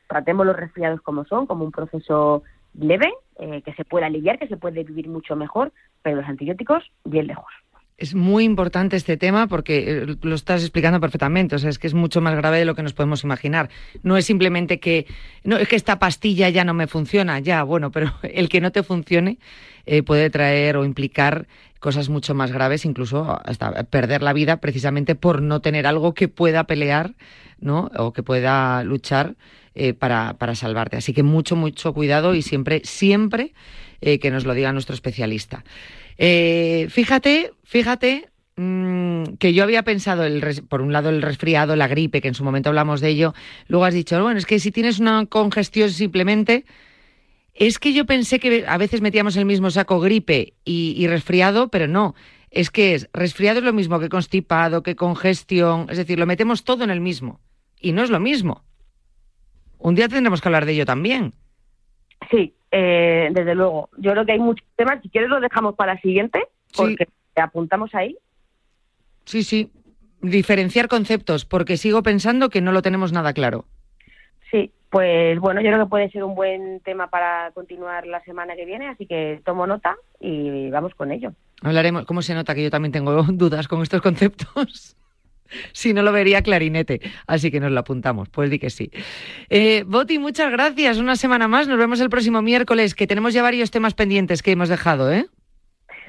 Tratemos 0.08 0.46
los 0.46 0.56
resfriados 0.56 1.00
como 1.02 1.24
son, 1.24 1.46
como 1.46 1.64
un 1.64 1.72
proceso 1.72 2.42
leve, 2.74 3.12
eh, 3.36 3.62
que 3.62 3.74
se 3.74 3.84
puede 3.84 4.06
aliviar, 4.06 4.38
que 4.38 4.48
se 4.48 4.56
puede 4.56 4.84
vivir 4.84 5.08
mucho 5.08 5.36
mejor, 5.36 5.72
pero 6.02 6.16
los 6.16 6.28
antibióticos 6.28 6.90
bien 7.04 7.26
lejos. 7.26 7.52
Es 8.00 8.14
muy 8.14 8.44
importante 8.44 8.96
este 8.96 9.18
tema 9.18 9.46
porque 9.46 10.02
eh, 10.02 10.16
lo 10.22 10.34
estás 10.34 10.62
explicando 10.62 11.00
perfectamente. 11.00 11.54
O 11.54 11.58
sea, 11.58 11.68
es 11.68 11.78
que 11.78 11.86
es 11.86 11.92
mucho 11.92 12.22
más 12.22 12.34
grave 12.34 12.58
de 12.58 12.64
lo 12.64 12.74
que 12.74 12.82
nos 12.82 12.94
podemos 12.94 13.24
imaginar. 13.24 13.68
No 14.02 14.16
es 14.16 14.24
simplemente 14.24 14.80
que 14.80 15.06
no 15.44 15.58
es 15.58 15.68
que 15.68 15.76
esta 15.76 15.98
pastilla 15.98 16.48
ya 16.48 16.64
no 16.64 16.72
me 16.72 16.86
funciona, 16.86 17.38
ya, 17.40 17.62
bueno, 17.62 17.90
pero 17.90 18.12
el 18.22 18.48
que 18.48 18.62
no 18.62 18.72
te 18.72 18.82
funcione 18.82 19.38
eh, 19.84 20.02
puede 20.02 20.30
traer 20.30 20.78
o 20.78 20.86
implicar 20.86 21.46
cosas 21.78 22.08
mucho 22.08 22.34
más 22.34 22.52
graves, 22.52 22.84
incluso 22.86 23.38
hasta 23.44 23.84
perder 23.84 24.22
la 24.22 24.32
vida 24.32 24.58
precisamente 24.58 25.14
por 25.14 25.42
no 25.42 25.60
tener 25.60 25.86
algo 25.86 26.14
que 26.14 26.28
pueda 26.28 26.64
pelear, 26.64 27.14
¿no? 27.60 27.90
O 27.96 28.12
que 28.12 28.22
pueda 28.22 28.82
luchar 28.82 29.34
eh, 29.74 29.94
para, 29.94 30.34
para, 30.34 30.54
salvarte. 30.54 30.96
Así 30.96 31.12
que 31.12 31.22
mucho, 31.22 31.54
mucho 31.54 31.94
cuidado 31.94 32.34
y 32.34 32.42
siempre, 32.42 32.80
siempre 32.84 33.52
eh, 34.00 34.18
que 34.18 34.30
nos 34.30 34.44
lo 34.44 34.54
diga 34.54 34.72
nuestro 34.72 34.94
especialista. 34.94 35.64
Eh, 36.22 36.88
fíjate, 36.90 37.52
fíjate 37.64 38.28
mm, 38.56 39.24
que 39.38 39.54
yo 39.54 39.64
había 39.64 39.84
pensado, 39.84 40.24
el, 40.24 40.62
por 40.68 40.82
un 40.82 40.92
lado, 40.92 41.08
el 41.08 41.22
resfriado, 41.22 41.76
la 41.76 41.88
gripe, 41.88 42.20
que 42.20 42.28
en 42.28 42.34
su 42.34 42.44
momento 42.44 42.68
hablamos 42.68 43.00
de 43.00 43.08
ello. 43.08 43.32
Luego 43.68 43.86
has 43.86 43.94
dicho, 43.94 44.22
bueno, 44.22 44.38
es 44.38 44.44
que 44.44 44.58
si 44.58 44.70
tienes 44.70 45.00
una 45.00 45.24
congestión 45.26 45.90
simplemente. 45.90 46.66
Es 47.54 47.78
que 47.78 47.92
yo 47.92 48.06
pensé 48.06 48.38
que 48.38 48.64
a 48.66 48.78
veces 48.78 49.00
metíamos 49.00 49.36
el 49.36 49.44
mismo 49.44 49.70
saco 49.70 49.98
gripe 49.98 50.54
y, 50.64 50.94
y 50.96 51.06
resfriado, 51.08 51.68
pero 51.68 51.88
no. 51.88 52.14
Es 52.50 52.70
que 52.70 52.94
es 52.94 53.08
resfriado 53.12 53.58
es 53.58 53.64
lo 53.64 53.72
mismo 53.72 53.98
que 53.98 54.08
constipado, 54.08 54.82
que 54.82 54.96
congestión. 54.96 55.86
Es 55.88 55.96
decir, 55.96 56.18
lo 56.18 56.26
metemos 56.26 56.64
todo 56.64 56.84
en 56.84 56.90
el 56.90 57.00
mismo. 57.00 57.40
Y 57.80 57.92
no 57.92 58.02
es 58.02 58.10
lo 58.10 58.20
mismo. 58.20 58.62
Un 59.78 59.94
día 59.94 60.08
tendremos 60.08 60.42
que 60.42 60.48
hablar 60.48 60.66
de 60.66 60.72
ello 60.72 60.84
también. 60.84 61.34
Sí, 62.30 62.54
eh, 62.70 63.28
desde 63.32 63.54
luego. 63.54 63.88
Yo 63.98 64.12
creo 64.12 64.24
que 64.24 64.32
hay 64.32 64.38
muchos 64.38 64.66
temas. 64.76 65.02
Si 65.02 65.08
quieres, 65.08 65.30
lo 65.30 65.40
dejamos 65.40 65.74
para 65.74 65.94
la 65.94 66.00
siguiente, 66.00 66.40
porque 66.76 67.08
te 67.34 67.42
apuntamos 67.42 67.94
ahí. 67.94 68.16
Sí, 69.24 69.42
sí. 69.42 69.70
Diferenciar 70.22 70.88
conceptos, 70.88 71.44
porque 71.44 71.76
sigo 71.76 72.02
pensando 72.02 72.50
que 72.50 72.60
no 72.60 72.72
lo 72.72 72.82
tenemos 72.82 73.12
nada 73.12 73.32
claro. 73.32 73.64
Sí, 74.50 74.70
pues 74.90 75.38
bueno, 75.38 75.60
yo 75.60 75.68
creo 75.70 75.84
que 75.84 75.90
puede 75.90 76.10
ser 76.10 76.24
un 76.24 76.34
buen 76.34 76.80
tema 76.80 77.08
para 77.08 77.50
continuar 77.52 78.06
la 78.06 78.22
semana 78.24 78.54
que 78.56 78.66
viene, 78.66 78.88
así 78.88 79.06
que 79.06 79.40
tomo 79.44 79.66
nota 79.66 79.96
y 80.18 80.68
vamos 80.70 80.94
con 80.94 81.10
ello. 81.10 81.32
Hablaremos, 81.62 82.04
¿cómo 82.04 82.22
se 82.22 82.34
nota 82.34 82.54
que 82.54 82.64
yo 82.64 82.70
también 82.70 82.92
tengo 82.92 83.22
dudas 83.22 83.68
con 83.68 83.82
estos 83.82 84.02
conceptos? 84.02 84.96
Si 85.72 85.92
no 85.92 86.02
lo 86.02 86.12
vería 86.12 86.42
clarinete. 86.42 87.00
Así 87.26 87.50
que 87.50 87.60
nos 87.60 87.70
lo 87.70 87.80
apuntamos, 87.80 88.28
pues 88.28 88.50
di 88.50 88.58
que 88.58 88.70
sí. 88.70 88.90
Eh, 89.48 89.84
Boti, 89.86 90.18
muchas 90.18 90.50
gracias. 90.50 90.98
Una 90.98 91.16
semana 91.16 91.48
más. 91.48 91.68
Nos 91.68 91.78
vemos 91.78 92.00
el 92.00 92.10
próximo 92.10 92.42
miércoles, 92.42 92.94
que 92.94 93.06
tenemos 93.06 93.34
ya 93.34 93.42
varios 93.42 93.70
temas 93.70 93.94
pendientes 93.94 94.42
que 94.42 94.52
hemos 94.52 94.68
dejado, 94.68 95.12
¿eh? 95.12 95.26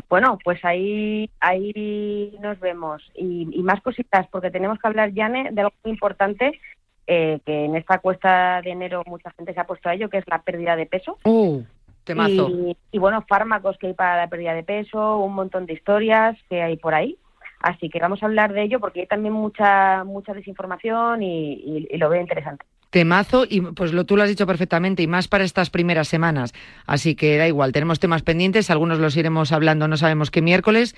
Bueno, 0.10 0.38
pues 0.44 0.64
ahí, 0.66 1.30
ahí 1.40 2.38
nos 2.42 2.60
vemos. 2.60 3.02
Y, 3.16 3.46
más 3.64 3.82
cositas, 3.82 4.28
porque 4.30 4.52
tenemos 4.52 4.78
que 4.80 4.88
hablar, 4.88 5.14
Yane, 5.14 5.52
de 5.52 5.62
algo 5.62 5.74
muy 5.84 5.94
importante 5.94 6.60
eh, 7.08 7.40
que 7.46 7.66
en 7.66 7.76
esta 7.76 8.00
cuesta 8.00 8.62
de 8.62 8.72
enero 8.72 9.04
mucha 9.06 9.32
gente 9.32 9.54
se 9.54 9.60
ha 9.60 9.66
puesto 9.66 9.88
a 9.88 9.94
ello, 9.94 10.10
que 10.10 10.18
es 10.18 10.26
la 10.28 10.42
pérdida 10.42 10.76
de 10.76 10.86
peso. 10.86 11.18
Uh, 11.24 11.64
temazo. 12.04 12.50
Y, 12.50 12.78
y 12.92 13.00
bueno, 13.00 13.24
fármacos 13.28 13.78
que 13.78 13.88
hay 13.88 13.94
para 13.94 14.18
la 14.18 14.28
pérdida 14.28 14.54
de 14.54 14.64
peso, 14.64 15.18
un 15.20 15.34
montón 15.34 15.66
de 15.66 15.74
historias 15.74 16.38
que 16.50 16.62
hay 16.62 16.76
por 16.76 16.94
ahí. 16.94 17.18
Así 17.62 17.90
que 17.90 18.00
vamos 18.00 18.22
a 18.24 18.26
hablar 18.26 18.54
de 18.54 18.64
ello 18.64 18.80
porque 18.80 19.02
hay 19.02 19.08
también 19.08 19.34
mucha 19.34 20.04
mucha 20.04 20.34
desinformación 20.34 21.22
y, 21.22 21.88
lo 21.98 22.10
veo 22.10 22.22
interesante. 22.22 22.66
Temazo, 22.90 23.46
y 23.48 23.62
pues 23.62 23.94
lo, 23.94 24.06
tú 24.06 24.18
lo 24.18 24.24
has 24.24 24.30
dicho 24.30 24.46
perfectamente, 24.46 25.02
y 25.02 25.08
más 25.08 25.30
para 25.30 25.46
estas 25.46 25.70
primeras 25.70 26.10
semanas. 26.10 26.54
Así 26.86 27.16
que 27.16 27.38
da 27.38 27.48
igual, 27.48 27.72
tenemos 27.72 28.00
temas 28.00 28.22
pendientes, 28.22 28.70
algunos 28.70 29.00
los 29.00 29.16
iremos 29.16 29.54
hablando, 29.54 29.88
no 29.88 29.96
sabemos 29.96 30.30
qué 30.30 30.42
miércoles, 30.42 30.96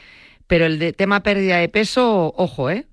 pero 0.48 0.66
el 0.66 0.80
de 0.80 0.94
tema 0.94 1.22
pérdida 1.22 1.58
de 1.58 1.70
peso, 1.70 2.34
ojo, 2.36 2.72
¿eh? 2.72 2.88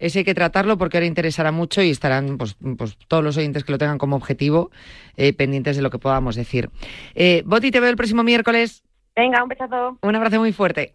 Ese 0.00 0.20
hay 0.20 0.24
que 0.24 0.34
tratarlo 0.34 0.76
porque 0.78 0.96
ahora 0.96 1.06
interesará 1.06 1.52
mucho 1.52 1.80
y 1.80 1.90
estarán 1.90 2.36
pues, 2.36 2.56
pues 2.76 2.98
todos 3.06 3.22
los 3.22 3.36
oyentes 3.36 3.62
que 3.62 3.70
lo 3.70 3.78
tengan 3.78 3.98
como 3.98 4.16
objetivo 4.16 4.72
eh, 5.16 5.32
pendientes 5.32 5.76
de 5.76 5.82
lo 5.82 5.90
que 5.90 6.00
podamos 6.00 6.34
decir. 6.34 6.70
Eh, 7.14 7.44
Boti, 7.46 7.70
te 7.70 7.78
veo 7.78 7.90
el 7.90 7.96
próximo 7.96 8.24
miércoles. 8.24 8.82
Venga, 9.14 9.40
un 9.44 9.48
besazo. 9.48 9.98
Un 10.02 10.16
abrazo 10.16 10.40
muy 10.40 10.52
fuerte. 10.52 10.94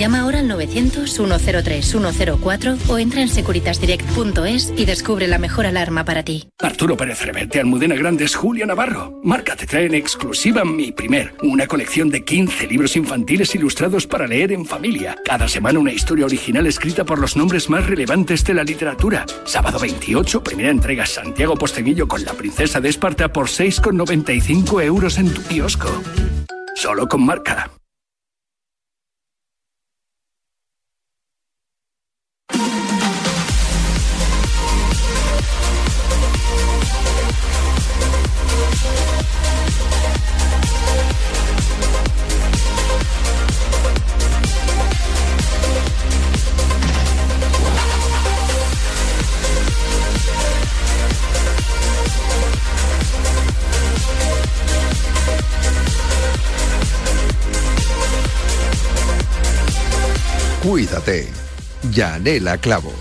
Llama 0.00 0.20
ahora 0.20 0.38
al 0.38 0.48
900-103-104 0.48 2.88
o 2.88 2.96
entra 2.96 3.20
en 3.20 3.28
securitasdirect.es 3.28 4.72
y 4.74 4.86
descubre 4.86 5.28
la 5.28 5.36
mejor 5.36 5.66
alarma 5.66 6.06
para 6.06 6.22
ti. 6.22 6.48
Arturo 6.58 6.96
Pérez 6.96 7.20
Reverte, 7.20 7.60
Almudena 7.60 7.96
Grandes, 7.96 8.34
Julia 8.34 8.64
Navarro. 8.64 9.20
Marca 9.22 9.56
te 9.56 9.66
trae 9.66 9.84
en 9.84 9.92
exclusiva 9.92 10.64
Mi 10.64 10.90
Primer, 10.90 11.34
una 11.42 11.66
colección 11.66 12.08
de 12.08 12.24
15 12.24 12.66
libros 12.66 12.96
infantiles 12.96 13.54
ilustrados 13.54 14.06
para 14.06 14.26
leer 14.26 14.52
en 14.52 14.64
familia. 14.64 15.18
Cada 15.22 15.46
semana 15.48 15.78
una 15.78 15.92
historia 15.92 16.24
original 16.24 16.66
escrita 16.66 17.04
por 17.04 17.18
los 17.18 17.36
nombres 17.36 17.68
más 17.68 17.86
relevantes 17.86 18.42
de 18.42 18.54
la 18.54 18.64
literatura. 18.64 19.26
Sábado 19.44 19.78
28, 19.78 20.42
primera 20.42 20.70
entrega 20.70 21.04
Santiago 21.04 21.56
Posteguillo 21.56 22.08
con 22.08 22.24
la 22.24 22.32
princesa 22.32 22.80
de 22.80 22.88
Esparta 22.88 23.34
por 23.34 23.48
6,95 23.48 24.82
euros 24.82 25.18
en 25.18 25.34
tu 25.34 25.42
kiosco. 25.42 25.90
Solo 26.74 27.06
con 27.06 27.26
marca. 27.26 27.70
Cuídate. 60.62 61.26
Yanela 61.90 62.58
Clavo. 62.58 62.92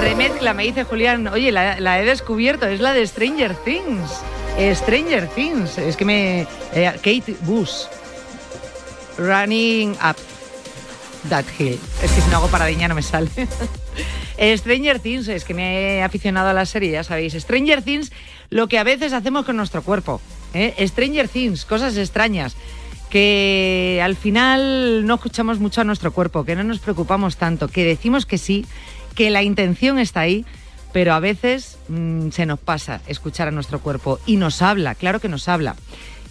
Remezcla, 0.00 0.54
me 0.54 0.62
dice 0.62 0.84
Julián, 0.84 1.28
oye, 1.28 1.52
la 1.52 2.00
he 2.00 2.04
descubierto, 2.06 2.66
es 2.66 2.80
la 2.80 2.94
de 2.94 3.06
Stranger 3.06 3.54
Things. 3.56 4.22
Stranger 4.74 5.26
Things, 5.28 5.78
es 5.78 5.96
que 5.96 6.04
me... 6.04 6.46
Eh, 6.74 6.92
Kate 6.96 7.34
Bush. 7.42 7.86
Running 9.16 9.92
Up 9.92 10.16
That 11.28 11.44
Hill. 11.58 11.78
Es 12.02 12.12
que 12.12 12.20
si 12.20 12.30
no 12.30 12.36
hago 12.36 12.48
paradiña 12.48 12.88
no 12.88 12.94
me 12.94 13.02
sale. 13.02 13.28
Stranger 14.56 14.98
Things, 15.00 15.28
es 15.28 15.44
que 15.44 15.54
me 15.54 15.96
he 15.96 16.02
aficionado 16.02 16.48
a 16.48 16.52
la 16.52 16.66
serie, 16.66 16.90
ya 16.90 17.04
sabéis. 17.04 17.34
Stranger 17.34 17.82
Things, 17.82 18.12
lo 18.50 18.68
que 18.68 18.78
a 18.78 18.84
veces 18.84 19.12
hacemos 19.12 19.44
con 19.44 19.56
nuestro 19.56 19.82
cuerpo. 19.82 20.20
¿eh? 20.54 20.74
Stranger 20.86 21.28
Things, 21.28 21.64
cosas 21.64 21.96
extrañas 21.96 22.56
que 23.10 24.00
al 24.02 24.14
final 24.14 25.04
no 25.04 25.16
escuchamos 25.16 25.58
mucho 25.58 25.80
a 25.80 25.84
nuestro 25.84 26.12
cuerpo, 26.12 26.44
que 26.44 26.54
no 26.54 26.62
nos 26.62 26.78
preocupamos 26.78 27.36
tanto, 27.36 27.66
que 27.68 27.84
decimos 27.84 28.24
que 28.24 28.38
sí, 28.38 28.64
que 29.16 29.30
la 29.30 29.42
intención 29.42 29.98
está 29.98 30.20
ahí, 30.20 30.46
pero 30.92 31.14
a 31.14 31.20
veces 31.20 31.78
mm, 31.88 32.30
se 32.30 32.46
nos 32.46 32.58
pasa 32.58 33.00
escuchar 33.06 33.48
a 33.48 33.52
nuestro 33.52 33.80
cuerpo 33.80 34.18
y 34.26 34.36
nos 34.36 34.62
habla, 34.62 34.94
claro 34.94 35.20
que 35.20 35.28
nos 35.28 35.48
habla. 35.48 35.76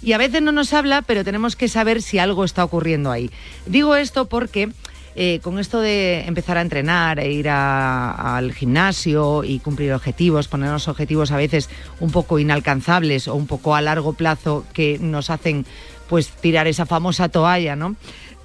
Y 0.02 0.14
a 0.14 0.18
veces 0.18 0.42
no 0.42 0.52
nos 0.52 0.74
habla, 0.74 1.02
pero 1.02 1.26
tenemos 1.26 1.56
que 1.56 1.68
saber 1.68 2.02
si 2.02 2.20
algo 2.20 2.46
está 2.46 2.64
ocurriendo 2.64 3.12
ahí. 3.12 3.30
Digo 3.66 3.96
esto 3.96 4.30
porque 4.30 4.70
eh, 5.16 5.40
con 5.44 5.60
esto 5.60 5.82
de 5.82 6.22
empezar 6.22 6.58
a 6.58 6.62
entrenar 6.62 7.20
e 7.20 7.32
ir 7.32 7.50
al 7.50 8.54
gimnasio 8.54 9.44
y 9.44 9.60
cumplir 9.60 9.92
objetivos, 9.94 10.48
ponernos 10.48 10.88
objetivos 10.88 11.32
a 11.32 11.38
veces 11.38 11.70
un 12.00 12.12
poco 12.12 12.40
inalcanzables 12.40 13.28
o 13.28 13.36
un 13.36 13.46
poco 13.46 13.76
a 13.76 13.82
largo 13.82 14.14
plazo 14.14 14.66
que 14.72 14.98
nos 15.00 15.30
hacen 15.30 15.66
pues 16.08 16.30
tirar 16.30 16.68
esa 16.68 16.86
famosa 16.86 17.28
toalla, 17.28 17.76
¿no? 17.76 17.96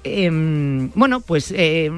Em, 0.03 0.91
bueno, 0.93 1.21
pues 1.21 1.51
eh, 1.55 1.89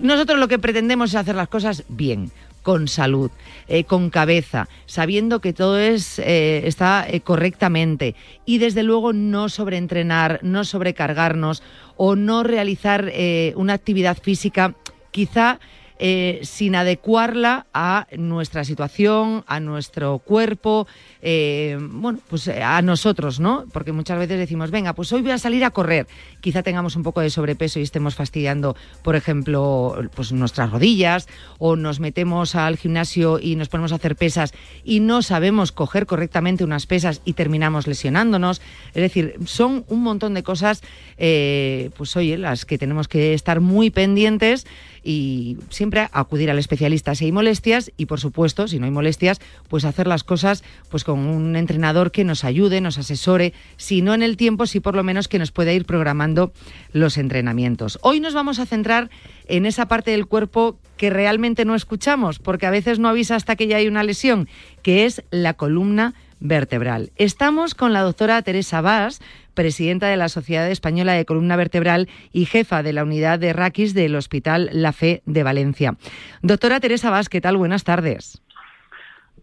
nosotros 0.00 0.38
lo 0.38 0.48
que 0.48 0.58
pretendemos 0.58 1.10
es 1.10 1.16
hacer 1.16 1.36
las 1.36 1.48
cosas 1.48 1.84
bien, 1.88 2.30
con 2.64 2.88
salud, 2.88 3.30
eh, 3.68 3.84
con 3.84 4.10
cabeza, 4.10 4.68
sabiendo 4.86 5.40
que 5.40 5.52
todo 5.52 5.78
es, 5.78 6.18
eh, 6.18 6.66
está 6.66 7.06
correctamente. 7.22 8.16
Y 8.44 8.58
desde 8.58 8.82
luego 8.82 9.12
no 9.12 9.48
sobreentrenar, 9.48 10.40
no 10.42 10.64
sobrecargarnos 10.64 11.62
o 11.96 12.16
no 12.16 12.42
realizar 12.42 13.12
una 13.54 13.74
actividad 13.74 14.18
física 14.20 14.74
quizá 15.12 15.60
eh, 16.00 16.40
sin 16.42 16.74
adecuarla 16.74 17.66
a 17.72 18.08
nuestra 18.16 18.64
situación, 18.64 19.44
a 19.46 19.60
nuestro 19.60 20.18
cuerpo, 20.18 20.88
eh, 21.22 21.78
bueno, 21.80 22.18
pues 22.28 22.48
eh, 22.48 22.64
a 22.64 22.82
nosotros, 22.82 23.38
¿no? 23.38 23.64
Porque 23.72 23.92
muchas 23.92 24.18
veces 24.18 24.36
decimos, 24.36 24.72
venga, 24.72 24.94
pues 24.94 25.12
hoy 25.12 25.22
voy 25.22 25.30
a 25.30 25.38
salir 25.38 25.64
a 25.64 25.70
correr. 25.70 26.08
Quizá 26.40 26.64
tengamos 26.64 26.96
un 26.96 27.04
poco 27.04 27.20
de 27.20 27.30
sobrepeso 27.30 27.78
y 27.78 27.82
estemos 27.82 28.16
fastidiando, 28.16 28.74
por 29.02 29.14
ejemplo, 29.14 29.96
pues 30.16 30.32
nuestras 30.32 30.72
rodillas, 30.72 31.28
o 31.58 31.76
nos 31.76 32.00
metemos 32.00 32.56
al 32.56 32.76
gimnasio 32.76 33.38
y 33.38 33.54
nos 33.54 33.68
ponemos 33.68 33.92
a 33.92 33.96
hacer 33.96 34.16
pesas 34.16 34.52
y 34.82 34.98
no 34.98 35.22
sabemos 35.22 35.70
coger 35.70 36.06
correctamente 36.06 36.64
unas 36.64 36.86
pesas 36.86 37.22
y 37.24 37.34
terminamos 37.34 37.86
lesionándonos. 37.86 38.60
Es 38.88 39.02
decir, 39.02 39.36
son 39.46 39.84
un 39.86 40.02
montón 40.02 40.34
de 40.34 40.42
cosas, 40.42 40.82
pues 41.16 42.16
oye, 42.16 42.36
las 42.36 42.64
que 42.64 42.78
tenemos 42.78 43.06
que 43.06 43.32
estar 43.32 43.60
muy 43.60 43.90
pendientes 43.90 44.66
y 45.04 45.58
siempre 45.68 46.08
acudir 46.12 46.50
al 46.50 46.58
especialista 46.58 47.14
si 47.14 47.26
hay 47.26 47.32
molestias 47.32 47.92
y 47.96 48.06
por 48.06 48.20
supuesto, 48.20 48.66
si 48.66 48.78
no 48.78 48.86
hay 48.86 48.90
molestias, 48.90 49.40
pues 49.68 49.84
hacer 49.84 50.06
las 50.06 50.24
cosas 50.24 50.64
pues 50.88 51.04
con 51.04 51.20
un 51.20 51.54
entrenador 51.56 52.10
que 52.10 52.24
nos 52.24 52.44
ayude, 52.44 52.80
nos 52.80 52.98
asesore, 52.98 53.52
si 53.76 54.02
no 54.02 54.14
en 54.14 54.22
el 54.22 54.36
tiempo, 54.36 54.66
sí 54.66 54.80
por 54.80 54.96
lo 54.96 55.02
menos 55.02 55.28
que 55.28 55.38
nos 55.38 55.52
pueda 55.52 55.72
ir 55.72 55.84
programando 55.84 56.52
los 56.92 57.18
entrenamientos. 57.18 57.98
Hoy 58.02 58.20
nos 58.20 58.34
vamos 58.34 58.58
a 58.58 58.66
centrar 58.66 59.10
en 59.46 59.66
esa 59.66 59.86
parte 59.86 60.10
del 60.10 60.26
cuerpo 60.26 60.78
que 60.96 61.10
realmente 61.10 61.64
no 61.64 61.74
escuchamos, 61.74 62.38
porque 62.38 62.66
a 62.66 62.70
veces 62.70 62.98
no 62.98 63.08
avisa 63.08 63.36
hasta 63.36 63.56
que 63.56 63.66
ya 63.66 63.76
hay 63.76 63.88
una 63.88 64.04
lesión, 64.04 64.48
que 64.82 65.04
es 65.04 65.22
la 65.30 65.54
columna 65.54 66.14
vertebral. 66.40 67.10
Estamos 67.16 67.74
con 67.74 67.92
la 67.92 68.00
doctora 68.00 68.42
Teresa 68.42 68.80
Vaz, 68.80 69.20
presidenta 69.54 70.08
de 70.08 70.16
la 70.16 70.28
Sociedad 70.28 70.70
Española 70.70 71.12
de 71.12 71.24
Columna 71.24 71.56
Vertebral 71.56 72.08
y 72.32 72.46
jefa 72.46 72.82
de 72.82 72.92
la 72.92 73.04
unidad 73.04 73.38
de 73.38 73.52
raquis 73.52 73.94
del 73.94 74.16
Hospital 74.16 74.70
La 74.72 74.92
Fe 74.92 75.22
de 75.26 75.42
Valencia. 75.42 75.96
Doctora 76.42 76.80
Teresa 76.80 77.10
Vaz, 77.10 77.28
¿qué 77.28 77.40
tal? 77.40 77.56
Buenas 77.56 77.84
tardes. 77.84 78.42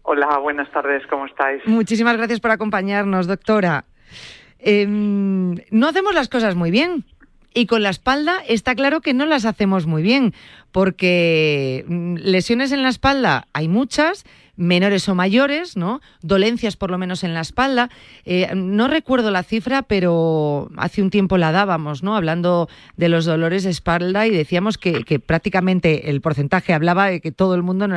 Hola, 0.02 0.38
buenas 0.38 0.70
tardes, 0.72 1.02
¿cómo 1.08 1.26
estáis? 1.26 1.62
Muchísimas 1.66 2.16
gracias 2.16 2.40
por 2.40 2.50
acompañarnos, 2.50 3.26
doctora. 3.26 3.84
Em, 4.58 5.54
no 5.70 5.88
hacemos 5.88 6.14
las 6.14 6.28
cosas 6.28 6.54
muy 6.54 6.70
bien. 6.70 7.04
Y 7.54 7.66
con 7.66 7.82
la 7.82 7.90
espalda 7.90 8.38
está 8.48 8.74
claro 8.74 9.02
que 9.02 9.12
no 9.12 9.26
las 9.26 9.44
hacemos 9.44 9.86
muy 9.86 10.02
bien, 10.02 10.32
porque 10.70 11.84
mm, 11.86 12.16
lesiones 12.16 12.72
en 12.72 12.82
la 12.82 12.88
espalda 12.88 13.46
hay 13.52 13.68
muchas, 13.68 14.24
menores 14.56 15.08
o 15.08 15.14
mayores, 15.14 15.76
¿no? 15.76 16.00
Dolencias 16.20 16.76
por 16.76 16.90
lo 16.90 16.98
menos 16.98 17.24
en 17.24 17.32
la 17.32 17.40
espalda. 17.40 17.88
Eh, 18.24 18.52
no 18.54 18.86
recuerdo 18.86 19.30
la 19.30 19.42
cifra, 19.42 19.82
pero 19.82 20.68
hace 20.76 21.02
un 21.02 21.10
tiempo 21.10 21.38
la 21.38 21.52
dábamos, 21.52 22.02
¿no? 22.02 22.16
Hablando 22.16 22.68
de 22.96 23.08
los 23.08 23.24
dolores 23.24 23.64
de 23.64 23.70
espalda 23.70 24.26
y 24.26 24.30
decíamos 24.30 24.76
que, 24.76 25.02
prácticamente 25.24 26.10
el 26.10 26.20
porcentaje 26.20 26.74
hablaba 26.74 27.06
de 27.06 27.20
que 27.20 27.32
todo 27.32 27.54
el 27.54 27.62
mundo 27.62 27.86
en, 27.86 27.92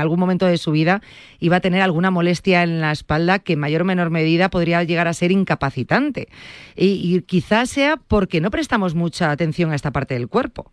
algún 0.00 0.18
momento 0.18 0.46
de 0.46 0.56
su 0.56 0.70
vida 0.70 1.02
iba 1.40 1.56
a 1.56 1.60
tener 1.60 1.82
alguna 1.82 2.10
molestia 2.10 2.62
en 2.62 2.80
la 2.80 2.92
espalda 2.92 3.38
que 3.38 3.52
en 3.52 3.60
mayor 3.60 3.82
o 3.82 3.84
menor 3.84 4.10
medida 4.10 4.48
podría 4.48 4.82
llegar 4.84 5.08
a 5.08 5.12
ser 5.12 5.30
incapacitante. 5.30 6.28
Y, 6.74 7.20
quizás 7.22 7.68
sea 7.68 7.96
porque 7.96 8.40
no 8.40 8.50
prestamos 8.50 8.94
mucha 8.94 9.30
atención 9.30 9.72
a 9.72 9.74
esta 9.74 9.90
parte 9.90 10.14
del 10.14 10.28
cuerpo. 10.28 10.70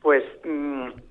Pues 0.00 0.22
mm, 0.44 1.05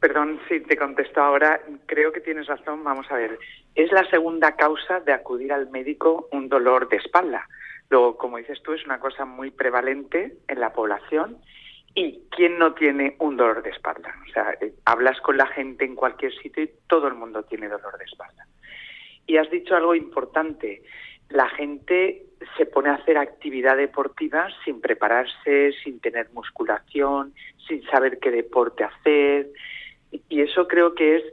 Perdón 0.00 0.40
si 0.48 0.60
te 0.60 0.78
contesto 0.78 1.20
ahora, 1.20 1.60
creo 1.84 2.10
que 2.10 2.20
tienes 2.20 2.46
razón. 2.46 2.82
Vamos 2.82 3.06
a 3.10 3.16
ver, 3.16 3.38
es 3.74 3.92
la 3.92 4.08
segunda 4.08 4.56
causa 4.56 5.00
de 5.00 5.12
acudir 5.12 5.52
al 5.52 5.70
médico 5.70 6.28
un 6.32 6.48
dolor 6.48 6.88
de 6.88 6.96
espalda. 6.96 7.46
Luego, 7.90 8.16
como 8.16 8.38
dices 8.38 8.62
tú, 8.62 8.72
es 8.72 8.84
una 8.86 8.98
cosa 8.98 9.26
muy 9.26 9.50
prevalente 9.50 10.38
en 10.48 10.60
la 10.60 10.72
población. 10.72 11.38
¿Y 11.94 12.20
quién 12.30 12.58
no 12.58 12.72
tiene 12.72 13.16
un 13.18 13.36
dolor 13.36 13.62
de 13.62 13.70
espalda? 13.70 14.14
O 14.26 14.32
sea, 14.32 14.54
eh, 14.60 14.72
hablas 14.86 15.20
con 15.20 15.36
la 15.36 15.48
gente 15.48 15.84
en 15.84 15.96
cualquier 15.96 16.32
sitio 16.32 16.62
y 16.62 16.70
todo 16.86 17.08
el 17.08 17.14
mundo 17.14 17.42
tiene 17.42 17.68
dolor 17.68 17.98
de 17.98 18.04
espalda. 18.04 18.46
Y 19.26 19.36
has 19.36 19.50
dicho 19.50 19.76
algo 19.76 19.94
importante. 19.94 20.82
La 21.28 21.48
gente 21.48 22.22
se 22.56 22.64
pone 22.64 22.88
a 22.88 22.94
hacer 22.94 23.18
actividad 23.18 23.76
deportiva 23.76 24.48
sin 24.64 24.80
prepararse, 24.80 25.72
sin 25.84 26.00
tener 26.00 26.30
musculación, 26.32 27.34
sin 27.68 27.82
saber 27.84 28.18
qué 28.18 28.30
deporte 28.30 28.84
hacer, 28.84 29.50
y 30.10 30.40
eso 30.40 30.66
creo 30.66 30.94
que 30.94 31.16
es 31.16 31.24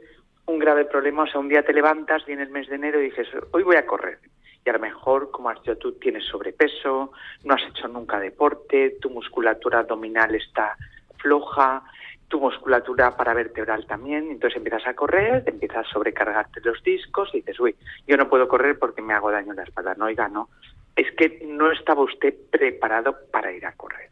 un 0.46 0.58
grave 0.58 0.84
problema. 0.84 1.24
O 1.24 1.26
sea, 1.26 1.40
un 1.40 1.48
día 1.48 1.62
te 1.62 1.72
levantas, 1.72 2.24
viene 2.26 2.42
el 2.42 2.50
mes 2.50 2.68
de 2.68 2.76
enero 2.76 3.00
y 3.00 3.10
dices, 3.10 3.28
hoy 3.52 3.62
voy 3.62 3.76
a 3.76 3.86
correr. 3.86 4.18
Y 4.64 4.70
a 4.70 4.72
lo 4.72 4.78
mejor, 4.78 5.30
como 5.30 5.50
has 5.50 5.60
dicho 5.60 5.76
tú, 5.76 5.92
tienes 5.92 6.24
sobrepeso, 6.24 7.12
no 7.44 7.54
has 7.54 7.62
hecho 7.62 7.88
nunca 7.88 8.18
deporte, 8.18 8.96
tu 9.00 9.10
musculatura 9.10 9.80
abdominal 9.80 10.34
está 10.34 10.76
floja, 11.18 11.82
tu 12.28 12.40
musculatura 12.40 13.16
paravertebral 13.16 13.86
también, 13.86 14.30
entonces 14.30 14.58
empiezas 14.58 14.86
a 14.86 14.94
correr, 14.94 15.42
empiezas 15.46 15.86
a 15.86 15.90
sobrecargarte 15.90 16.60
los 16.62 16.82
discos 16.82 17.30
y 17.32 17.38
dices, 17.38 17.58
uy, 17.58 17.74
yo 18.06 18.16
no 18.16 18.28
puedo 18.28 18.46
correr 18.48 18.78
porque 18.78 19.02
me 19.02 19.14
hago 19.14 19.30
daño 19.30 19.50
en 19.52 19.56
la 19.56 19.62
espalda. 19.64 19.94
No, 19.94 20.06
oiga, 20.06 20.28
no. 20.28 20.48
Es 20.94 21.10
que 21.16 21.40
no 21.46 21.70
estaba 21.72 22.02
usted 22.02 22.34
preparado 22.50 23.16
para 23.30 23.52
ir 23.52 23.64
a 23.64 23.72
correr. 23.72 24.10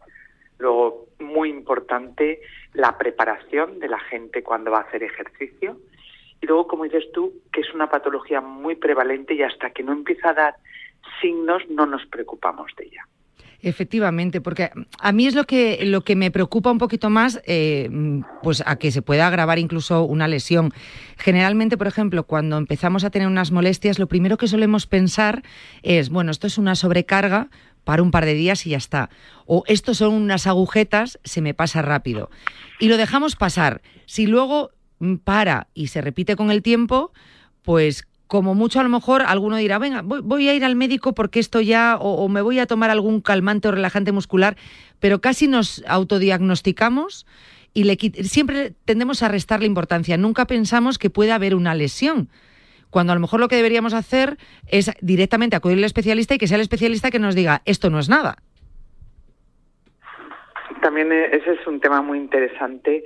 Luego, 0.58 1.06
muy 1.18 1.50
importante, 1.50 2.40
la 2.72 2.96
preparación 2.98 3.78
de 3.78 3.88
la 3.88 3.98
gente 3.98 4.42
cuando 4.42 4.70
va 4.70 4.78
a 4.78 4.82
hacer 4.82 5.02
ejercicio. 5.02 5.78
Y 6.40 6.46
luego, 6.46 6.66
como 6.66 6.84
dices 6.84 7.04
tú, 7.12 7.32
que 7.52 7.60
es 7.60 7.74
una 7.74 7.90
patología 7.90 8.40
muy 8.40 8.76
prevalente 8.76 9.34
y 9.34 9.42
hasta 9.42 9.70
que 9.70 9.82
no 9.82 9.92
empieza 9.92 10.30
a 10.30 10.34
dar 10.34 10.54
signos 11.20 11.62
no 11.70 11.86
nos 11.86 12.04
preocupamos 12.06 12.70
de 12.76 12.86
ella. 12.86 13.06
Efectivamente, 13.62 14.40
porque 14.40 14.70
a 15.00 15.12
mí 15.12 15.26
es 15.26 15.34
lo 15.34 15.44
que, 15.44 15.84
lo 15.86 16.02
que 16.02 16.14
me 16.14 16.30
preocupa 16.30 16.70
un 16.70 16.78
poquito 16.78 17.08
más, 17.10 17.40
eh, 17.46 17.90
pues 18.42 18.62
a 18.66 18.76
que 18.76 18.90
se 18.90 19.02
pueda 19.02 19.26
agravar 19.26 19.58
incluso 19.58 20.04
una 20.04 20.28
lesión. 20.28 20.72
Generalmente, 21.16 21.78
por 21.78 21.86
ejemplo, 21.86 22.24
cuando 22.24 22.58
empezamos 22.58 23.02
a 23.02 23.10
tener 23.10 23.26
unas 23.26 23.52
molestias, 23.52 23.98
lo 23.98 24.06
primero 24.06 24.36
que 24.36 24.46
solemos 24.46 24.86
pensar 24.86 25.42
es, 25.82 26.10
bueno, 26.10 26.30
esto 26.30 26.46
es 26.46 26.58
una 26.58 26.74
sobrecarga 26.74 27.48
para 27.86 28.02
un 28.02 28.10
par 28.10 28.24
de 28.24 28.34
días 28.34 28.66
y 28.66 28.70
ya 28.70 28.78
está. 28.78 29.10
O 29.46 29.62
estos 29.68 29.98
son 29.98 30.12
unas 30.12 30.48
agujetas, 30.48 31.20
se 31.22 31.40
me 31.40 31.54
pasa 31.54 31.82
rápido. 31.82 32.30
Y 32.80 32.88
lo 32.88 32.96
dejamos 32.96 33.36
pasar. 33.36 33.80
Si 34.06 34.26
luego 34.26 34.72
mm, 34.98 35.14
para 35.18 35.68
y 35.72 35.86
se 35.86 36.00
repite 36.00 36.34
con 36.34 36.50
el 36.50 36.62
tiempo, 36.62 37.12
pues 37.62 38.08
como 38.26 38.56
mucho 38.56 38.80
a 38.80 38.82
lo 38.82 38.88
mejor 38.88 39.22
alguno 39.22 39.56
dirá, 39.56 39.78
venga, 39.78 40.02
voy, 40.02 40.48
a 40.48 40.54
ir 40.54 40.64
al 40.64 40.74
médico 40.74 41.14
porque 41.14 41.38
esto 41.38 41.60
ya, 41.60 41.96
o, 42.00 42.28
me 42.28 42.42
voy 42.42 42.58
a 42.58 42.66
tomar 42.66 42.90
algún 42.90 43.20
calmante 43.20 43.68
o 43.68 43.70
relajante 43.70 44.10
muscular, 44.10 44.56
pero 44.98 45.20
casi 45.20 45.46
nos 45.46 45.84
autodiagnosticamos 45.86 47.24
y 47.72 47.84
le, 47.84 47.96
siempre 48.24 48.74
tendemos 48.84 49.22
a 49.22 49.28
restarle 49.28 49.66
importancia. 49.66 50.16
Nunca 50.16 50.48
pensamos 50.48 50.98
que 50.98 51.08
puede 51.08 51.30
haber 51.30 51.54
una 51.54 51.76
lesión 51.76 52.30
cuando 52.96 53.12
a 53.12 53.16
lo 53.16 53.20
mejor 53.20 53.40
lo 53.40 53.48
que 53.48 53.56
deberíamos 53.56 53.92
hacer 53.92 54.38
es 54.68 54.90
directamente 55.02 55.54
acudir 55.54 55.76
al 55.76 55.84
especialista 55.84 56.34
y 56.34 56.38
que 56.38 56.46
sea 56.46 56.54
el 56.54 56.62
especialista 56.62 57.10
que 57.10 57.18
nos 57.18 57.34
diga, 57.34 57.60
esto 57.66 57.90
no 57.90 57.98
es 57.98 58.08
nada. 58.08 58.36
También 60.80 61.12
e, 61.12 61.26
ese 61.26 61.52
es 61.60 61.66
un 61.66 61.78
tema 61.78 62.00
muy 62.00 62.16
interesante. 62.16 63.04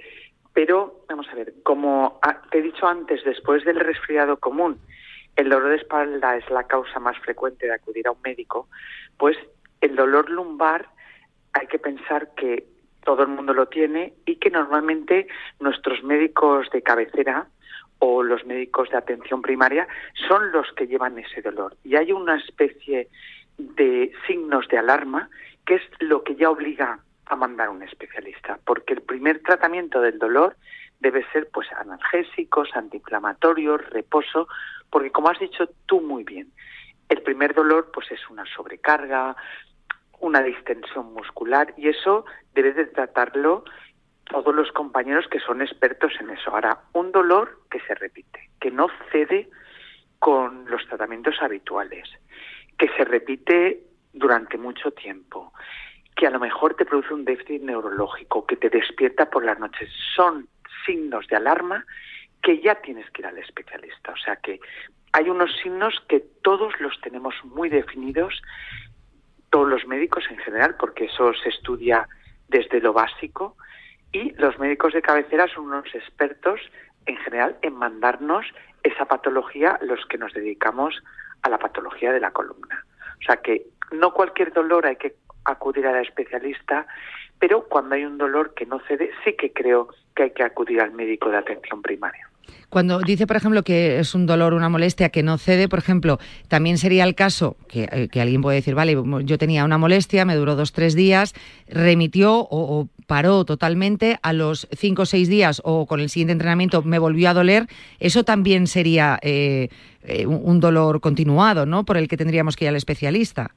Pero, 0.52 1.04
vamos 1.08 1.26
a 1.32 1.34
ver, 1.34 1.54
como 1.64 2.20
te 2.52 2.58
he 2.58 2.62
dicho 2.62 2.86
antes, 2.86 3.24
después 3.24 3.64
del 3.64 3.80
resfriado 3.80 4.36
común, 4.36 4.78
el 5.34 5.48
dolor 5.48 5.70
de 5.70 5.78
espalda 5.78 6.36
es 6.36 6.48
la 6.50 6.68
causa 6.68 7.00
más 7.00 7.18
frecuente 7.18 7.66
de 7.66 7.74
acudir 7.74 8.06
a 8.06 8.12
un 8.12 8.22
médico, 8.22 8.68
pues 9.18 9.36
el 9.80 9.96
dolor 9.96 10.30
lumbar 10.30 10.86
hay 11.52 11.66
que 11.66 11.80
pensar 11.80 12.32
que 12.36 12.64
todo 13.02 13.22
el 13.22 13.28
mundo 13.28 13.54
lo 13.54 13.66
tiene 13.66 14.14
y 14.24 14.36
que 14.36 14.50
normalmente 14.50 15.26
nuestros 15.58 16.04
médicos 16.04 16.70
de 16.70 16.80
cabecera 16.80 17.48
o 18.00 18.22
los 18.22 18.44
médicos 18.44 18.90
de 18.90 18.96
atención 18.96 19.40
primaria 19.40 19.86
son 20.28 20.50
los 20.52 20.66
que 20.72 20.86
llevan 20.86 21.18
ese 21.18 21.42
dolor. 21.42 21.76
Y 21.84 21.96
hay 21.96 22.12
una 22.12 22.36
especie 22.36 23.08
de 23.56 24.12
signos 24.26 24.66
de 24.68 24.78
alarma 24.78 25.30
que 25.66 25.76
es 25.76 25.82
lo 26.00 26.24
que 26.24 26.34
ya 26.34 26.50
obliga 26.50 26.98
a 27.26 27.36
mandar 27.36 27.68
a 27.68 27.70
un 27.70 27.82
especialista, 27.82 28.58
porque 28.64 28.94
el 28.94 29.02
primer 29.02 29.40
tratamiento 29.42 30.00
del 30.00 30.18
dolor 30.18 30.56
debe 30.98 31.24
ser 31.32 31.48
pues 31.52 31.68
analgésicos, 31.72 32.70
antiinflamatorios, 32.74 33.88
reposo, 33.90 34.48
porque 34.90 35.12
como 35.12 35.28
has 35.28 35.38
dicho 35.38 35.68
tú 35.86 36.00
muy 36.00 36.24
bien, 36.24 36.50
el 37.08 37.22
primer 37.22 37.54
dolor 37.54 37.90
pues 37.92 38.10
es 38.10 38.28
una 38.30 38.44
sobrecarga, 38.46 39.36
una 40.20 40.42
distensión 40.42 41.12
muscular 41.12 41.72
y 41.76 41.88
eso 41.88 42.24
debe 42.54 42.72
de 42.72 42.86
tratarlo 42.86 43.64
todos 44.30 44.54
los 44.54 44.70
compañeros 44.72 45.26
que 45.28 45.40
son 45.40 45.60
expertos 45.60 46.12
en 46.20 46.30
eso. 46.30 46.50
Ahora, 46.50 46.78
un 46.92 47.12
dolor 47.12 47.60
que 47.70 47.80
se 47.80 47.94
repite, 47.94 48.50
que 48.60 48.70
no 48.70 48.88
cede 49.10 49.48
con 50.18 50.64
los 50.70 50.86
tratamientos 50.86 51.36
habituales, 51.40 52.08
que 52.78 52.88
se 52.96 53.04
repite 53.04 53.82
durante 54.12 54.56
mucho 54.56 54.90
tiempo, 54.92 55.52
que 56.16 56.26
a 56.26 56.30
lo 56.30 56.40
mejor 56.40 56.74
te 56.74 56.84
produce 56.84 57.14
un 57.14 57.24
déficit 57.24 57.62
neurológico, 57.62 58.46
que 58.46 58.56
te 58.56 58.68
despierta 58.68 59.30
por 59.30 59.44
las 59.44 59.58
noches, 59.58 59.90
son 60.14 60.48
signos 60.86 61.26
de 61.28 61.36
alarma 61.36 61.84
que 62.42 62.60
ya 62.60 62.76
tienes 62.76 63.10
que 63.10 63.22
ir 63.22 63.26
al 63.26 63.38
especialista. 63.38 64.12
O 64.12 64.16
sea 64.16 64.36
que 64.36 64.60
hay 65.12 65.28
unos 65.28 65.50
signos 65.62 65.94
que 66.08 66.20
todos 66.42 66.72
los 66.80 67.00
tenemos 67.00 67.34
muy 67.44 67.68
definidos, 67.68 68.40
todos 69.50 69.68
los 69.68 69.86
médicos 69.86 70.24
en 70.30 70.38
general, 70.38 70.76
porque 70.78 71.06
eso 71.06 71.32
se 71.34 71.48
estudia 71.48 72.06
desde 72.48 72.80
lo 72.80 72.92
básico, 72.92 73.56
y 74.12 74.32
los 74.32 74.58
médicos 74.58 74.92
de 74.92 75.02
cabecera 75.02 75.46
son 75.48 75.66
unos 75.66 75.94
expertos 75.94 76.60
en 77.06 77.16
general 77.18 77.56
en 77.62 77.74
mandarnos 77.74 78.46
esa 78.82 79.04
patología 79.04 79.78
los 79.82 80.04
que 80.06 80.18
nos 80.18 80.32
dedicamos 80.32 81.00
a 81.42 81.48
la 81.48 81.58
patología 81.58 82.12
de 82.12 82.20
la 82.20 82.30
columna. 82.30 82.84
O 83.20 83.24
sea 83.24 83.36
que 83.36 83.66
no 83.92 84.12
cualquier 84.12 84.52
dolor 84.52 84.86
hay 84.86 84.96
que 84.96 85.14
acudir 85.44 85.86
a 85.86 85.92
la 85.92 86.00
especialista, 86.00 86.86
pero 87.38 87.64
cuando 87.68 87.94
hay 87.94 88.04
un 88.04 88.18
dolor 88.18 88.54
que 88.54 88.66
no 88.66 88.80
cede, 88.80 89.10
sí 89.24 89.34
que 89.34 89.52
creo 89.52 89.88
que 90.14 90.24
hay 90.24 90.30
que 90.30 90.42
acudir 90.42 90.80
al 90.80 90.92
médico 90.92 91.30
de 91.30 91.38
atención 91.38 91.82
primaria. 91.82 92.29
Cuando 92.68 93.00
dice, 93.00 93.26
por 93.26 93.36
ejemplo, 93.36 93.64
que 93.64 93.98
es 93.98 94.14
un 94.14 94.26
dolor, 94.26 94.54
una 94.54 94.68
molestia 94.68 95.08
que 95.08 95.24
no 95.24 95.38
cede, 95.38 95.68
por 95.68 95.80
ejemplo, 95.80 96.18
también 96.48 96.78
sería 96.78 97.02
el 97.04 97.16
caso 97.16 97.56
que, 97.68 97.88
eh, 97.90 98.20
alguien 98.20 98.42
puede 98.42 98.56
decir, 98.56 98.76
vale, 98.76 98.96
yo 99.24 99.38
tenía 99.38 99.64
una 99.64 99.76
molestia, 99.76 100.24
me 100.24 100.36
duró 100.36 100.54
dos, 100.54 100.72
tres 100.72 100.94
días, 100.94 101.34
remitió 101.68 102.46
o, 102.48 102.88
paró 103.08 103.44
totalmente, 103.44 104.20
a 104.22 104.32
los 104.32 104.68
cinco 104.70 105.02
o 105.02 105.06
seis 105.06 105.28
días 105.28 105.60
o 105.64 105.86
con 105.86 105.98
el 105.98 106.08
siguiente 106.10 106.32
entrenamiento 106.32 106.82
me 106.82 107.00
volvió 107.00 107.30
a 107.30 107.34
doler, 107.34 107.66
eso 107.98 108.22
también 108.22 108.68
sería 108.68 109.18
eh, 109.22 109.68
eh, 110.04 110.26
un 110.26 110.60
dolor 110.60 111.00
continuado, 111.00 111.66
¿no? 111.66 111.84
Por 111.84 111.96
el 111.96 112.06
que 112.06 112.16
tendríamos 112.16 112.54
que 112.54 112.66
ir 112.66 112.68
al 112.68 112.76
especialista. 112.76 113.50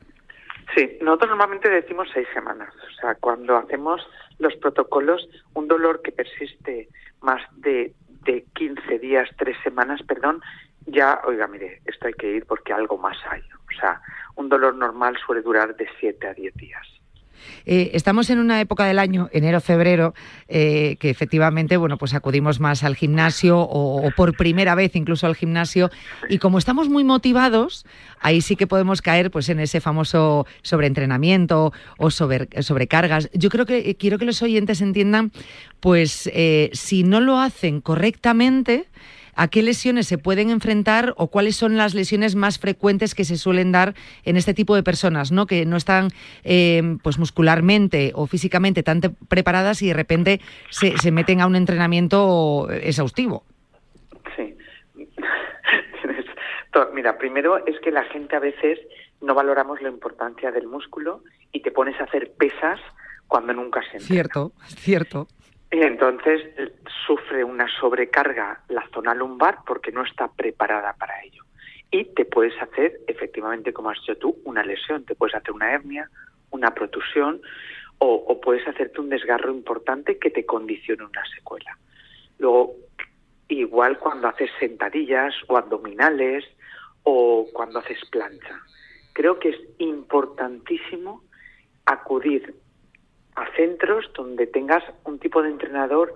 Sí, 0.76 0.98
nosotros 1.02 1.30
normalmente 1.30 1.70
decimos 1.70 2.08
seis 2.14 2.28
semanas. 2.34 2.74
O 2.76 3.00
sea, 3.00 3.16
cuando 3.16 3.58
hacemos 3.58 4.02
los 4.40 4.56
protocolos, 4.56 5.30
un 5.54 5.68
dolor 5.68 6.02
que 6.02 6.12
persiste 6.12 6.90
más 7.22 7.42
de, 7.58 7.94
de 8.26 8.46
15 8.54 9.00
días, 9.00 9.30
tres 9.38 9.58
semanas, 9.64 10.02
perdón, 10.04 10.42
ya, 10.86 11.22
oiga, 11.26 11.48
mire, 11.48 11.82
esto 11.86 12.08
hay 12.08 12.14
que 12.14 12.30
ir 12.30 12.46
porque 12.46 12.74
algo 12.74 12.98
más 12.98 13.18
hay. 13.30 13.42
O 13.42 13.80
sea, 13.80 14.02
un 14.36 14.50
dolor 14.50 14.76
normal 14.76 15.18
suele 15.26 15.42
durar 15.42 15.76
de 15.76 15.88
7 16.00 16.28
a 16.28 16.34
10 16.34 16.54
días. 16.56 16.88
Eh, 17.66 17.92
estamos 17.94 18.30
en 18.30 18.40
una 18.40 18.60
época 18.60 18.86
del 18.86 19.00
año, 19.00 19.30
enero-febrero, 19.32 20.14
eh, 20.48 20.98
que 21.00 21.10
efectivamente, 21.10 21.78
bueno, 21.78 21.98
pues 21.98 22.14
acudimos 22.14 22.60
más 22.60 22.84
al 22.84 22.96
gimnasio 22.96 23.60
o, 23.60 24.12
por 24.16 24.36
primera 24.36 24.76
vez 24.76 24.96
incluso 24.96 25.28
al 25.28 25.36
gimnasio 25.36 25.90
y 26.30 26.38
como 26.38 26.58
estamos 26.58 26.90
muy 26.90 27.04
motivados, 27.04 27.86
ahí 28.20 28.42
sí 28.42 28.56
que 28.56 28.68
podemos 28.68 29.02
caer 29.02 29.32
pues 29.32 29.50
en 29.50 29.60
ese 29.60 29.82
famoso 29.82 30.46
sobreentrenamiento 30.62 31.74
o 31.98 32.12
sobre, 32.12 32.48
sobrecargas. 32.62 33.30
Yo 33.34 33.50
creo 33.50 33.66
que 33.66 33.90
eh, 33.90 33.96
quiero 33.96 34.18
que 34.18 34.26
los 34.26 34.42
oyentes 34.42 34.82
entiendan, 34.82 35.32
pues 35.80 36.30
si 36.74 37.04
no 37.04 37.20
lo 37.20 37.40
hacen 37.40 37.82
correctamente, 37.82 38.88
¿A 39.36 39.48
qué 39.48 39.62
lesiones 39.64 40.08
se 40.08 40.18
pueden 40.18 40.50
enfrentar 40.50 41.14
o 41.18 41.28
cuáles 41.28 41.56
son 41.56 41.78
las 41.78 41.94
lesiones 41.94 42.36
más 42.36 42.60
frecuentes 42.60 43.16
que 43.16 43.26
se 43.26 43.38
suelen 43.38 43.72
dar 43.72 43.94
en 44.24 44.38
este 44.38 44.54
tipo 44.54 44.76
de 44.76 44.84
personas, 44.84 45.32
¿no? 45.32 45.46
que 45.46 45.66
no 45.66 45.78
están 45.78 46.10
eh, 46.44 46.98
pues 47.04 47.18
muscularmente 47.20 48.12
o 48.16 48.28
físicamente 48.28 48.84
tan 48.84 49.02
preparadas 49.28 49.82
y 49.82 49.88
de 49.88 49.94
repente 49.94 50.42
se, 50.70 50.98
se 50.98 51.12
meten 51.12 51.42
a 51.42 51.48
un 51.48 51.56
entrenamiento 51.56 52.68
exhaustivo? 52.72 53.44
Sí. 54.36 54.56
Mira, 56.94 57.18
primero 57.18 57.66
es 57.66 57.80
que 57.82 57.92
la 57.92 58.04
gente 58.06 58.36
a 58.36 58.40
veces 58.40 58.80
no 59.22 59.34
valoramos 59.34 59.82
la 59.82 59.90
importancia 59.90 60.52
del 60.52 60.68
músculo 60.68 61.24
y 61.52 61.62
te 61.62 61.72
pones 61.72 62.00
a 62.00 62.04
hacer 62.04 62.32
pesas 62.34 62.80
cuando 63.28 63.54
nunca 63.54 63.82
se 63.92 64.00
Cierto, 64.00 64.52
cierto. 64.68 65.28
Y 65.74 65.82
entonces 65.82 66.40
eh, 66.56 66.72
sufre 67.08 67.44
una 67.44 67.68
sobrecarga 67.80 68.62
la 68.70 68.88
zona 68.94 69.16
lumbar 69.16 69.58
porque 69.66 69.92
no 69.92 70.04
está 70.04 70.28
preparada 70.28 70.94
para 70.94 71.24
ello. 71.24 71.44
Y 71.90 72.06
te 72.14 72.26
puedes 72.26 72.54
hacer, 72.62 73.00
efectivamente, 73.08 73.74
como 73.74 73.90
has 73.90 74.00
dicho 74.02 74.16
tú, 74.18 74.38
una 74.44 74.64
lesión. 74.64 75.04
Te 75.04 75.16
puedes 75.16 75.34
hacer 75.34 75.52
una 75.52 75.74
hernia, 75.74 76.12
una 76.52 76.76
protusión 76.76 77.42
o, 77.98 78.40
puedes 78.40 78.68
hacerte 78.68 79.02
un 79.02 79.10
desgarro 79.10 79.52
importante 79.52 80.20
que 80.20 80.30
te 80.30 80.46
condicione 80.46 81.06
una 81.06 81.24
secuela. 81.36 81.76
Luego, 82.38 82.76
igual 83.48 83.98
cuando 83.98 84.28
haces 84.28 84.52
sentadillas 84.60 85.34
o 85.48 85.58
abdominales 85.58 86.46
o 87.02 87.48
cuando 87.52 87.80
haces 87.80 88.00
plancha. 88.12 88.60
Creo 89.14 89.40
que 89.40 89.50
es 89.50 89.60
importantísimo 89.80 91.24
acudir 91.86 92.54
a 93.36 93.52
centros 93.56 94.10
donde 94.14 94.48
tengas 94.48 94.84
un 95.06 95.20
tipo 95.20 95.42
de 95.42 95.50
entrenador 95.50 96.14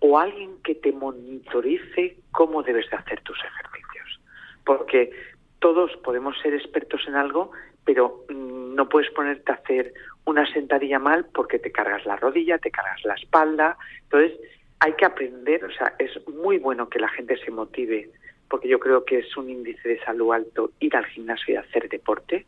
o 0.00 0.18
alguien 0.18 0.62
que 0.62 0.74
te 0.74 0.92
monitorice 0.92 2.16
cómo 2.30 2.62
debes 2.62 2.88
de 2.90 2.96
hacer 2.96 3.20
tus 3.22 3.38
ejercicios. 3.38 4.20
Porque 4.64 5.10
todos 5.58 5.96
podemos 6.04 6.38
ser 6.40 6.54
expertos 6.54 7.02
en 7.08 7.16
algo, 7.16 7.52
pero 7.84 8.24
mm, 8.28 8.74
no 8.74 8.88
puedes 8.88 9.10
ponerte 9.10 9.50
a 9.50 9.56
hacer 9.56 9.92
una 10.24 10.50
sentadilla 10.52 10.98
mal 10.98 11.26
porque 11.32 11.58
te 11.58 11.72
cargas 11.72 12.04
la 12.04 12.16
rodilla, 12.16 12.58
te 12.58 12.70
cargas 12.70 13.02
la 13.04 13.14
espalda. 13.14 13.76
Entonces, 14.04 14.38
hay 14.80 14.92
que 14.92 15.06
aprender, 15.06 15.64
o 15.64 15.72
sea, 15.72 15.94
es 15.98 16.10
muy 16.28 16.58
bueno 16.58 16.88
que 16.88 17.00
la 17.00 17.08
gente 17.08 17.36
se 17.38 17.50
motive, 17.50 18.10
porque 18.48 18.68
yo 18.68 18.78
creo 18.78 19.04
que 19.04 19.18
es 19.18 19.36
un 19.36 19.50
índice 19.50 19.88
de 19.88 20.00
salud 20.04 20.32
alto 20.32 20.70
ir 20.78 20.94
al 20.94 21.06
gimnasio 21.06 21.54
y 21.54 21.56
hacer 21.56 21.88
deporte, 21.88 22.46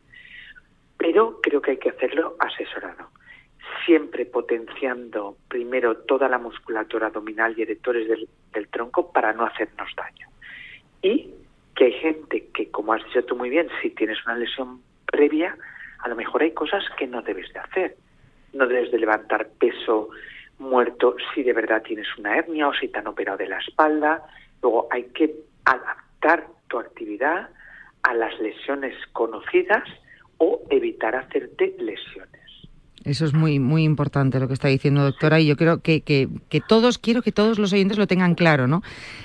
pero 0.97 1.41
creo 1.41 1.61
que 1.61 1.71
hay 1.71 1.77
que 1.77 1.89
hacerlo 1.89 2.37
asesorado 2.39 3.09
siempre 3.85 4.25
potenciando 4.25 5.37
primero 5.47 5.97
toda 5.97 6.27
la 6.27 6.37
musculatura 6.37 7.07
abdominal 7.07 7.53
y 7.57 7.63
erectores 7.63 8.07
del, 8.07 8.67
tronco 8.69 9.11
para 9.11 9.33
no 9.33 9.45
hacernos 9.45 9.89
daño. 9.95 10.27
Y 11.01 11.33
que 11.75 11.85
hay 11.85 11.93
gente 11.93 12.47
que, 12.53 12.69
como 12.69 12.93
has 12.93 13.03
dicho 13.05 13.23
tú 13.25 13.35
muy 13.35 13.49
bien, 13.49 13.67
si 13.81 13.89
tienes 13.89 14.23
una 14.25 14.35
lesión 14.35 14.81
previa, 15.05 15.57
a 15.99 16.09
lo 16.09 16.15
mejor 16.15 16.41
hay 16.43 16.51
cosas 16.51 16.83
que 16.97 17.07
no 17.07 17.21
debes 17.21 17.51
de 17.53 17.59
hacer. 17.59 17.95
No 18.53 18.67
debes 18.67 18.91
de 18.91 18.99
levantar 18.99 19.49
peso 19.59 20.09
muerto 20.59 21.15
si 21.33 21.43
de 21.43 21.53
verdad 21.53 21.81
tienes 21.81 22.07
una 22.17 22.37
hernia 22.37 22.67
o 22.67 22.73
si 22.73 22.87
te 22.87 22.99
han 22.99 23.07
operado 23.07 23.37
de 23.37 23.47
la 23.47 23.59
espalda. 23.59 24.23
Luego 24.61 24.87
hay 24.91 25.05
que 25.05 25.33
adaptar 25.65 26.47
tu 26.67 26.79
actividad 26.79 27.49
a 28.03 28.13
las 28.13 28.37
lesiones 28.39 28.95
conocidas 29.13 29.83
o 30.37 30.61
evitar 30.69 31.15
hacerte 31.15 31.75
lesiones. 31.79 32.40
Eso 33.03 33.25
es 33.25 33.33
muy, 33.33 33.59
muy 33.59 33.83
importante 33.83 34.39
lo 34.39 34.47
que 34.47 34.53
está 34.53 34.67
diciendo 34.67 35.03
doctora 35.03 35.39
y 35.39 35.47
yo 35.47 35.57
creo 35.57 35.81
que, 35.81 36.01
que, 36.01 36.61
todos, 36.67 36.99
quiero 36.99 37.21
que 37.21 37.31
todos 37.31 37.57
los 37.57 37.73
oyentes 37.73 37.97
lo 37.97 38.05
tengan 38.05 38.35
claro, 38.35 38.67
¿no? 38.67 38.83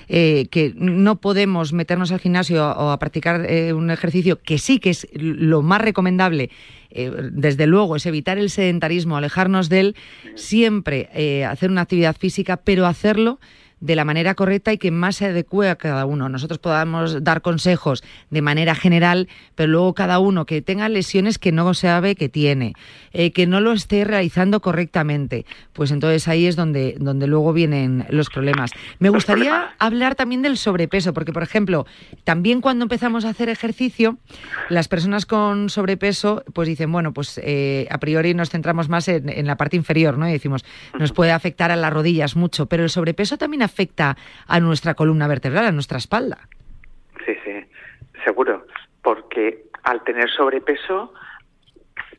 Eh, 0.09 0.47
que 0.51 0.73
no 0.77 1.21
podemos 1.21 1.73
meternos 1.73 2.11
al 2.11 2.21
gimnasio 2.21 2.65
o 2.65 2.91
a 2.91 2.99
practicar 2.99 3.45
eh, 3.51 3.73
un 3.75 3.91
ejercicio 3.91 4.41
que 4.41 4.59
sí 4.59 4.79
que 4.79 4.91
es 4.91 5.07
lo 5.13 5.63
más 5.63 5.83
recomendable 5.83 6.51
eh, 6.91 7.11
desde 7.33 7.67
luego, 7.67 7.97
es 7.97 8.07
evitar 8.07 8.39
el 8.39 8.49
sedentarismo, 8.49 9.17
alejarnos 9.17 9.69
de 9.69 9.81
él, 9.81 9.97
siempre 10.35 11.11
eh, 11.15 11.45
hacer 11.45 11.71
una 11.71 11.83
actividad 11.83 12.17
física, 12.17 12.57
pero 12.57 12.87
hacerlo 12.87 13.39
de 13.81 13.95
la 13.95 14.05
manera 14.05 14.35
correcta 14.35 14.73
y 14.73 14.79
que 14.79 14.91
más 14.91 15.17
se 15.17 15.27
adecue 15.27 15.69
a 15.69 15.77
cada 15.77 16.07
uno. 16.07 16.29
Nosotros 16.29 16.59
podamos 16.59 17.23
dar 17.23 17.43
consejos 17.43 18.03
de 18.31 18.41
manera 18.41 18.75
general, 18.75 19.29
pero 19.55 19.69
luego 19.69 19.95
cada 19.95 20.19
uno 20.19 20.47
que 20.47 20.63
tenga 20.63 20.89
lesiones 20.89 21.39
que 21.39 21.53
no 21.53 21.75
sabe 21.75 22.15
que 22.15 22.29
tiene, 22.29 22.73
eh, 23.13 23.33
que 23.33 23.47
no 23.47 23.61
lo 23.61 23.73
esté 23.73 24.05
realizando 24.05 24.61
correctamente, 24.61 25.45
pues 25.75 25.91
entonces 25.91 26.27
ahí 26.27 26.47
es 26.47 26.57
donde, 26.57 26.97
donde 26.99 27.27
luego 27.27 27.53
vienen 27.53 28.07
los 28.09 28.31
problemas. 28.31 28.71
Me 28.99 29.11
gustaría 29.11 29.75
hablar 29.79 30.15
también 30.15 30.41
del 30.41 30.57
sobrepeso, 30.57 31.13
porque 31.13 31.33
por 31.33 31.43
ejemplo, 31.43 31.87
también 32.25 32.63
cuando 32.63 32.85
empezamos 32.85 33.25
a 33.27 33.31
hacer 33.31 33.51
ejercicio, 33.51 34.17
las 34.71 34.89
personas 34.89 35.27
con 35.27 35.69
sobrepeso 35.69 36.45
pues 36.55 36.67
dicen, 36.67 36.91
bueno, 36.91 37.13
pues 37.13 37.39
eh, 37.43 37.87
a 37.91 37.99
priori 37.99 38.33
nos 38.33 38.49
centramos 38.49 38.89
más 38.89 39.09
en, 39.09 39.29
en, 39.29 39.47
la 39.47 39.57
parte 39.57 39.77
inferior, 39.77 40.17
¿no? 40.17 40.29
Y 40.29 40.33
decimos, 40.33 40.65
nos 40.99 41.13
puede 41.13 41.33
afectar 41.33 41.71
a 41.71 41.77
las 41.77 41.93
rodillas 41.93 42.37
mucho, 42.37 42.67
pero 42.67 42.83
el 42.83 42.91
sobrepeso 42.91 43.37
también 43.37 43.66
afecta 43.67 44.17
a 44.47 44.61
nuestra 44.61 44.95
columna 44.95 45.29
vertebral, 45.29 45.67
a 45.67 45.73
nuestra 45.73 45.99
espalda. 45.99 46.39
Sí, 47.25 47.35
sí, 47.45 47.65
seguro, 48.25 48.67
porque 49.03 49.67
al 49.83 50.03
tener 50.05 50.31
sobrepeso 50.31 51.13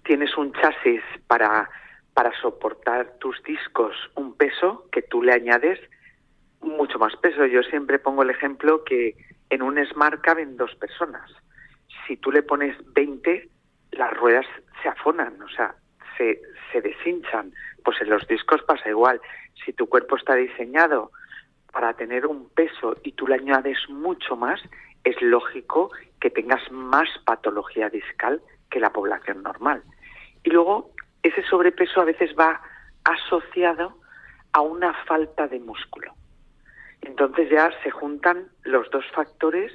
tienes 0.04 0.38
un 0.38 0.54
chasis 0.54 1.02
para, 1.28 1.70
para 2.14 2.32
soportar 2.40 3.18
tus 3.20 3.42
discos, 3.44 3.96
un 4.16 4.36
peso 4.36 4.88
que 4.92 5.02
tú 5.02 5.22
le 5.22 5.34
añades 5.34 5.80
mucho 6.62 6.98
más 6.98 7.16
peso. 7.18 7.46
Yo 7.46 7.62
siempre 7.64 8.00
pongo 8.00 8.24
el 8.24 8.30
ejemplo 8.30 8.84
que 8.84 9.16
en 9.50 9.62
un 9.62 9.84
Smart 9.86 10.22
caben 10.22 10.58
dos 10.58 10.76
personas. 10.76 11.30
Si 12.06 12.18
tú 12.18 12.32
le 12.32 12.42
pones 12.42 12.76
20, 12.94 13.50
las 13.92 14.14
ruedas 14.16 14.46
se 14.82 14.90
afonan, 14.90 15.42
o 15.42 15.50
sea, 15.50 15.76
se, 16.18 16.42
se 16.72 16.82
deshinchan. 16.82 17.52
Pues 17.84 18.02
en 18.02 18.10
los 18.10 18.28
discos 18.28 18.62
pasa 18.64 18.90
igual. 18.90 19.22
Si 19.66 19.74
tu 19.74 19.88
cuerpo 19.88 20.16
está 20.16 20.36
diseñado 20.36 21.12
para 21.78 21.94
tener 21.94 22.26
un 22.26 22.50
peso 22.50 22.96
y 23.04 23.12
tú 23.12 23.28
le 23.28 23.36
añades 23.36 23.78
mucho 23.88 24.36
más, 24.36 24.60
es 25.04 25.16
lógico 25.22 25.92
que 26.20 26.32
tengas 26.32 26.72
más 26.72 27.08
patología 27.24 27.88
discal 27.88 28.42
que 28.72 28.80
la 28.80 28.92
población 28.92 29.44
normal. 29.44 29.84
Y 30.44 30.50
luego, 30.50 30.90
ese 31.22 31.44
sobrepeso 31.44 32.02
a 32.02 32.06
veces 32.06 32.32
va 32.36 32.60
asociado 33.04 33.94
a 34.54 34.62
una 34.62 34.92
falta 35.06 35.48
de 35.48 35.60
músculo. 35.60 36.16
Entonces 37.04 37.48
ya 37.52 37.70
se 37.84 37.92
juntan 37.92 38.48
los 38.64 38.90
dos 38.90 39.06
factores 39.14 39.72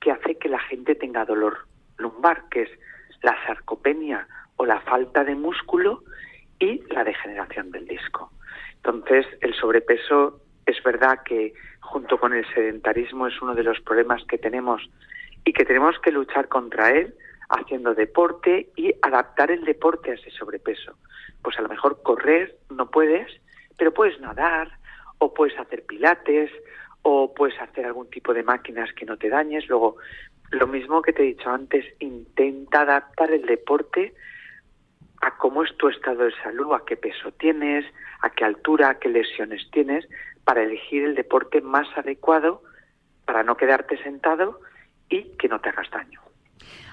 que 0.00 0.10
hace 0.10 0.36
que 0.36 0.48
la 0.48 0.58
gente 0.58 0.96
tenga 0.96 1.24
dolor 1.24 1.68
lumbar, 1.98 2.48
que 2.48 2.62
es 2.62 2.70
la 3.22 3.36
sarcopenia 3.46 4.26
o 4.56 4.66
la 4.66 4.80
falta 4.80 5.22
de 5.22 5.36
músculo 5.36 6.02
y 6.58 6.82
la 6.92 7.04
degeneración 7.04 7.70
del 7.70 7.86
disco. 7.86 8.32
Entonces, 8.78 9.24
el 9.40 9.54
sobrepeso 9.54 10.40
es 10.66 10.82
verdad 10.82 11.20
que 11.24 11.54
junto 11.80 12.18
con 12.18 12.32
el 12.32 12.46
sedentarismo 12.54 13.26
es 13.26 13.40
uno 13.42 13.54
de 13.54 13.62
los 13.62 13.80
problemas 13.80 14.24
que 14.24 14.38
tenemos 14.38 14.82
y 15.44 15.52
que 15.52 15.64
tenemos 15.64 15.98
que 15.98 16.10
luchar 16.10 16.48
contra 16.48 16.90
él 16.90 17.14
haciendo 17.50 17.94
deporte 17.94 18.70
y 18.76 18.94
adaptar 19.02 19.50
el 19.50 19.64
deporte 19.64 20.10
a 20.10 20.14
ese 20.14 20.30
sobrepeso. 20.30 20.94
Pues 21.42 21.58
a 21.58 21.62
lo 21.62 21.68
mejor 21.68 22.02
correr 22.02 22.56
no 22.70 22.90
puedes, 22.90 23.30
pero 23.76 23.92
puedes 23.92 24.18
nadar 24.20 24.78
o 25.18 25.34
puedes 25.34 25.58
hacer 25.58 25.84
pilates 25.84 26.50
o 27.02 27.34
puedes 27.34 27.60
hacer 27.60 27.84
algún 27.84 28.08
tipo 28.08 28.32
de 28.32 28.42
máquinas 28.42 28.92
que 28.94 29.04
no 29.04 29.18
te 29.18 29.28
dañes. 29.28 29.68
Luego, 29.68 29.96
lo 30.50 30.66
mismo 30.66 31.02
que 31.02 31.12
te 31.12 31.22
he 31.22 31.26
dicho 31.26 31.50
antes, 31.50 31.84
intenta 32.00 32.82
adaptar 32.82 33.30
el 33.30 33.44
deporte 33.44 34.14
a 35.20 35.36
cómo 35.36 35.62
es 35.62 35.76
tu 35.76 35.88
estado 35.88 36.24
de 36.24 36.34
salud, 36.42 36.72
a 36.72 36.84
qué 36.84 36.96
peso 36.96 37.32
tienes, 37.32 37.84
a 38.20 38.30
qué 38.30 38.44
altura, 38.44 38.90
a 38.90 38.98
qué 38.98 39.08
lesiones 39.08 39.70
tienes, 39.70 40.06
para 40.44 40.62
elegir 40.62 41.04
el 41.04 41.14
deporte 41.14 41.60
más 41.60 41.88
adecuado 41.96 42.62
para 43.24 43.42
no 43.42 43.56
quedarte 43.56 44.02
sentado 44.02 44.60
y 45.08 45.22
que 45.38 45.48
no 45.48 45.60
te 45.60 45.70
hagas 45.70 45.90
daño. 45.90 46.20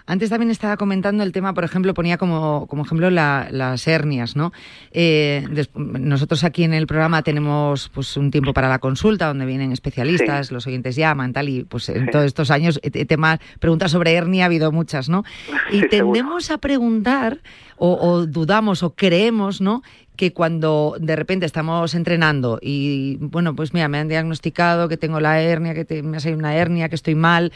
Antes 0.07 0.29
también 0.29 0.49
estaba 0.49 0.77
comentando 0.77 1.23
el 1.23 1.31
tema, 1.31 1.53
por 1.53 1.63
ejemplo, 1.63 1.93
ponía 1.93 2.17
como, 2.17 2.67
como 2.67 2.83
ejemplo 2.83 3.09
las 3.09 3.87
hernias, 3.87 4.35
¿no? 4.35 4.51
Eh, 4.91 5.45
nosotros 5.75 6.43
aquí 6.43 6.63
en 6.63 6.73
el 6.73 6.87
programa 6.87 7.21
tenemos 7.21 7.89
pues 7.89 8.17
un 8.17 8.31
tiempo 8.31 8.53
para 8.53 8.67
la 8.67 8.79
consulta 8.79 9.27
donde 9.27 9.45
vienen 9.45 9.71
especialistas, 9.71 10.51
los 10.51 10.65
oyentes 10.67 10.95
llaman, 10.95 11.33
tal, 11.33 11.49
y 11.49 11.63
pues 11.63 11.89
en 11.89 12.09
todos 12.09 12.25
estos 12.25 12.51
años 12.51 12.79
eh, 12.83 12.91
eh, 12.93 13.05
temas, 13.05 13.39
preguntas 13.59 13.91
sobre 13.91 14.13
hernia 14.13 14.43
ha 14.43 14.47
habido 14.47 14.71
muchas, 14.71 15.09
¿no? 15.09 15.23
Y 15.71 15.87
tendemos 15.87 16.51
a 16.51 16.57
preguntar, 16.57 17.39
o, 17.77 17.93
o, 17.93 18.25
dudamos, 18.25 18.83
o 18.83 18.95
creemos, 18.95 19.61
¿no? 19.61 19.83
Que 20.21 20.33
cuando 20.33 20.95
de 20.99 21.15
repente 21.15 21.47
estamos 21.47 21.95
entrenando 21.95 22.59
y, 22.61 23.17
bueno, 23.19 23.55
pues 23.55 23.73
mira, 23.73 23.87
me 23.87 23.97
han 23.97 24.07
diagnosticado 24.07 24.87
que 24.87 24.95
tengo 24.95 25.19
la 25.19 25.41
hernia, 25.41 25.73
que 25.73 26.03
me 26.03 26.17
ha 26.17 26.19
salido 26.19 26.37
una 26.37 26.55
hernia, 26.55 26.89
que 26.89 26.93
estoy 26.93 27.15
mal, 27.15 27.51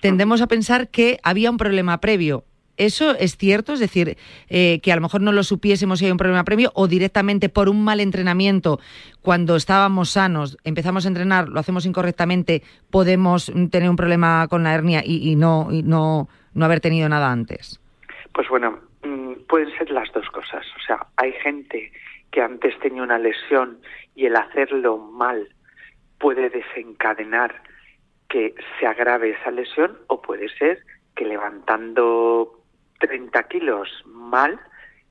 tendemos 0.00 0.40
a 0.40 0.46
pensar 0.46 0.88
que 0.88 1.18
había 1.22 1.50
un 1.50 1.58
problema 1.58 2.00
previo. 2.00 2.44
¿Eso 2.78 3.14
es 3.18 3.36
cierto? 3.36 3.74
Es 3.74 3.80
decir, 3.80 4.16
eh, 4.48 4.80
que 4.82 4.92
a 4.92 4.96
lo 4.96 5.02
mejor 5.02 5.20
no 5.20 5.30
lo 5.30 5.42
supiésemos 5.42 5.98
si 5.98 6.06
hay 6.06 6.10
un 6.10 6.16
problema 6.16 6.42
previo 6.44 6.72
o 6.74 6.88
directamente 6.88 7.50
por 7.50 7.68
un 7.68 7.84
mal 7.84 8.00
entrenamiento, 8.00 8.80
cuando 9.20 9.54
estábamos 9.54 10.08
sanos, 10.08 10.56
empezamos 10.64 11.04
a 11.04 11.08
entrenar, 11.08 11.50
lo 11.50 11.60
hacemos 11.60 11.84
incorrectamente, 11.84 12.62
podemos 12.88 13.52
tener 13.70 13.90
un 13.90 13.96
problema 13.96 14.48
con 14.48 14.62
la 14.62 14.72
hernia 14.72 15.02
y, 15.04 15.36
no, 15.36 15.68
no, 15.70 16.30
no 16.54 16.64
haber 16.64 16.80
tenido 16.80 17.10
nada 17.10 17.30
antes. 17.30 17.78
Pues 18.32 18.48
bueno, 18.48 18.78
pueden 19.48 19.76
ser 19.76 19.90
las 19.90 20.10
dos 20.12 20.28
cosas. 20.30 20.66
O 20.76 20.80
sea, 20.86 21.06
hay 21.16 21.32
gente 21.32 21.92
que 22.30 22.42
antes 22.42 22.78
tenía 22.80 23.02
una 23.02 23.18
lesión 23.18 23.80
y 24.14 24.26
el 24.26 24.36
hacerlo 24.36 24.98
mal 24.98 25.48
puede 26.18 26.48
desencadenar 26.50 27.62
que 28.28 28.54
se 28.78 28.86
agrave 28.86 29.30
esa 29.30 29.50
lesión 29.50 29.98
o 30.08 30.20
puede 30.20 30.48
ser 30.48 30.82
que 31.14 31.24
levantando 31.24 32.60
30 32.98 33.42
kilos 33.44 33.88
mal 34.06 34.58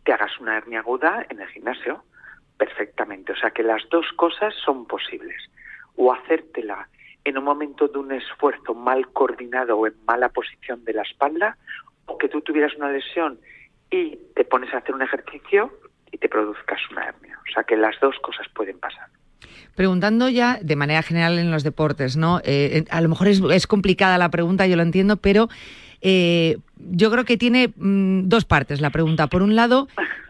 te 0.03 0.13
hagas 0.13 0.39
una 0.39 0.57
hernia 0.57 0.79
aguda 0.79 1.25
en 1.29 1.41
el 1.41 1.47
gimnasio 1.47 2.03
perfectamente. 2.57 3.31
O 3.31 3.35
sea 3.35 3.51
que 3.51 3.63
las 3.63 3.87
dos 3.89 4.05
cosas 4.15 4.53
son 4.63 4.85
posibles. 4.85 5.41
O 5.95 6.13
hacértela 6.13 6.87
en 7.23 7.37
un 7.37 7.43
momento 7.43 7.87
de 7.87 7.97
un 7.97 8.11
esfuerzo 8.11 8.73
mal 8.75 9.07
coordinado 9.09 9.77
o 9.77 9.87
en 9.87 9.95
mala 10.05 10.29
posición 10.29 10.85
de 10.85 10.93
la 10.93 11.01
espalda, 11.01 11.57
o 12.05 12.17
que 12.17 12.29
tú 12.29 12.41
tuvieras 12.41 12.75
una 12.75 12.91
lesión 12.91 13.39
y 13.91 14.17
te 14.35 14.43
pones 14.45 14.73
a 14.73 14.77
hacer 14.77 14.95
un 14.95 15.01
ejercicio 15.01 15.71
y 16.11 16.17
te 16.17 16.29
produzcas 16.29 16.79
una 16.91 17.05
hernia. 17.05 17.39
O 17.49 17.53
sea 17.53 17.63
que 17.63 17.75
las 17.75 17.99
dos 17.99 18.15
cosas 18.21 18.47
pueden 18.53 18.79
pasar. 18.79 19.07
Preguntando 19.75 20.29
ya 20.29 20.57
de 20.61 20.75
manera 20.75 21.03
general 21.03 21.37
en 21.37 21.51
los 21.51 21.63
deportes, 21.63 22.15
¿no? 22.15 22.39
Eh, 22.43 22.85
a 22.89 23.01
lo 23.01 23.09
mejor 23.09 23.27
es, 23.27 23.67
complicada 23.67 24.17
la 24.17 24.29
pregunta, 24.29 24.67
yo 24.67 24.77
lo 24.77 24.83
entiendo, 24.83 25.17
pero 25.17 25.49
eh, 26.01 26.57
yo 26.77 27.11
creo 27.11 27.25
que 27.25 27.37
tiene 27.37 27.73
mm, 27.75 28.29
dos 28.29 28.45
partes 28.45 28.79
la 28.79 28.89
pregunta. 28.89 29.27
Por 29.27 29.41
un 29.41 29.55
lado, 29.55 29.87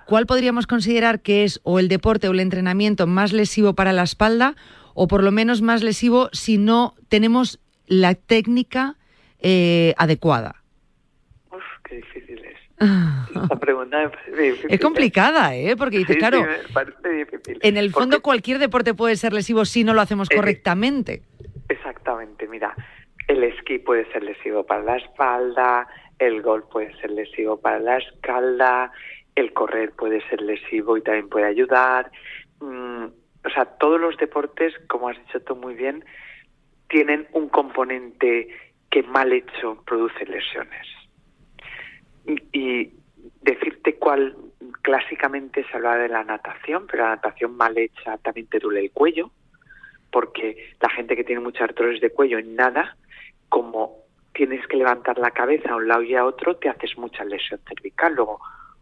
¿cuál 0.07 0.25
podríamos 0.25 0.65
considerar 0.65 1.21
que 1.21 1.43
es 1.43 1.61
o 1.63 1.79
el 1.79 1.87
deporte 1.87 2.27
o 2.27 2.31
el 2.31 2.39
entrenamiento 2.39 3.05
más 3.05 3.33
lesivo 3.33 3.73
para 3.73 3.93
la 3.93 4.03
espalda 4.03 4.55
o 4.95 5.07
por 5.07 5.23
lo 5.23 5.31
menos 5.31 5.61
más 5.61 5.83
lesivo 5.83 6.29
si 6.31 6.57
no 6.57 6.95
tenemos 7.07 7.59
la 7.85 8.15
técnica 8.15 8.95
eh, 9.39 9.93
adecuada? 9.97 10.64
Uf, 12.79 12.87
qué 13.31 13.31
difícil 13.33 13.51
es. 13.51 13.59
Pregunta 13.59 14.11
es 14.69 14.79
complicada, 14.79 15.55
¿eh? 15.55 15.75
Porque 15.77 15.97
dices, 15.97 16.17
claro, 16.17 16.45
en 17.61 17.77
el 17.77 17.91
fondo 17.91 18.21
cualquier 18.21 18.59
deporte 18.59 18.93
puede 18.93 19.15
ser 19.15 19.33
lesivo 19.33 19.65
si 19.65 19.83
no 19.83 19.93
lo 19.93 20.01
hacemos 20.01 20.29
Eh, 20.31 20.35
correctamente. 20.35 21.21
Exactamente, 21.69 22.47
mira, 22.47 22.75
el 23.27 23.43
esquí 23.43 23.79
puede 23.79 24.11
ser 24.11 24.23
lesivo 24.23 24.65
para 24.65 24.83
la 24.83 24.97
espalda, 24.97 25.87
el 26.19 26.41
golf 26.41 26.65
puede 26.71 26.95
ser 26.99 27.11
lesivo 27.11 27.59
para 27.59 27.79
la 27.79 27.97
espalda, 27.97 28.91
el 29.35 29.53
correr 29.53 29.91
puede 29.91 30.21
ser 30.29 30.41
lesivo 30.41 30.97
y 30.97 31.01
también 31.01 31.29
puede 31.29 31.45
ayudar. 31.45 32.11
Mm, 32.59 33.05
o 33.45 33.49
sea, 33.53 33.65
todos 33.65 33.99
los 33.99 34.17
deportes, 34.17 34.73
como 34.87 35.09
has 35.09 35.17
dicho 35.17 35.39
tú 35.41 35.55
muy 35.55 35.75
bien, 35.75 36.03
tienen 36.89 37.27
un 37.33 37.49
componente 37.49 38.47
que 38.89 39.03
mal 39.03 39.31
hecho 39.33 39.81
produce 39.85 40.25
lesiones. 40.25 40.87
Y, 42.27 42.91
decirte 43.41 43.95
cuál 43.95 44.35
clásicamente 44.81 45.63
se 45.69 45.77
habla 45.77 45.97
de 45.97 46.09
la 46.09 46.23
natación, 46.23 46.87
pero 46.87 47.03
la 47.03 47.09
natación 47.09 47.55
mal 47.55 47.77
hecha 47.77 48.17
también 48.17 48.47
te 48.47 48.57
duele 48.57 48.81
el 48.81 48.91
cuello, 48.91 49.29
porque 50.11 50.73
la 50.81 50.89
gente 50.89 51.15
que 51.15 51.23
tiene 51.23 51.41
muchos 51.41 51.61
artrosis 51.61 52.01
de 52.01 52.09
cuello 52.09 52.39
en 52.39 52.55
nada, 52.55 52.97
como 53.49 53.97
tienes 54.33 54.65
que 54.67 54.77
levantar 54.77 55.19
la 55.19 55.31
cabeza 55.31 55.71
a 55.71 55.75
un 55.75 55.87
lado 55.87 56.01
y 56.01 56.15
a 56.15 56.25
otro, 56.25 56.55
te 56.55 56.69
haces 56.69 56.97
mucha 56.97 57.23
lesión 57.23 57.59
cervical. 57.67 58.15
Luego, 58.15 58.39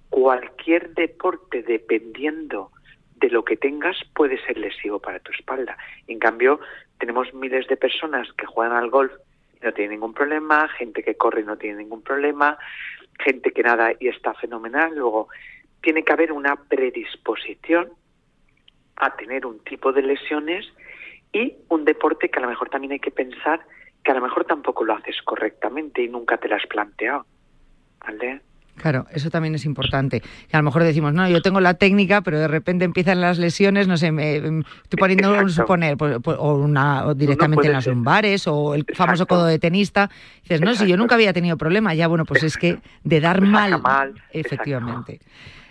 cualquier 0.10 0.94
deporte, 0.94 1.64
dependiendo 1.64 2.72
de 3.16 3.30
lo 3.30 3.44
que 3.44 3.58
tengas, 3.58 3.98
puede 4.16 4.44
ser 4.46 4.58
lesivo 4.58 5.00
para 5.00 5.20
tu 5.20 5.32
espalda. 5.32 5.78
En 6.08 6.20
cambio, 6.20 6.60
tenemos 7.00 7.34
miles 7.34 7.68
de 7.68 7.78
personas 7.78 8.28
que 8.34 8.46
juegan 8.46 8.76
al 8.76 8.90
golf 8.90 9.12
y 9.56 9.66
no 9.66 9.74
tienen 9.74 9.92
ningún 9.92 10.14
problema, 10.14 10.68
gente 10.70 11.04
que 11.04 11.16
corre 11.16 11.42
y 11.42 11.46
no 11.46 11.58
tiene 11.58 11.78
ningún 11.78 12.02
problema, 12.02 12.58
gente 13.20 13.52
que 13.52 13.64
nada 13.64 13.94
y 14.00 14.08
está 14.08 14.34
fenomenal. 14.34 14.96
Luego, 14.96 15.30
tiene 15.82 16.04
que 16.04 16.14
haber 16.14 16.32
una 16.32 16.56
predisposición 16.56 17.90
a 18.96 19.16
tener 19.16 19.46
un 19.46 19.60
tipo 19.60 19.92
de 19.92 20.02
lesiones 20.02 20.66
y 21.32 21.56
un 21.70 21.84
deporte 21.84 22.30
que 22.30 22.40
a 22.40 22.42
lo 22.42 22.50
mejor 22.50 22.70
también 22.70 22.94
hay 22.94 23.00
que 23.00 23.12
pensar 23.12 23.66
que 24.04 24.12
a 24.12 24.16
lo 24.16 24.22
mejor 24.22 24.46
tampoco 24.46 24.84
lo 24.84 24.94
haces 24.94 25.22
correctamente 25.24 26.02
y 26.04 26.10
nunca 26.10 26.38
te 26.38 26.48
lo 26.48 26.56
has 26.56 26.68
planteado. 26.68 27.26
¿Vale? 28.00 28.42
Claro, 28.76 29.06
eso 29.12 29.30
también 29.30 29.54
es 29.56 29.66
importante. 29.66 30.22
Que 30.22 30.58
a 30.58 30.60
lo 30.60 30.64
mejor 30.64 30.84
decimos, 30.84 31.14
no, 31.14 31.28
yo 31.30 31.42
tengo 31.42 31.60
la 31.60 31.76
técnica, 31.76 32.22
pero 32.22 32.40
de 32.40 32.48
repente 32.48 32.86
empiezan 32.86 33.22
las 33.22 33.38
lesiones, 33.38 33.88
no 33.88 33.98
sé, 33.98 34.12
me, 34.12 34.36
estoy 34.36 34.98
poniendo 34.98 35.32
un 35.38 35.50
suponer, 35.50 35.96
pues, 35.96 36.18
pues, 36.24 36.38
o, 36.40 36.56
una, 36.56 37.14
directamente 37.14 37.68
en 37.68 37.74
las 37.74 37.88
lumbares, 37.88 38.48
o 38.48 38.74
el 38.74 38.86
famoso 38.94 39.28
codo 39.28 39.46
de 39.46 39.60
tenista. 39.60 40.10
dices, 40.42 40.62
no, 40.62 40.74
si 40.76 40.88
yo 40.88 40.98
nunca 40.98 41.16
había 41.16 41.34
tenido 41.34 41.58
problema, 41.58 41.94
ya 41.94 42.08
bueno, 42.08 42.26
pues 42.26 42.44
es 42.44 42.58
que 42.58 42.80
de 43.04 43.22
dar 43.22 43.42
mal, 43.42 43.82
efectivamente. 44.32 45.20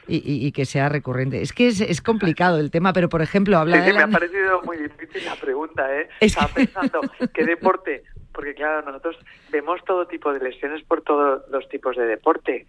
Y, 0.09 0.53
que 0.53 0.67
sea 0.67 0.89
recurrente. 0.89 1.41
Es 1.41 1.53
que 1.53 1.69
es, 1.69 2.03
complicado 2.03 2.59
el 2.59 2.71
tema, 2.71 2.93
pero 2.93 3.09
por 3.09 3.23
ejemplo, 3.23 3.57
habla 3.57 3.81
de. 3.81 3.93
Me 3.95 4.01
ha 4.01 4.09
parecido 4.09 4.61
muy 4.63 4.77
difícil 4.77 5.25
la 5.25 5.37
pregunta, 5.37 5.87
¿eh? 5.97 6.09
Estaba 6.21 6.49
pensando, 6.49 7.01
¿qué 7.33 7.45
deporte? 7.45 8.03
Porque 8.33 8.55
claro, 8.55 8.83
nosotros 8.83 9.19
vemos 9.51 9.85
todo 9.85 10.07
tipo 10.07 10.33
de 10.33 10.41
lesiones 10.41 10.83
por 10.85 11.03
todos 11.03 11.43
los 11.51 11.69
tipos 11.69 11.97
de 11.97 12.07
deporte. 12.07 12.67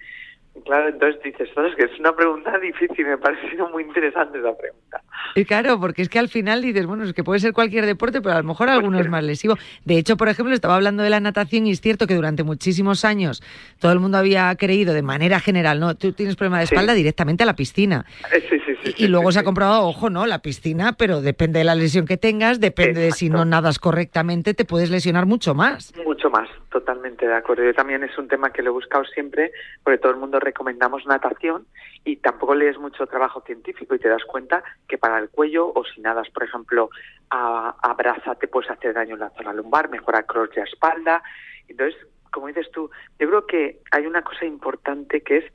Claro, 0.66 0.90
entonces 0.90 1.22
dices, 1.24 1.50
es 1.50 1.76
que 1.76 1.84
es 1.84 2.00
una 2.00 2.16
pregunta 2.16 2.58
difícil, 2.60 3.06
me 3.06 3.14
ha 3.14 3.18
parecido 3.18 3.70
muy 3.70 3.84
interesante 3.84 4.38
esa 4.38 4.56
pregunta. 4.56 5.02
Y 5.36 5.46
claro, 5.46 5.80
porque 5.80 6.04
es 6.04 6.10
que 6.10 6.20
al 6.20 6.30
final 6.30 6.62
dices, 6.62 6.86
bueno, 6.86 7.04
es 7.04 7.14
que 7.14 7.24
puede 7.24 7.40
ser 7.40 7.54
cualquier 7.54 7.86
deporte, 7.86 8.22
pero 8.22 8.36
a 8.36 8.38
lo 8.38 8.44
mejor 8.44 8.70
alguno 8.70 9.00
es 9.00 9.10
más 9.10 9.24
lesivo. 9.24 9.58
De 9.84 9.98
hecho, 9.98 10.16
por 10.16 10.30
ejemplo, 10.30 10.54
estaba 10.54 10.76
hablando 10.76 11.02
de 11.02 11.10
la 11.10 11.20
natación 11.20 11.66
y 11.66 11.72
es 11.72 11.82
cierto 11.82 12.06
que 12.06 12.14
durante 12.14 12.44
muchísimos 12.44 13.04
años 13.04 13.42
todo 13.80 13.92
el 13.92 14.00
mundo 14.00 14.18
había 14.20 14.56
creído 14.56 14.94
de 14.94 15.02
manera 15.02 15.40
general, 15.40 15.80
no, 15.80 15.96
tú 15.96 16.14
tienes 16.14 16.36
problema 16.36 16.60
de 16.60 16.66
espalda 16.66 16.94
directamente 16.94 17.44
a 17.44 17.46
la 17.48 17.56
piscina. 17.56 18.06
Sí, 18.32 18.40
sí, 18.50 18.76
sí, 18.84 18.94
y, 18.98 19.08
luego 19.08 19.32
se 19.32 19.40
ha 19.40 19.44
comprobado, 19.44 19.88
ojo, 19.88 20.10
no, 20.10 20.26
la 20.26 20.40
piscina, 20.40 20.94
pero 20.94 21.22
depende 21.22 21.60
de 21.60 21.66
la 21.66 21.76
lesión 21.76 22.06
que 22.06 22.18
tengas, 22.18 22.60
depende 22.60 23.02
de 23.02 23.12
si 23.12 23.30
no 23.30 23.44
nadas 23.44 23.80
correctamente, 23.80 24.54
te 24.54 24.66
puedes 24.66 24.90
lesionar 24.90 25.26
mucho 25.26 25.56
más. 25.56 25.94
Mucho 26.24 26.40
más, 26.40 26.50
totalmente 26.70 27.28
de 27.28 27.36
acuerdo. 27.36 27.66
Yo 27.66 27.74
también 27.74 28.02
es 28.02 28.18
un 28.18 28.30
tema 28.30 28.54
que 28.54 28.62
lo 28.62 28.70
he 28.70 28.74
buscado 28.74 29.04
siempre, 29.04 29.52
porque 29.84 29.98
todo 29.98 30.14
el 30.14 30.20
mundo 30.20 30.40
recomendamos 30.40 31.06
natación 31.06 31.68
y 32.06 32.16
tampoco 32.16 32.56
lees 32.56 32.78
mucho 32.78 33.06
trabajo 33.08 33.42
científico 33.42 33.94
y 33.94 34.00
te 34.00 34.08
das 34.08 34.24
cuenta 34.24 34.64
que 34.88 34.98
para 34.98 35.20
el 35.20 35.30
cuello 35.30 35.74
o 35.76 35.84
si 35.84 36.00
nadas, 36.00 36.30
por 36.30 36.44
ejemplo, 36.44 36.90
a, 37.30 37.76
a 37.78 37.94
braza 37.96 38.36
te 38.36 38.48
puedes 38.48 38.72
hacer 38.72 38.94
daño 38.94 39.16
en 39.16 39.20
la 39.20 39.32
zona 39.32 39.52
lumbar, 39.52 39.90
mejora 39.90 40.24
cross 40.24 40.52
de 40.52 40.62
espalda. 40.62 41.22
Entonces, 41.68 42.00
como 42.32 42.48
dices 42.48 42.72
tú, 42.72 42.90
yo 43.20 43.28
creo 43.28 43.46
que 43.46 43.82
hay 43.92 44.06
una 44.06 44.22
cosa 44.22 44.46
importante 44.46 45.20
que 45.24 45.38
es 45.40 45.54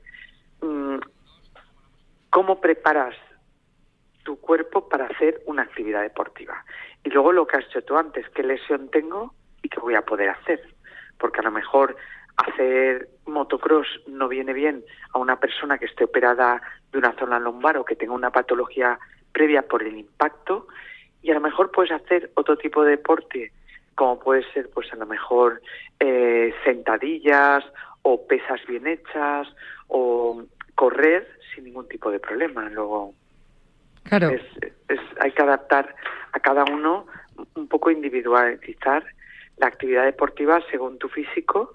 mm, 0.61 0.97
cómo 2.29 2.61
preparas 2.61 3.15
tu 4.21 4.39
cuerpo 4.39 4.87
para 4.87 5.07
hacer 5.07 5.41
una 5.47 5.63
actividad 5.63 6.03
deportiva. 6.03 6.63
Y 7.03 7.09
luego 7.09 7.31
lo 7.31 7.47
que 7.47 7.57
has 7.57 7.65
hecho 7.65 7.81
tú 7.81 7.97
antes, 7.97 8.29
qué 8.29 8.43
lesión 8.43 8.91
tengo 8.91 9.33
y 9.61 9.69
qué 9.69 9.79
voy 9.79 9.95
a 9.95 10.01
poder 10.01 10.29
hacer. 10.29 10.61
Porque 11.17 11.39
a 11.39 11.43
lo 11.43 11.51
mejor 11.51 11.95
hacer 12.37 13.09
motocross 13.25 13.87
no 14.07 14.27
viene 14.27 14.53
bien 14.53 14.83
a 15.13 15.19
una 15.19 15.39
persona 15.39 15.77
que 15.77 15.85
esté 15.85 16.05
operada 16.05 16.61
de 16.91 16.97
una 16.97 17.13
zona 17.13 17.39
lumbar 17.39 17.77
o 17.77 17.85
que 17.85 17.95
tenga 17.95 18.13
una 18.13 18.31
patología 18.31 18.99
previa 19.31 19.63
por 19.63 19.83
el 19.83 19.97
impacto. 19.97 20.67
Y 21.21 21.31
a 21.31 21.33
lo 21.33 21.41
mejor 21.41 21.71
puedes 21.71 21.91
hacer 21.91 22.31
otro 22.35 22.57
tipo 22.57 22.83
de 22.83 22.91
deporte 22.91 23.51
como 23.99 24.17
puede 24.17 24.49
ser 24.53 24.69
pues 24.69 24.91
a 24.93 24.95
lo 24.95 25.05
mejor 25.05 25.61
eh, 25.99 26.53
sentadillas 26.63 27.65
o 28.01 28.25
pesas 28.25 28.61
bien 28.65 28.87
hechas 28.87 29.45
o 29.89 30.41
correr 30.73 31.27
sin 31.53 31.65
ningún 31.65 31.85
tipo 31.89 32.09
de 32.09 32.17
problema. 32.17 32.69
Luego 32.69 33.13
claro. 34.03 34.29
es, 34.29 34.41
hay 35.19 35.33
que 35.33 35.41
adaptar 35.41 35.93
a 36.31 36.39
cada 36.39 36.63
uno 36.63 37.07
un 37.55 37.67
poco 37.67 37.91
individualizar 37.91 39.05
la 39.59 39.67
actividad 39.67 40.05
deportiva 40.05 40.61
según 40.71 40.97
tu 40.97 41.09
físico 41.09 41.73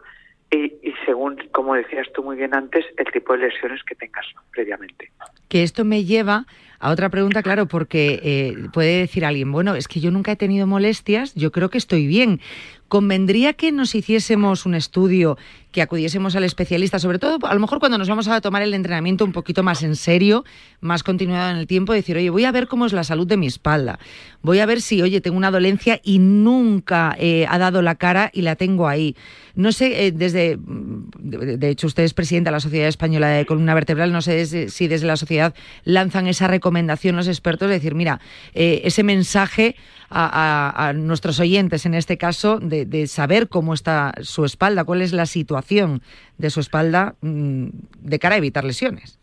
y, 0.50 0.94
según, 1.04 1.36
como 1.50 1.74
decías 1.74 2.06
tú 2.14 2.22
muy 2.22 2.36
bien 2.36 2.54
antes, 2.54 2.84
el 2.96 3.06
tipo 3.12 3.32
de 3.32 3.48
lesiones 3.48 3.82
que 3.82 3.96
tengas 3.96 4.24
previamente. 4.52 5.10
Que 5.48 5.64
esto 5.64 5.84
me 5.84 6.04
lleva 6.04 6.46
a 6.78 6.90
otra 6.90 7.08
pregunta, 7.08 7.42
claro, 7.42 7.66
porque 7.66 8.20
eh, 8.22 8.68
puede 8.72 9.00
decir 9.00 9.24
alguien, 9.24 9.50
bueno, 9.50 9.74
es 9.74 9.88
que 9.88 10.00
yo 10.00 10.10
nunca 10.10 10.32
he 10.32 10.36
tenido 10.36 10.66
molestias, 10.66 11.34
yo 11.34 11.50
creo 11.50 11.70
que 11.70 11.78
estoy 11.78 12.06
bien. 12.06 12.40
¿Convendría 12.88 13.54
que 13.54 13.72
nos 13.72 13.94
hiciésemos 13.94 14.66
un 14.66 14.74
estudio, 14.74 15.38
que 15.72 15.82
acudiésemos 15.82 16.36
al 16.36 16.44
especialista, 16.44 17.00
sobre 17.00 17.18
todo 17.18 17.38
a 17.46 17.54
lo 17.54 17.58
mejor 17.58 17.80
cuando 17.80 17.98
nos 17.98 18.08
vamos 18.08 18.28
a 18.28 18.40
tomar 18.40 18.62
el 18.62 18.74
entrenamiento 18.74 19.24
un 19.24 19.32
poquito 19.32 19.64
más 19.64 19.82
en 19.82 19.96
serio, 19.96 20.44
más 20.80 21.02
continuado 21.02 21.50
en 21.50 21.56
el 21.56 21.66
tiempo, 21.66 21.92
decir, 21.92 22.16
oye, 22.16 22.30
voy 22.30 22.44
a 22.44 22.52
ver 22.52 22.68
cómo 22.68 22.86
es 22.86 22.92
la 22.92 23.02
salud 23.02 23.26
de 23.26 23.36
mi 23.36 23.46
espalda, 23.48 23.98
voy 24.42 24.60
a 24.60 24.66
ver 24.66 24.80
si, 24.80 25.02
oye, 25.02 25.20
tengo 25.20 25.36
una 25.36 25.50
dolencia 25.50 26.00
y 26.04 26.20
nunca 26.20 27.16
eh, 27.18 27.46
ha 27.48 27.58
dado 27.58 27.82
la 27.82 27.96
cara 27.96 28.30
y 28.32 28.42
la 28.42 28.54
tengo 28.54 28.86
ahí. 28.86 29.16
No 29.56 29.72
sé, 29.72 30.06
eh, 30.06 30.12
desde, 30.12 30.58
de 30.58 31.68
hecho 31.68 31.88
usted 31.88 32.04
es 32.04 32.14
presidente 32.14 32.48
de 32.48 32.52
la 32.52 32.60
Sociedad 32.60 32.86
Española 32.86 33.28
de 33.28 33.46
Columna 33.46 33.74
Vertebral, 33.74 34.12
no 34.12 34.22
sé 34.22 34.68
si 34.68 34.86
desde 34.88 35.06
la 35.06 35.16
sociedad 35.16 35.54
lanzan 35.82 36.28
esa 36.28 36.46
recomendación 36.46 37.16
los 37.16 37.26
expertos 37.26 37.68
de 37.68 37.74
decir, 37.74 37.96
mira, 37.96 38.20
eh, 38.52 38.82
ese 38.84 39.02
mensaje 39.02 39.74
a, 40.10 40.92
nuestros 40.94 41.40
oyentes, 41.40 41.86
en 41.86 41.94
este 41.94 42.18
caso, 42.18 42.58
de, 42.60 43.06
saber 43.06 43.48
cómo 43.48 43.74
está 43.74 44.12
su 44.20 44.44
espalda, 44.44 44.84
cuál 44.84 45.02
es 45.02 45.12
la 45.12 45.26
situación 45.26 46.02
de 46.38 46.50
su 46.50 46.60
espalda 46.60 47.14
mm, 47.20 47.68
de 48.00 48.18
cara 48.18 48.36
a 48.36 48.38
evitar 48.38 48.64
lesiones. 48.64 49.18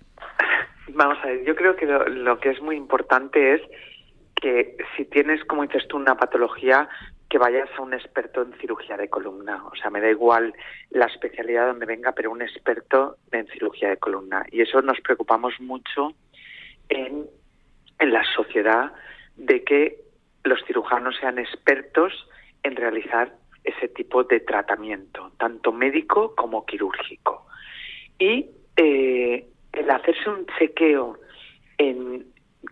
Vamos 0.90 1.18
a 1.24 1.28
ver, 1.28 1.46
yo 1.46 1.56
creo 1.56 1.76
que 1.76 1.86
lo, 1.86 2.40
que 2.40 2.50
es 2.50 2.62
muy 2.62 2.76
importante 2.76 3.56
es 3.56 3.62
que 4.36 4.78
si 4.96 5.06
tienes, 5.06 5.44
como 5.46 5.64
dices 5.64 5.88
tú, 5.88 5.98
una 5.98 6.16
patología, 6.16 6.90
que 7.30 7.38
vayas 7.38 7.70
a 7.78 7.82
un 7.82 7.94
experto 7.94 8.42
en 8.42 8.52
cirugía 8.60 8.98
de 8.98 9.08
columna. 9.08 9.64
O 9.72 9.76
sea, 9.76 9.90
me 9.90 10.02
da 10.02 10.10
igual 10.10 10.54
la 10.90 11.06
especialidad 11.06 11.68
donde 11.68 11.86
venga, 11.86 12.12
pero 12.12 12.30
un 12.30 12.42
experto 12.42 13.16
en 13.32 13.48
cirugía 13.48 13.88
de 13.88 13.98
columna. 13.98 14.46
Y 14.52 14.62
eso 14.62 14.82
nos 14.82 15.00
preocupamos 15.00 15.54
mucho 15.62 16.14
en, 16.90 17.26
en 18.00 18.12
la 18.12 18.24
sociedad 18.36 18.92
de 19.38 19.64
que 19.64 20.11
los 20.44 20.64
cirujanos 20.66 21.16
sean 21.20 21.40
expertos 21.40 22.28
en 22.64 22.76
realizar 22.76 23.34
ese 23.64 23.88
tipo 23.90 24.24
de 24.24 24.40
tratamiento, 24.40 25.32
tanto 25.38 25.72
médico 25.72 26.36
como 26.36 26.66
quirúrgico. 26.66 27.46
Y 28.18 28.48
eh, 28.76 29.48
el 29.74 29.90
hacerse 29.90 30.30
un 30.30 30.46
chequeo 30.58 31.20
en 31.78 32.26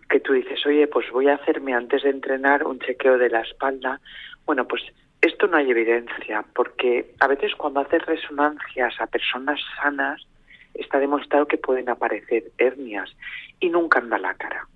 que 0.08 0.20
tú 0.20 0.32
dices, 0.32 0.64
oye, 0.66 0.86
pues 0.86 1.10
voy 1.10 1.28
a 1.28 1.34
hacerme 1.34 1.74
antes 1.74 2.02
de 2.02 2.10
entrenar 2.10 2.66
un 2.66 2.78
chequeo 2.80 3.18
de 3.18 3.30
la 3.30 3.40
espalda, 3.40 4.00
bueno, 4.46 4.66
pues 4.66 4.82
esto 5.20 5.46
no 5.46 5.56
hay 5.56 5.70
evidencia, 5.70 6.44
porque 6.54 7.14
a 7.20 7.26
veces 7.26 7.54
cuando 7.54 7.80
haces 7.80 8.04
resonancias 8.06 9.00
a 9.00 9.06
personas 9.06 9.60
sanas, 9.80 10.26
está 10.74 10.98
demostrado 10.98 11.46
que 11.46 11.58
pueden 11.58 11.88
aparecer 11.88 12.44
hernias 12.58 13.14
y 13.58 13.68
nunca 13.68 13.98
anda 13.98 14.18
la 14.18 14.34
cara. 14.34 14.66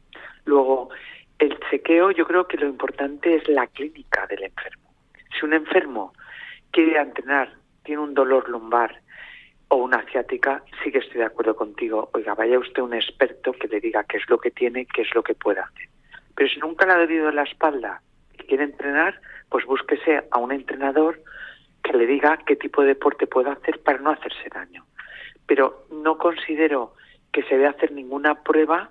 Luego, 0.44 0.90
el 1.44 1.58
chequeo, 1.70 2.10
yo 2.10 2.26
creo 2.26 2.46
que 2.46 2.56
lo 2.56 2.66
importante 2.66 3.36
es 3.36 3.48
la 3.48 3.66
clínica 3.66 4.26
del 4.26 4.44
enfermo. 4.44 4.90
Si 5.38 5.44
un 5.44 5.52
enfermo 5.52 6.12
quiere 6.70 6.98
entrenar, 6.98 7.52
tiene 7.84 8.02
un 8.02 8.14
dolor 8.14 8.48
lumbar 8.48 9.00
o 9.68 9.76
una 9.76 10.02
ciática, 10.10 10.62
sí 10.82 10.90
que 10.90 10.98
estoy 10.98 11.18
de 11.18 11.26
acuerdo 11.26 11.56
contigo. 11.56 12.10
Oiga, 12.14 12.34
vaya 12.34 12.58
usted 12.58 12.82
un 12.82 12.94
experto 12.94 13.52
que 13.52 13.68
le 13.68 13.80
diga 13.80 14.04
qué 14.04 14.18
es 14.18 14.28
lo 14.28 14.38
que 14.38 14.50
tiene, 14.50 14.86
qué 14.86 15.02
es 15.02 15.14
lo 15.14 15.22
que 15.22 15.34
puede 15.34 15.60
hacer. 15.60 15.88
Pero 16.34 16.48
si 16.48 16.58
nunca 16.58 16.86
le 16.86 16.92
ha 16.92 16.98
dolido 16.98 17.30
la 17.30 17.42
espalda 17.42 18.02
y 18.32 18.38
quiere 18.44 18.64
entrenar, 18.64 19.20
pues 19.48 19.64
búsquese 19.66 20.24
a 20.30 20.38
un 20.38 20.52
entrenador 20.52 21.20
que 21.82 21.92
le 21.92 22.06
diga 22.06 22.38
qué 22.46 22.56
tipo 22.56 22.82
de 22.82 22.88
deporte 22.88 23.26
puede 23.26 23.50
hacer 23.50 23.80
para 23.82 23.98
no 23.98 24.10
hacerse 24.10 24.48
daño. 24.52 24.84
Pero 25.46 25.86
no 25.90 26.16
considero 26.18 26.94
que 27.32 27.42
se 27.42 27.56
debe 27.56 27.66
hacer 27.66 27.92
ninguna 27.92 28.42
prueba 28.42 28.90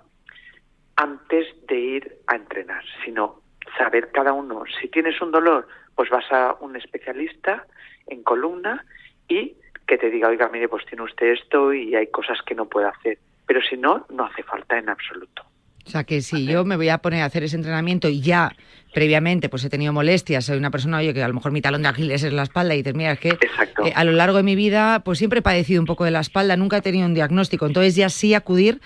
antes 0.96 1.46
de 1.66 1.76
ir 1.76 2.18
a 2.26 2.36
entrenar, 2.36 2.84
sino 3.04 3.40
saber 3.76 4.10
cada 4.12 4.32
uno. 4.32 4.64
Si 4.80 4.88
tienes 4.88 5.20
un 5.20 5.30
dolor, 5.32 5.66
pues 5.94 6.10
vas 6.10 6.30
a 6.30 6.56
un 6.60 6.76
especialista 6.76 7.66
en 8.06 8.22
columna 8.22 8.84
y 9.28 9.56
que 9.86 9.98
te 9.98 10.10
diga, 10.10 10.28
oiga, 10.28 10.48
mire, 10.48 10.68
pues 10.68 10.86
tiene 10.86 11.04
usted 11.04 11.28
esto 11.28 11.72
y 11.72 11.94
hay 11.94 12.06
cosas 12.08 12.40
que 12.42 12.54
no 12.54 12.66
puede 12.66 12.88
hacer. 12.88 13.18
Pero 13.46 13.60
si 13.60 13.76
no, 13.76 14.06
no 14.08 14.24
hace 14.24 14.42
falta 14.42 14.78
en 14.78 14.88
absoluto. 14.88 15.44
O 15.86 15.90
sea 15.90 16.04
que 16.04 16.22
si 16.22 16.46
yo 16.46 16.64
me 16.64 16.76
voy 16.76 16.88
a 16.88 16.98
poner 16.98 17.22
a 17.22 17.26
hacer 17.26 17.44
ese 17.44 17.56
entrenamiento 17.56 18.08
y 18.08 18.20
ya 18.20 18.56
previamente 18.94 19.48
pues 19.48 19.64
he 19.64 19.68
tenido 19.68 19.92
molestias, 19.92 20.46
soy 20.46 20.56
una 20.56 20.70
persona, 20.70 20.98
oye, 20.98 21.12
que 21.12 21.22
a 21.22 21.28
lo 21.28 21.34
mejor 21.34 21.52
mi 21.52 21.60
talón 21.60 21.82
de 21.82 21.88
Aquiles 21.88 22.22
es 22.22 22.32
la 22.32 22.44
espalda 22.44 22.74
y 22.74 22.78
dices, 22.78 22.94
mira, 22.94 23.12
es 23.12 23.18
que 23.18 23.30
eh, 23.84 23.92
a 23.94 24.04
lo 24.04 24.12
largo 24.12 24.38
de 24.38 24.42
mi 24.42 24.54
vida 24.54 25.02
pues 25.04 25.18
siempre 25.18 25.40
he 25.40 25.42
padecido 25.42 25.80
un 25.80 25.86
poco 25.86 26.04
de 26.04 26.10
la 26.10 26.20
espalda, 26.20 26.56
nunca 26.56 26.78
he 26.78 26.80
tenido 26.80 27.06
un 27.06 27.14
diagnóstico, 27.14 27.66
entonces 27.66 27.96
ya 27.96 28.08
sí 28.08 28.34
acudir 28.34 28.80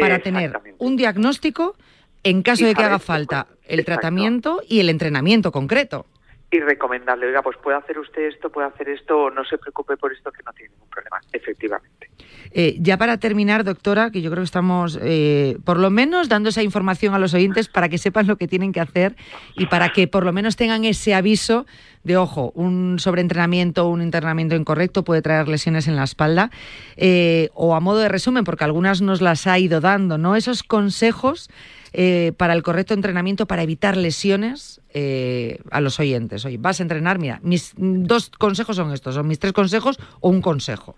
para 0.00 0.20
tener 0.20 0.58
un 0.78 0.96
diagnóstico 0.96 1.76
en 2.22 2.42
caso 2.42 2.64
de 2.64 2.74
que 2.74 2.82
haga 2.82 2.98
falta 2.98 3.46
el 3.66 3.84
tratamiento 3.84 4.62
y 4.66 4.80
el 4.80 4.88
entrenamiento 4.88 5.52
concreto. 5.52 6.06
Y 6.50 6.60
recomendarle, 6.60 7.26
oiga, 7.26 7.42
pues 7.42 7.58
puede 7.58 7.76
hacer 7.76 7.98
usted 7.98 8.22
esto, 8.22 8.50
puede 8.50 8.68
hacer 8.68 8.88
esto, 8.88 9.24
o 9.24 9.30
no 9.30 9.44
se 9.44 9.58
preocupe 9.58 9.96
por 9.96 10.12
esto, 10.12 10.32
que 10.32 10.42
no 10.42 10.52
tiene 10.52 10.70
ningún 10.72 10.88
problema, 10.88 11.20
efectivamente. 11.32 12.08
Eh, 12.52 12.76
ya 12.80 12.96
para 12.96 13.18
terminar, 13.18 13.64
doctora, 13.64 14.10
que 14.10 14.22
yo 14.22 14.30
creo 14.30 14.42
que 14.42 14.46
estamos 14.46 14.98
eh, 15.02 15.58
por 15.64 15.78
lo 15.78 15.90
menos 15.90 16.30
dando 16.30 16.48
esa 16.48 16.62
información 16.62 17.12
a 17.14 17.18
los 17.18 17.34
oyentes 17.34 17.68
para 17.68 17.90
que 17.90 17.98
sepan 17.98 18.26
lo 18.26 18.36
que 18.36 18.48
tienen 18.48 18.72
que 18.72 18.80
hacer 18.80 19.16
y 19.56 19.66
para 19.66 19.90
que 19.90 20.08
por 20.08 20.24
lo 20.24 20.32
menos 20.32 20.56
tengan 20.56 20.86
ese 20.86 21.14
aviso 21.14 21.66
de, 22.04 22.16
ojo, 22.16 22.52
un 22.54 22.98
sobreentrenamiento 22.98 23.84
o 23.84 23.90
un 23.90 24.00
internamiento 24.00 24.56
incorrecto 24.56 25.04
puede 25.04 25.20
traer 25.20 25.48
lesiones 25.48 25.88
en 25.88 25.96
la 25.96 26.04
espalda. 26.04 26.50
Eh, 26.96 27.50
o 27.52 27.74
a 27.74 27.80
modo 27.80 27.98
de 27.98 28.08
resumen, 28.08 28.44
porque 28.44 28.64
algunas 28.64 29.02
nos 29.02 29.20
las 29.20 29.46
ha 29.46 29.58
ido 29.58 29.80
dando, 29.80 30.16
¿no? 30.16 30.34
Esos 30.34 30.62
consejos 30.62 31.50
eh, 31.92 32.32
para 32.36 32.52
el 32.52 32.62
correcto 32.62 32.94
entrenamiento 32.94 33.46
para 33.46 33.62
evitar 33.62 33.96
lesiones 33.96 34.80
eh, 34.94 35.60
a 35.70 35.80
los 35.80 35.98
oyentes. 36.00 36.44
Oye, 36.44 36.56
vas 36.58 36.80
a 36.80 36.82
entrenar, 36.82 37.18
mira, 37.18 37.40
mis 37.42 37.74
dos 37.76 38.30
consejos 38.30 38.76
son 38.76 38.92
estos, 38.92 39.14
son 39.14 39.26
mis 39.26 39.38
tres 39.38 39.52
consejos 39.52 39.98
o 40.20 40.28
un 40.28 40.42
consejo. 40.42 40.96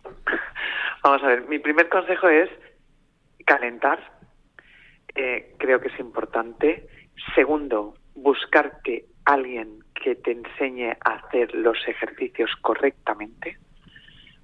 Vamos 1.03 1.23
a 1.23 1.29
ver, 1.29 1.49
mi 1.49 1.59
primer 1.59 1.89
consejo 1.89 2.29
es 2.29 2.51
calentar, 3.47 3.99
eh, 5.15 5.55
creo 5.59 5.81
que 5.81 5.89
es 5.89 5.99
importante. 5.99 6.87
Segundo, 7.35 7.95
buscarte 8.15 9.07
alguien 9.25 9.85
que 9.95 10.15
te 10.15 10.33
enseñe 10.33 10.91
a 11.05 11.15
hacer 11.15 11.55
los 11.55 11.77
ejercicios 11.87 12.51
correctamente. 12.61 13.59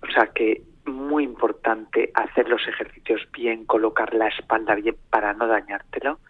O 0.02 0.12
sea 0.12 0.28
que 0.34 0.62
muy 0.86 1.24
importante 1.24 2.10
hacer 2.14 2.48
los 2.48 2.66
ejercicios 2.68 3.20
bien, 3.32 3.64
colocar 3.64 4.14
la 4.14 4.28
espalda 4.28 4.74
bien 4.74 4.96
para 5.10 5.34
no 5.34 5.46
dañártelo. 5.46 6.20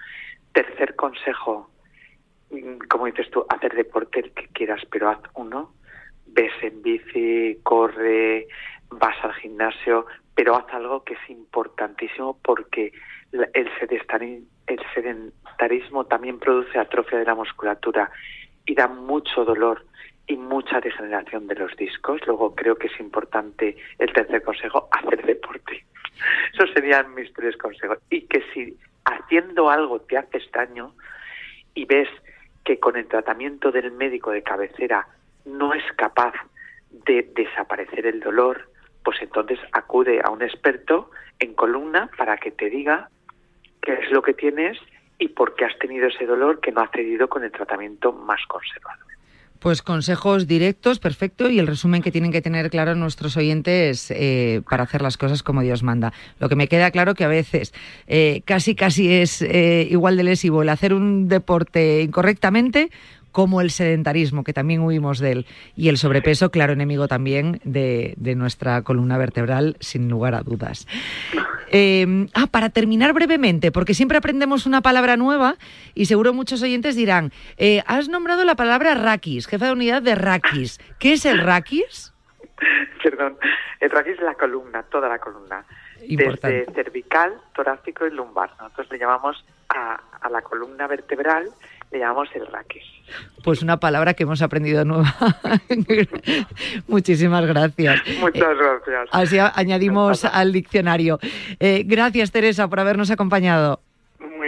Tercer 0.56 0.96
consejo, 0.96 1.68
mm, 2.50 2.78
como 2.88 3.04
dices 3.04 3.30
tú, 3.30 3.44
hacer 3.50 3.74
deporte 3.74 4.20
el 4.20 4.32
que 4.32 4.48
quieras, 4.54 4.80
pero 4.90 5.10
haz 5.10 5.18
uno. 5.34 5.74
Ves 6.28 6.54
en 6.62 6.80
bici, 6.80 7.58
corre, 7.62 8.48
vas 8.88 9.16
al 9.22 9.34
gimnasio, 9.34 10.06
pero 10.34 10.56
haz 10.56 10.64
algo 10.72 11.04
que 11.04 11.12
es 11.12 11.28
importantísimo 11.28 12.38
porque 12.42 12.90
el 13.52 13.68
sedentarismo 14.94 16.06
también 16.06 16.38
produce 16.38 16.78
atrofia 16.78 17.18
de 17.18 17.26
la 17.26 17.34
musculatura 17.34 18.10
y 18.64 18.74
da 18.74 18.88
mucho 18.88 19.44
dolor 19.44 19.84
y 20.26 20.38
mucha 20.38 20.80
degeneración 20.80 21.48
de 21.48 21.56
los 21.56 21.76
discos. 21.76 22.26
Luego 22.26 22.54
creo 22.54 22.76
que 22.76 22.86
es 22.86 22.98
importante 22.98 23.76
el 23.98 24.10
tercer 24.10 24.42
consejo, 24.42 24.88
hacer 24.90 25.22
deporte. 25.22 25.84
Esos 26.54 26.70
serían 26.72 27.14
mis 27.14 27.30
tres 27.34 27.58
consejos. 27.58 27.98
Y 28.08 28.22
que 28.22 28.42
si 28.54 28.74
haciendo 29.06 29.70
algo 29.70 30.00
te 30.00 30.18
haces 30.18 30.50
daño 30.52 30.92
y 31.74 31.86
ves 31.86 32.08
que 32.64 32.78
con 32.78 32.96
el 32.96 33.06
tratamiento 33.06 33.70
del 33.70 33.92
médico 33.92 34.32
de 34.32 34.42
cabecera 34.42 35.06
no 35.44 35.72
es 35.72 35.84
capaz 35.96 36.34
de 36.90 37.22
desaparecer 37.34 38.06
el 38.06 38.20
dolor, 38.20 38.68
pues 39.04 39.18
entonces 39.22 39.58
acude 39.72 40.20
a 40.22 40.30
un 40.30 40.42
experto 40.42 41.10
en 41.38 41.54
columna 41.54 42.10
para 42.18 42.36
que 42.36 42.50
te 42.50 42.68
diga 42.68 43.08
qué 43.82 43.92
es 43.92 44.10
lo 44.10 44.22
que 44.22 44.34
tienes 44.34 44.78
y 45.18 45.28
por 45.28 45.54
qué 45.54 45.64
has 45.64 45.78
tenido 45.78 46.08
ese 46.08 46.26
dolor 46.26 46.60
que 46.60 46.72
no 46.72 46.80
ha 46.80 46.88
cedido 46.88 47.28
con 47.28 47.44
el 47.44 47.52
tratamiento 47.52 48.12
más 48.12 48.44
conservador. 48.46 49.15
Pues 49.58 49.82
consejos 49.82 50.46
directos, 50.46 50.98
perfecto, 50.98 51.50
y 51.50 51.58
el 51.58 51.66
resumen 51.66 52.02
que 52.02 52.12
tienen 52.12 52.32
que 52.32 52.42
tener 52.42 52.70
claro 52.70 52.94
nuestros 52.94 53.36
oyentes 53.36 54.10
eh, 54.10 54.62
para 54.68 54.84
hacer 54.84 55.02
las 55.02 55.16
cosas 55.16 55.42
como 55.42 55.62
Dios 55.62 55.82
manda. 55.82 56.12
Lo 56.38 56.48
que 56.48 56.56
me 56.56 56.68
queda 56.68 56.90
claro 56.90 57.14
que 57.14 57.24
a 57.24 57.28
veces 57.28 57.72
eh, 58.06 58.42
casi 58.44 58.74
casi 58.74 59.12
es 59.12 59.42
eh, 59.42 59.86
igual 59.90 60.16
de 60.16 60.24
lesivo 60.24 60.62
el 60.62 60.68
hacer 60.68 60.94
un 60.94 61.28
deporte 61.28 62.02
incorrectamente 62.02 62.90
como 63.36 63.60
el 63.60 63.70
sedentarismo, 63.70 64.44
que 64.44 64.54
también 64.54 64.80
huimos 64.80 65.18
de 65.18 65.32
él, 65.32 65.46
y 65.76 65.90
el 65.90 65.98
sobrepeso, 65.98 66.50
claro 66.50 66.72
enemigo 66.72 67.06
también 67.06 67.60
de, 67.64 68.14
nuestra 68.34 68.80
columna 68.80 69.18
vertebral, 69.18 69.76
sin 69.78 70.08
lugar 70.08 70.34
a 70.34 70.40
dudas. 70.40 70.86
Em, 71.68 72.28
ah, 72.34 72.46
para 72.46 72.70
terminar 72.70 73.12
brevemente, 73.12 73.72
porque 73.72 73.94
siempre 73.94 74.18
aprendemos 74.18 74.66
una 74.66 74.82
palabra 74.82 75.16
nueva 75.16 75.56
y 75.94 76.06
seguro 76.06 76.32
muchos 76.32 76.62
oyentes 76.62 76.94
dirán, 76.94 77.32
eh, 77.56 77.82
has 77.86 78.08
nombrado 78.08 78.44
la 78.44 78.54
palabra 78.54 78.94
raquis, 78.94 79.46
jefa 79.46 79.66
de 79.66 79.72
unidad 79.72 80.02
de 80.02 80.14
raquis. 80.14 80.78
¿Qué 80.98 81.14
es 81.14 81.24
el 81.24 81.38
raquis? 81.38 82.12
Perdón, 83.02 83.36
el 83.80 83.90
raquis 83.90 84.14
es 84.14 84.20
la 84.20 84.34
columna, 84.34 84.82
toda 84.84 85.08
la 85.08 85.18
columna. 85.18 85.64
Desde 86.08 86.66
cervical, 86.72 87.32
torácico 87.54 88.06
y 88.06 88.10
lumbar. 88.10 88.50
Nosotros 88.60 88.88
le 88.90 88.98
llamamos 88.98 89.44
a, 89.68 90.00
a 90.20 90.30
la 90.30 90.42
columna 90.42 90.86
vertebral 90.86 91.48
le 91.96 92.02
llamamos 92.02 92.28
el 92.34 92.46
raquis. 92.46 92.82
Pues 93.42 93.62
una 93.62 93.78
palabra 93.78 94.14
que 94.14 94.24
hemos 94.24 94.42
aprendido 94.42 94.84
nueva. 94.84 95.14
Muchísimas 96.88 97.46
gracias. 97.46 98.02
Muchas 98.20 98.56
gracias. 98.56 99.08
Así 99.12 99.38
añadimos 99.38 100.24
al 100.24 100.52
diccionario. 100.52 101.18
Eh, 101.60 101.84
gracias, 101.86 102.32
Teresa, 102.32 102.68
por 102.68 102.80
habernos 102.80 103.10
acompañado. 103.10 103.80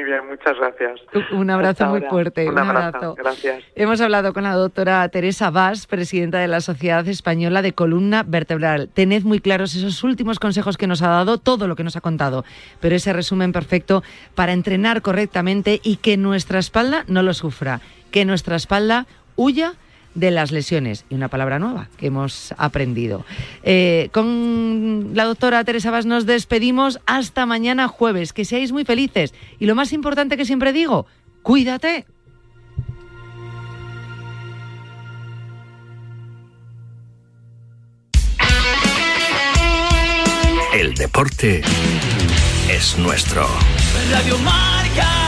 Bien, 0.08 0.26
muchas 0.26 0.56
gracias. 0.56 1.00
Un 1.32 1.50
abrazo 1.50 1.84
muy 1.88 2.00
fuerte. 2.00 2.48
Un, 2.48 2.58
abrazo. 2.58 3.14
Gracias. 3.14 3.62
Hemos 3.74 4.00
hablado 4.00 4.32
con 4.32 4.42
la 4.42 4.54
doctora 4.54 5.06
Teresa 5.10 5.50
Vaz, 5.50 5.86
presidenta 5.86 6.38
de 6.38 6.48
la 6.48 6.62
Sociedad 6.62 7.06
Española 7.06 7.60
de 7.60 7.74
Columna 7.74 8.22
Vertebral. 8.26 8.88
Tened 8.88 9.24
muy 9.24 9.40
claros 9.40 9.74
esos 9.74 10.02
últimos 10.04 10.38
consejos 10.38 10.78
que 10.78 10.86
nos 10.86 11.02
ha 11.02 11.08
dado, 11.08 11.36
todo 11.36 11.68
lo 11.68 11.76
que 11.76 11.84
nos 11.84 11.94
ha 11.96 12.00
contado, 12.00 12.46
pero 12.80 12.96
ese 12.96 13.12
resumen 13.12 13.52
perfecto 13.52 14.02
para 14.34 14.54
entrenar 14.54 15.02
correctamente 15.02 15.78
y 15.82 15.96
que 15.96 16.16
nuestra 16.16 16.58
espalda 16.58 17.04
no 17.06 17.22
lo 17.22 17.34
sufra, 17.34 17.82
que 18.10 18.24
nuestra 18.24 18.56
espalda 18.56 19.06
huya 19.36 19.74
de 20.18 20.30
las 20.30 20.50
lesiones. 20.50 21.04
Y 21.08 21.14
una 21.14 21.28
palabra 21.28 21.58
nueva 21.58 21.88
que 21.96 22.06
hemos 22.06 22.52
aprendido. 22.58 23.24
Eh, 23.62 24.08
con 24.12 25.10
la 25.14 25.24
doctora 25.24 25.64
Teresa 25.64 25.90
Vaz 25.90 26.06
nos 26.06 26.26
despedimos 26.26 27.00
hasta 27.06 27.46
mañana 27.46 27.88
jueves. 27.88 28.32
Que 28.32 28.44
seáis 28.44 28.72
muy 28.72 28.84
felices. 28.84 29.32
Y 29.58 29.66
lo 29.66 29.74
más 29.74 29.92
importante 29.92 30.36
que 30.36 30.44
siempre 30.44 30.72
digo, 30.72 31.06
cuídate. 31.42 32.06
El 40.74 40.94
deporte 40.94 41.62
es 42.70 42.98
nuestro. 42.98 43.46
Radio 44.10 44.38
Marca. 44.38 45.27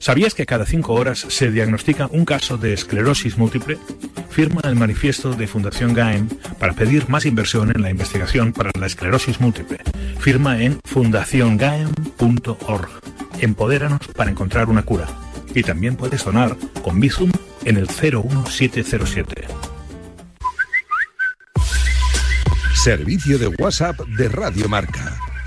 ¿Sabías 0.00 0.34
que 0.34 0.46
cada 0.46 0.64
cinco 0.64 0.94
horas 0.94 1.26
se 1.28 1.50
diagnostica 1.50 2.08
un 2.10 2.24
caso 2.24 2.56
de 2.56 2.72
esclerosis 2.72 3.36
múltiple? 3.36 3.76
Firma 4.30 4.62
el 4.64 4.74
manifiesto 4.74 5.34
de 5.34 5.46
Fundación 5.46 5.92
GAEM 5.92 6.26
para 6.58 6.72
pedir 6.72 7.10
más 7.10 7.26
inversión 7.26 7.70
en 7.74 7.82
la 7.82 7.90
investigación 7.90 8.54
para 8.54 8.70
la 8.80 8.86
esclerosis 8.86 9.42
múltiple. 9.42 9.76
Firma 10.18 10.62
en 10.62 10.80
fundaciongaem.org. 10.84 12.88
Empodéranos 13.40 14.00
para 14.16 14.30
encontrar 14.30 14.70
una 14.70 14.84
cura. 14.84 15.06
Y 15.54 15.62
también 15.62 15.96
puedes 15.96 16.24
donar 16.24 16.56
con 16.82 16.98
Bizum 16.98 17.30
en 17.66 17.76
el 17.76 17.86
01707. 17.86 19.48
Servicio 22.72 23.38
de 23.38 23.48
WhatsApp 23.48 24.00
de 24.00 24.30
Radio 24.30 24.66
Marca. 24.66 25.18